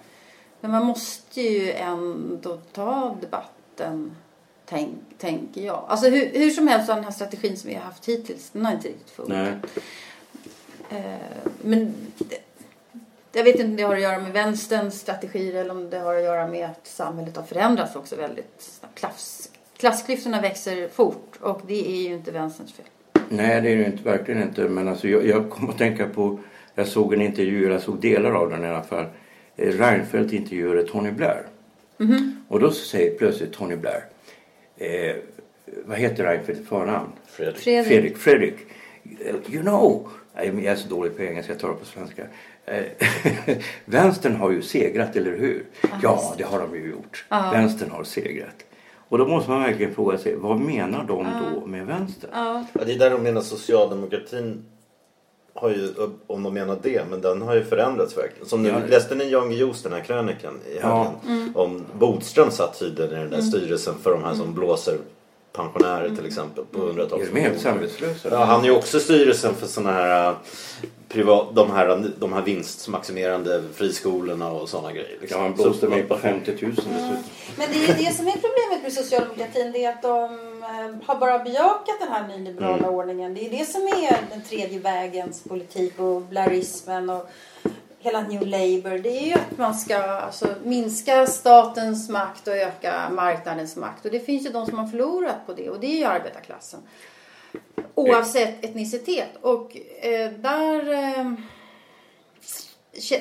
Men 0.61 0.71
man 0.71 0.85
måste 0.85 1.41
ju 1.41 1.73
ändå 1.73 2.57
ta 2.73 3.17
debatten, 3.21 4.17
tänk, 4.67 4.91
tänker 5.19 5.61
jag. 5.61 5.85
Alltså 5.89 6.09
hur, 6.09 6.31
hur 6.33 6.51
som 6.51 6.69
helst 6.69 6.87
den 6.87 7.05
här 7.05 7.11
strategin 7.11 7.57
som 7.57 7.71
vi 7.71 7.75
har 7.77 7.83
haft 7.83 8.09
hittills, 8.09 8.51
den 8.51 8.65
har 8.65 8.73
inte 8.73 8.89
riktigt 8.89 9.11
funkat. 9.11 9.37
Nej. 9.37 11.01
Eh, 11.01 11.51
men 11.63 11.95
det, 12.19 12.39
jag 13.35 13.45
vet 13.45 13.55
inte 13.55 13.65
om 13.65 13.77
det 13.77 13.83
har 13.83 13.95
att 13.95 14.01
göra 14.01 14.19
med 14.19 14.33
vänsterns 14.33 15.01
strategier 15.01 15.61
eller 15.61 15.71
om 15.71 15.91
det 15.91 15.99
har 15.99 16.15
att 16.15 16.23
göra 16.23 16.47
med 16.47 16.71
att 16.71 16.87
samhället 16.87 17.37
har 17.37 17.45
förändrats 17.45 17.97
också 17.97 18.17
väldigt 18.17 18.55
snabbt. 18.59 18.99
Klass, 18.99 19.51
klassklyftorna 19.77 20.41
växer 20.41 20.89
fort 20.89 21.39
och 21.41 21.61
det 21.67 21.89
är 21.89 22.09
ju 22.09 22.15
inte 22.15 22.31
vänsterns 22.31 22.73
fel. 22.73 22.87
Nej 23.29 23.61
det 23.61 23.71
är 23.71 23.77
det 23.77 23.83
ju 23.83 23.87
inte, 23.87 24.03
verkligen 24.03 24.43
inte. 24.43 24.69
Men 24.69 24.89
alltså 24.89 25.09
jag, 25.09 25.27
jag 25.27 25.51
kom 25.51 25.71
att 25.71 25.79
tänka 25.79 26.09
på, 26.09 26.39
jag 26.75 26.89
såg 26.89 27.15
en 27.15 27.23
intervju, 27.23 27.73
jag 27.73 27.83
såg 27.83 28.01
delar 28.01 28.31
av 28.31 28.51
den 28.51 28.65
i 28.65 28.69
alla 28.69 28.83
fall. 28.83 29.07
Eh, 29.57 29.69
Reinfeldt 29.69 30.33
intervjuade 30.33 30.83
Tony 30.83 31.11
Blair. 31.11 31.47
Och 32.49 32.61
då 32.61 32.71
säger 32.71 33.19
plötsligt 33.19 33.53
Tony 33.53 33.77
Blair, 33.77 34.05
eh, 34.77 35.17
vad 35.85 35.99
heter 35.99 36.25
Reinfeldt 36.25 36.61
i 36.61 36.65
förnamn? 36.65 37.09
Fredrik. 37.27 37.57
Fredrik. 37.57 37.87
Fredrik. 37.87 38.17
Fredrik. 38.17 39.55
You 39.55 39.63
know. 39.63 40.09
Jag 40.37 40.65
är 40.65 40.77
så 40.77 40.89
dålig 40.89 41.17
på 41.17 41.23
engelska, 41.23 41.53
jag 41.53 41.61
tar 41.61 41.69
det 41.69 41.75
på 41.75 41.85
svenska. 41.85 42.23
Eh, 42.67 43.57
Vänstern 43.85 44.37
har 44.37 44.51
ju 44.51 44.63
segrat, 44.63 45.17
eller 45.17 45.31
hur? 45.37 45.67
Ja, 46.03 46.35
det 46.39 46.45
har 46.45 46.61
de 46.61 46.75
ju 46.75 46.91
gjort. 46.91 47.25
Vänstern 47.31 47.91
har 47.91 48.05
segrat. 48.05 48.55
Och 49.09 49.19
då 49.19 49.27
måste 49.27 49.51
man 49.51 49.63
verkligen 49.63 49.95
fråga 49.95 50.19
sig, 50.19 50.37
vad 50.37 50.61
menar 50.61 51.05
de 51.05 51.27
då 51.55 51.67
med 51.67 51.87
vänstern? 51.87 52.31
Ja. 52.35 52.65
Ja, 52.73 52.81
det 52.87 52.93
är 52.95 52.99
där 52.99 53.11
de 53.11 53.23
menar 53.23 53.41
socialdemokratin 53.41 54.65
har 55.55 55.71
ju, 55.71 55.89
om 56.27 56.43
de 56.43 56.55
menar 56.55 56.79
det, 56.83 57.03
men 57.11 57.21
den 57.21 57.43
har 57.43 57.55
ju 57.55 57.65
förändrats 57.65 58.17
verkligen. 58.19 58.47
Som 58.47 58.63
nu, 58.63 58.69
Ja. 58.69 58.79
läste 58.89 59.15
ni 59.15 59.31
Jan 59.31 59.49
Guillous 59.51 59.83
den 59.83 59.93
här 59.93 60.01
krönikan 60.01 60.55
i 60.69 60.79
Ja. 60.81 61.13
helgen? 61.25 61.53
Om 61.55 61.85
Bodström 61.99 62.51
satt 62.51 62.79
tydligen 62.79 63.13
i 63.13 63.17
den 63.17 63.31
där 63.31 63.41
styrelsen 63.41 63.95
för 64.03 64.11
de 64.11 64.25
här 64.25 64.35
som 64.35 64.55
blåser 64.55 64.95
pensionärer 65.57 66.17
till 66.17 66.27
exempel 66.27 66.65
på 66.65 66.81
hundratals 66.81 67.23
Är 67.23 67.35
de 67.35 67.41
helt 67.41 67.61
samvetslösa? 67.61 68.29
Ja, 68.31 68.45
han 68.45 68.61
är 68.61 68.65
ju 68.65 68.77
också 68.77 69.01
styrelsen 69.01 69.55
för 69.55 69.67
såna 69.67 69.93
här 69.93 70.31
äh, 70.31 70.37
privat, 71.09 71.55
de 71.55 71.71
här, 71.71 72.11
de 72.19 72.33
här 72.33 72.43
vinstmaximerande 72.43 73.63
friskolorna 73.75 74.51
och 74.51 74.69
sådana 74.69 74.93
grejer. 74.93 75.19
liksom. 75.21 75.39
Ja, 75.41 75.45
han 75.45 75.55
blåste 75.55 75.89
mig 75.89 76.03
på 76.03 76.17
50 76.17 76.51
000 76.51 76.75
dessutom. 76.75 77.17
Men 77.57 77.69
det 77.73 77.85
är 77.85 77.95
det 77.95 78.15
som 78.15 78.27
är 78.27 78.33
problemet 78.33 78.83
med 78.83 78.93
socialdemokratin. 78.93 79.73
Det 79.73 79.85
är 79.85 79.89
att 79.89 80.03
de 80.03 80.25
eh, 80.63 81.07
har 81.07 81.17
bara 81.17 81.39
bejakat 81.39 82.01
den 82.01 82.09
här 82.09 82.29
nyliberala 82.29 82.91
ordningen. 82.91 83.35
Det 83.35 83.47
är 83.47 83.51
det 83.51 83.65
som 83.65 83.83
är 83.83 84.19
den 84.31 84.43
tredje 84.43 84.79
vägens 84.79 85.45
politik 85.45 85.99
och 85.99 86.23
blairismen 86.23 87.11
och 87.11 87.31
hela 88.05 88.23
New 88.23 88.47
Labour. 88.47 88.99
Det 88.99 89.19
är 89.19 89.27
ju 89.27 89.33
att 89.33 89.59
man 89.59 89.75
ska 89.75 89.97
alltså, 89.97 90.55
minska 90.65 91.27
statens 91.27 92.09
makt 92.09 92.49
och 92.49 92.55
öka 92.55 93.11
marknadens 93.11 93.77
makt. 93.77 94.05
Och 94.05 94.11
det 94.11 94.21
finns 94.21 94.47
ju 94.47 94.51
de 94.51 94.67
som 94.67 94.79
har 94.79 94.87
förlorat 94.87 95.47
på 95.47 95.53
det 95.53 95.71
och 95.71 95.81
det 95.81 95.87
är 95.87 95.97
ju 95.97 96.05
arbetarklassen. 96.05 96.81
Oavsett 97.95 98.65
etnicitet. 98.65 99.29
Och 99.41 99.77
eh, 100.01 100.31
där... 100.31 100.93
Eh, 100.93 101.33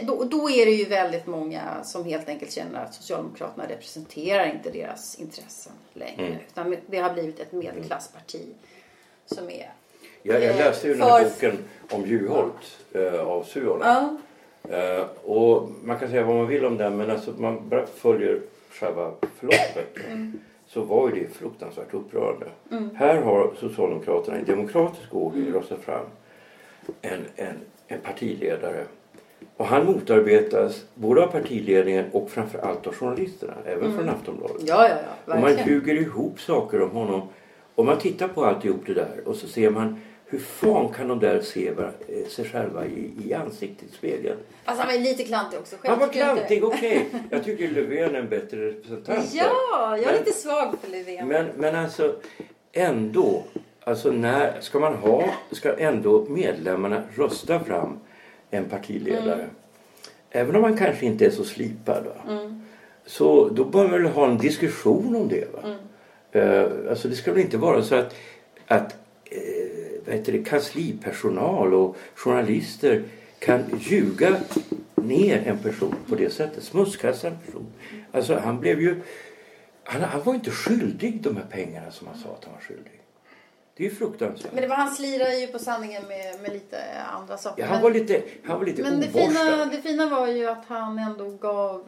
då, 0.01 0.23
då 0.23 0.49
är 0.49 0.65
det 0.65 0.71
ju 0.71 0.85
väldigt 0.85 1.27
många 1.27 1.83
som 1.83 2.05
helt 2.05 2.29
enkelt 2.29 2.51
känner 2.51 2.83
att 2.83 2.93
Socialdemokraterna 2.93 3.67
representerar 3.69 4.45
inte 4.45 4.71
deras 4.71 5.15
intressen 5.15 5.73
längre. 5.93 6.25
Mm. 6.27 6.39
Utan 6.47 6.75
det 6.87 6.97
har 6.97 7.13
blivit 7.13 7.39
ett 7.39 7.51
medelklassparti 7.51 8.45
som 9.25 9.49
är... 9.49 9.71
Jag, 10.23 10.43
jag 10.43 10.55
läste 10.55 10.87
ju 10.87 10.93
den 10.93 11.03
här 11.03 11.23
boken 11.23 11.57
om 11.91 12.05
Juholt 12.05 12.77
eh, 12.91 13.27
av 13.27 13.43
Suola. 13.43 13.85
Ja, 13.85 14.17
Eh, 14.69 15.05
och 15.23 15.69
man 15.83 15.99
kan 15.99 16.09
säga 16.09 16.23
vad 16.25 16.35
man 16.35 16.47
vill 16.47 16.65
om 16.65 16.77
den 16.77 16.97
men 16.97 17.11
alltså 17.11 17.31
man 17.37 17.69
bara 17.69 17.85
följer 17.85 18.39
själva 18.71 19.11
förloppet. 19.35 19.97
Så 20.67 20.81
var 20.81 21.09
ju 21.09 21.15
det 21.23 21.27
fruktansvärt 21.33 21.93
upprörande. 21.93 22.45
Här 22.95 23.21
har 23.21 23.51
Socialdemokraterna 23.59 24.39
i 24.39 24.43
demokratisk 24.43 25.13
ordning 25.15 25.53
röstat 25.53 25.79
fram 25.79 26.05
en, 27.01 27.19
en, 27.35 27.55
en 27.87 27.99
partiledare. 27.99 28.83
Och 29.57 29.65
han 29.65 29.85
motarbetas 29.85 30.85
både 30.95 31.23
av 31.23 31.27
partiledningen 31.27 32.05
och 32.11 32.29
framförallt 32.29 32.87
av 32.87 32.93
journalisterna. 32.95 33.53
Även 33.65 33.93
från 33.95 34.09
Aftonbladet. 34.09 34.61
ja, 34.67 34.87
ja, 34.89 34.95
ja 34.95 35.33
Och 35.33 35.39
man 35.39 35.41
verkligen. 35.41 35.69
ljuger 35.69 35.95
ihop 35.95 36.39
saker 36.39 36.81
om 36.81 36.89
honom. 36.89 37.21
Om 37.75 37.85
man 37.85 37.97
tittar 37.97 38.27
på 38.27 38.45
alltihop 38.45 38.81
det 38.85 38.93
där 38.93 39.21
och 39.25 39.35
så 39.35 39.47
ser 39.47 39.69
man 39.69 40.01
hur 40.33 40.39
fan 40.39 40.89
kan 40.89 41.07
de 41.07 41.19
där 41.19 41.41
se 41.41 41.71
var- 41.71 41.91
eh, 42.07 42.27
sig 42.27 42.45
själva 42.45 42.85
i, 42.85 43.11
i 43.25 43.33
ansiktet 43.33 43.89
i 43.89 43.95
spegeln? 43.95 44.37
Fast 44.65 44.79
han 44.79 44.87
var 44.87 44.99
lite 44.99 45.23
klantig 45.23 45.59
också. 45.59 45.75
Han 45.83 45.99
var 45.99 46.07
Själv 46.07 46.17
jag 46.19 46.31
inte 46.37 46.55
klantig, 46.55 46.63
okej. 46.63 47.05
Jag 47.29 47.43
tycker 47.43 47.67
Löfven 47.69 48.15
är 48.15 48.19
en 48.19 48.29
bättre 48.29 48.67
representant. 48.67 49.29
Ja, 49.33 49.45
jag 49.81 49.99
är 49.99 50.05
Men- 50.05 50.15
lite 50.15 50.31
svag 50.37 50.75
för 50.81 50.91
Löfven. 50.91 51.27
Men, 51.27 51.45
men 51.57 51.75
alltså 51.75 52.15
ändå. 52.71 53.43
Alltså 53.83 54.11
när 54.11 54.61
ska 54.61 54.79
man 54.79 54.93
ha, 54.93 55.23
ska 55.51 55.73
ändå 55.77 56.25
medlemmarna 56.29 57.01
rösta 57.15 57.59
fram 57.59 57.99
en 58.51 58.65
partiledare. 58.65 59.33
Mm. 59.33 59.49
Även 60.31 60.55
om 60.55 60.61
man 60.61 60.77
kanske 60.77 61.05
inte 61.05 61.25
är 61.25 61.29
så 61.29 61.43
slipad. 61.43 62.03
Va? 62.03 62.51
Så 63.05 63.49
då 63.49 63.63
bör 63.65 63.83
man 63.87 63.91
väl 64.03 64.11
ha 64.11 64.27
en 64.27 64.37
diskussion 64.37 65.15
om 65.15 65.27
det. 65.27 65.45
Va? 65.53 65.59
Mm. 65.63 65.77
Eh, 66.31 66.89
alltså 66.89 67.07
det 67.07 67.15
ska 67.15 67.31
väl 67.31 67.41
inte 67.41 67.57
vara 67.57 67.83
så 67.83 67.95
att, 67.95 68.15
att 68.67 68.95
heter 70.07 70.31
det, 70.31 70.43
kanslipersonal 70.43 71.73
och 71.73 71.97
journalister 72.15 73.03
kan 73.39 73.79
ljuga 73.79 74.35
ner 74.95 75.43
en 75.47 75.59
person 75.59 75.95
på 76.09 76.15
det 76.15 76.29
sättet. 76.29 76.63
Smutskasta 76.63 77.27
en 77.27 77.37
person. 77.45 77.65
Alltså 78.11 78.39
han 78.39 78.59
blev 78.59 78.81
ju 78.81 79.01
han, 79.83 80.01
han 80.01 80.23
var 80.23 80.33
inte 80.33 80.51
skyldig 80.51 81.21
de 81.21 81.37
här 81.37 81.45
pengarna 81.49 81.91
som 81.91 82.07
han 82.07 82.17
sa 82.17 82.29
att 82.29 82.45
han 82.45 82.53
var 82.53 82.61
skyldig. 82.61 83.01
Det 83.77 83.85
är 83.85 83.89
ju 83.89 83.95
fruktansvärt. 83.95 84.53
Men 84.53 84.61
det 84.61 84.67
var, 84.67 84.75
han 84.75 84.95
slirade 84.95 85.39
ju 85.39 85.47
på 85.47 85.59
sanningen 85.59 86.03
med, 86.07 86.41
med 86.41 86.53
lite 86.53 86.77
andra 87.13 87.37
saker. 87.37 87.63
Ja, 87.63 87.69
han 87.69 87.81
var 87.81 87.91
lite, 87.91 88.21
han 88.45 88.59
var 88.59 88.65
lite 88.65 88.81
Men 88.81 88.99
det 88.99 89.07
fina, 89.07 89.65
det 89.65 89.81
fina 89.81 90.09
var 90.09 90.27
ju 90.27 90.47
att 90.47 90.65
han 90.67 90.99
ändå 90.99 91.29
gav 91.29 91.85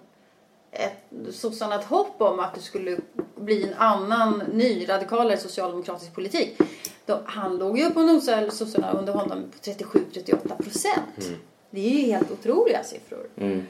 ett, 0.71 1.33
sossarna 1.35 1.75
ett 1.75 1.85
hopp 1.85 2.21
om 2.21 2.39
att 2.39 2.55
det 2.55 2.61
skulle 2.61 2.97
bli 3.35 3.63
en 3.63 3.73
annan, 3.73 4.43
ny, 4.53 4.89
radikalare 4.89 5.37
socialdemokratisk 5.37 6.13
politik. 6.13 6.57
Då, 7.05 7.21
han 7.25 7.57
låg 7.57 7.79
ju 7.79 7.89
på 7.89 8.01
nosade 8.01 8.51
sossarna 8.51 8.91
under 8.91 9.13
honom 9.13 9.43
på 9.51 9.57
37-38 9.71 10.63
procent. 10.63 11.39
Det 11.69 11.79
är 11.85 11.89
ju 11.89 12.05
helt 12.05 12.31
otroliga 12.31 12.83
siffror. 12.83 13.27
Mm. 13.37 13.63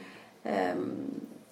Ehm, 0.44 0.90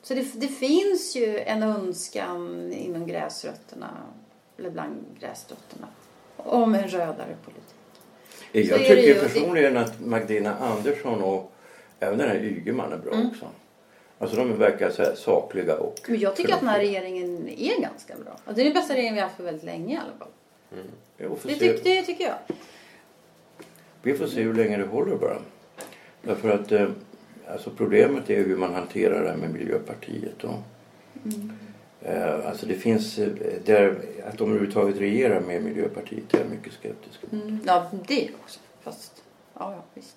så 0.03 0.15
det, 0.15 0.41
det 0.41 0.49
finns 0.49 1.17
ju 1.17 1.39
en 1.39 1.63
önskan 1.63 2.73
inom 2.73 3.07
gräsrötterna, 3.07 3.91
eller 4.59 4.71
bland 4.71 5.05
gräsrötterna, 5.21 5.87
om 6.37 6.75
en 6.75 6.89
rödare 6.89 7.37
politik. 7.45 7.65
Jag 8.53 8.67
Så 8.67 8.73
det 8.73 8.89
tycker 8.89 9.09
ju. 9.09 9.15
personligen 9.15 9.77
att 9.77 10.01
Magdalena 10.01 10.57
Andersson 10.57 11.23
och 11.23 11.53
även 12.01 12.19
den 12.19 12.29
här 12.29 12.37
Ygeman 12.37 12.93
är 12.93 12.97
bra 12.97 13.13
Mm. 13.15 13.27
också. 13.27 13.47
Alltså 14.19 14.37
de 14.37 14.59
verkar 14.59 14.91
så 14.91 15.03
här 15.03 15.15
sakliga 15.15 15.77
och 15.77 16.01
Men 16.09 16.21
jag 16.21 16.37
tycker 16.37 16.53
att 16.55 16.61
den 16.61 16.69
här 16.69 16.79
regeringen 16.79 17.49
är 17.49 17.81
ganska 17.81 18.15
bra. 18.17 18.33
Alltså, 18.33 18.53
det 18.55 18.61
är 18.61 18.65
den 18.65 18.73
bästa 18.75 18.95
regeringen 18.95 19.15
vi 19.15 19.21
har 19.21 19.27
haft 19.27 19.37
för 19.37 19.45
väldigt 19.45 19.65
länge 19.65 19.95
i 19.95 19.97
alla 19.99 20.19
fall. 20.19 20.29
Får, 21.19 21.49
Det, 21.49 21.55
tyck, 21.55 21.85
det 21.85 22.03
tycker 22.03 22.25
jag. 22.25 22.57
vi 24.03 24.15
får 24.15 24.27
se 24.27 24.43
hur 24.43 24.55
länge 24.55 24.77
det 24.77 24.87
håller 24.87 25.17
bara. 25.17 25.39
Därför 26.23 26.51
att 26.51 26.73
eh, 26.73 26.89
alltså 27.53 27.71
problemet 27.77 28.31
är 28.31 28.45
hur 28.45 28.57
man 28.57 28.75
hanterar 28.75 29.23
det 29.23 29.29
här 29.31 29.37
med 29.37 29.51
Miljöpartiet. 29.51 30.45
Och, 30.45 30.55
Mm. 31.25 31.53
eh, 32.03 32.47
alltså 32.49 32.67
det 32.67 32.75
finns, 32.75 33.19
eh, 33.19 33.29
där, 33.65 33.99
att 34.27 34.39
de 34.39 34.49
överhuvudtaget 34.51 34.99
regerar 35.01 35.41
med 35.41 35.63
Miljöpartiet 35.63 36.35
är 36.35 36.39
jag 36.39 36.51
mycket 36.51 36.73
skeptisk. 36.73 37.19
Mm. 37.33 37.59
Ja, 37.67 37.87
det 38.09 38.29
också. 38.43 38.61
Fast, 38.83 39.23
ja, 39.59 39.73
ja, 39.77 39.83
visst. 39.95 40.17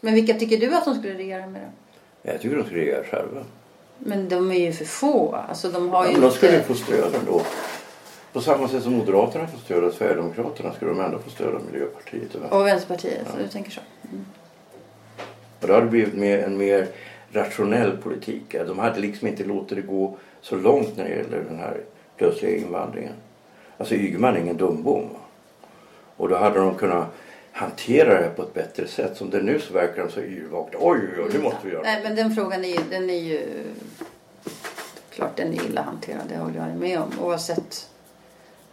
Men 0.00 0.14
vilka 0.14 0.34
tycker 0.34 0.56
du 0.56 0.74
att 0.74 0.84
de 0.84 0.94
skulle 0.94 1.14
regera 1.14 1.46
med 1.46 1.60
då? 1.62 2.30
Jag 2.30 2.40
tycker 2.40 2.56
de 2.56 2.64
ska 2.66 2.74
regera 2.74 3.04
själva. 3.04 3.44
Men 3.98 4.28
de 4.28 4.50
är 4.50 4.58
ju 4.66 4.72
för 4.72 4.84
få. 4.84 5.34
Alltså 5.48 5.68
de 5.70 5.88
har 5.88 6.04
Ja, 6.04 6.08
ju 6.10 6.12
men 6.12 6.22
de 6.22 6.30
skulle 6.30 6.54
inte... 6.54 6.66
få 6.66 6.74
stöd 6.74 7.14
ändå. 7.14 7.42
På 8.38 8.42
samma 8.42 8.68
sätt 8.68 8.82
som 8.82 8.92
Moderaterna 8.92 9.46
får 9.46 9.58
stöd 9.58 9.84
av 9.84 9.90
Sverigedemokraterna 9.90 10.72
skulle 10.72 10.90
de 10.90 11.00
ändå 11.00 11.18
få 11.18 11.30
stöd 11.30 11.54
av 11.54 11.62
Miljöpartiet. 11.72 12.34
Och. 12.34 12.60
Och 12.60 12.66
Vänsterpartiet, 12.66 13.26
så 13.32 13.38
du 13.38 13.48
tänker 13.48 13.70
så. 13.70 13.80
Och 15.60 15.66
det 15.66 15.74
hade 15.74 15.86
blivit 15.86 16.14
mer, 16.14 16.38
en 16.38 16.56
mer 16.56 16.86
rationell 17.32 17.96
politik. 17.96 18.42
De 18.66 18.78
hade 18.78 19.00
liksom 19.00 19.28
inte 19.28 19.44
låtit 19.44 19.78
det 19.78 19.82
gå 19.82 20.16
så 20.40 20.56
långt 20.56 20.96
när 20.96 21.04
det 21.04 21.10
gäller 21.10 21.44
den 21.48 21.58
här 21.58 21.80
plötsliga 22.16 22.56
invandringen. 22.56 23.12
Alltså 23.78 23.94
Ygeman 23.94 24.36
är 24.36 24.40
ingen 24.40 24.56
dumbom. 24.56 25.08
Och 26.16 26.28
då 26.28 26.36
hade 26.36 26.58
de 26.58 26.74
kunnat 26.74 27.06
hantera 27.52 28.14
det 28.14 28.22
här 28.22 28.30
på 28.30 28.42
ett 28.42 28.54
bättre 28.54 28.86
sätt. 28.88 29.16
Som 29.16 29.30
det 29.30 29.42
nu 29.42 29.60
så 29.60 29.72
verkar 29.72 30.02
de 30.02 30.10
så 30.10 30.20
yrvakna. 30.20 30.78
Oj, 30.82 30.98
oj, 31.16 31.22
oj, 31.24 31.30
det 31.32 31.38
måste 31.38 31.58
vi 31.62 31.72
göra. 31.72 31.82
Nej, 31.82 32.00
men 32.02 32.16
den 32.16 32.34
frågan 32.34 32.64
är 32.64 32.68
ju, 32.68 32.80
den 32.90 33.10
är 33.10 33.22
ju... 33.22 33.40
Klart 35.10 35.36
den 35.36 35.48
är 35.48 35.66
illa 35.66 35.82
hanterad, 35.82 36.22
det 36.28 36.36
håller 36.36 36.68
jag 36.68 36.76
med 36.76 37.00
om. 37.00 37.12
Oavsett... 37.20 37.88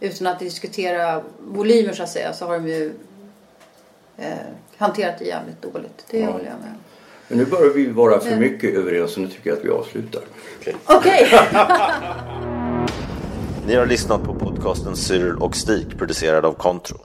Utan 0.00 0.26
att 0.26 0.38
diskutera 0.38 1.22
volymer 1.38 1.92
så 1.92 2.02
att 2.02 2.08
säga 2.10 2.32
så 2.32 2.46
har 2.46 2.52
de 2.54 2.68
ju 2.68 2.92
eh, 4.16 4.28
hanterat 4.76 5.18
det 5.18 5.24
jävligt 5.24 5.62
dåligt. 5.62 6.04
Det 6.10 6.20
Ja. 6.20 6.26
håller 6.30 6.44
jag 6.44 6.54
med. 6.60 6.74
Men 7.28 7.38
nu 7.38 7.44
börjar 7.46 7.72
vi 7.74 7.86
vara 7.86 8.20
för 8.20 8.36
mycket 8.36 8.74
överens 8.74 9.12
så 9.12 9.20
nu 9.20 9.28
tycker 9.28 9.50
jag 9.50 9.58
att 9.58 9.64
vi 9.64 9.70
avslutar. 9.70 10.22
Okej! 10.86 11.28
Ni 13.66 13.74
har 13.74 13.86
lyssnat 13.86 14.24
på 14.24 14.34
podcasten 14.34 14.96
Cyril 14.96 15.34
och 15.36 15.56
Stig 15.56 15.98
producerad 15.98 16.44
av 16.44 16.52
Contro. 16.52 16.98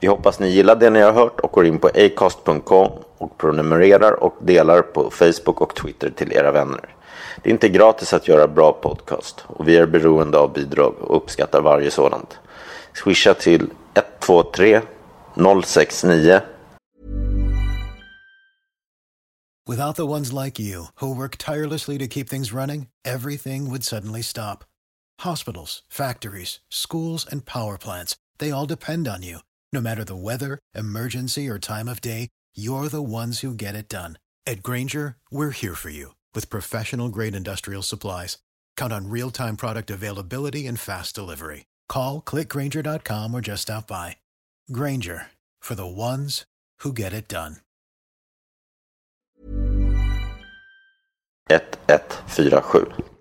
Vi 0.00 0.06
hoppas 0.08 0.38
ni 0.40 0.48
gillar 0.48 0.76
det 0.76 0.90
ni 0.90 1.00
har 1.00 1.12
hört 1.12 1.40
och 1.40 1.50
går 1.52 1.66
in 1.66 1.78
på 1.78 1.88
acast.com 1.88 2.90
och 3.18 3.38
prenumererar 3.38 4.12
och 4.24 4.34
delar 4.40 4.82
på 4.82 5.10
Facebook 5.10 5.60
och 5.60 5.74
Twitter 5.74 6.10
till 6.10 6.32
era 6.32 6.52
vänner. 6.52 6.94
Det 7.42 7.50
är 7.50 7.52
inte 7.52 7.68
gratis 7.68 8.12
att 8.12 8.28
göra 8.28 8.48
bra 8.48 8.72
podcast 8.72 9.44
och 9.46 9.68
vi 9.68 9.76
är 9.76 9.86
beroende 9.86 10.38
av 10.38 10.52
bidrag 10.52 10.94
och 10.98 11.16
uppskattar 11.16 11.60
varje 11.60 11.90
sådant. 11.90 12.38
Swisha 12.94 13.34
till 13.34 13.70
123 13.94 14.80
069 15.64 16.40
Without 19.68 19.96
the 19.96 20.06
ones 20.06 20.32
like 20.32 20.60
you, 20.60 20.86
who 21.00 21.12
work 21.12 21.38
tirelessly 21.38 21.98
to 21.98 22.06
keep 22.06 22.28
things 22.28 22.52
running, 22.52 22.86
everything 23.04 23.68
would 23.68 23.82
suddenly 23.82 24.22
stop. 24.22 24.64
Hospitals, 25.22 25.82
factories, 25.88 26.60
schools, 26.70 27.26
and 27.26 27.44
power 27.44 27.76
plants, 27.76 28.16
they 28.38 28.52
all 28.52 28.66
depend 28.66 29.08
on 29.08 29.24
you. 29.24 29.38
No 29.72 29.80
matter 29.80 30.04
the 30.04 30.14
weather, 30.14 30.60
emergency, 30.72 31.48
or 31.48 31.58
time 31.58 31.88
of 31.88 32.00
day, 32.00 32.28
you're 32.54 32.88
the 32.88 33.02
ones 33.02 33.40
who 33.40 33.54
get 33.54 33.74
it 33.74 33.88
done. 33.88 34.18
At 34.46 34.62
Granger, 34.62 35.16
we're 35.32 35.50
here 35.50 35.74
for 35.74 35.90
you 35.90 36.12
with 36.36 36.48
professional 36.48 37.08
grade 37.08 37.34
industrial 37.34 37.82
supplies. 37.82 38.38
Count 38.76 38.92
on 38.92 39.10
real 39.10 39.32
time 39.32 39.56
product 39.56 39.90
availability 39.90 40.68
and 40.68 40.78
fast 40.78 41.16
delivery. 41.16 41.64
Call 41.88 42.22
clickgranger.com 42.22 43.34
or 43.34 43.40
just 43.40 43.62
stop 43.62 43.88
by. 43.88 44.18
Granger 44.70 45.26
for 45.58 45.74
the 45.74 45.86
ones 45.86 46.44
who 46.80 46.92
get 46.92 47.12
it 47.12 47.26
done. 47.26 47.56
1147. 51.48 53.15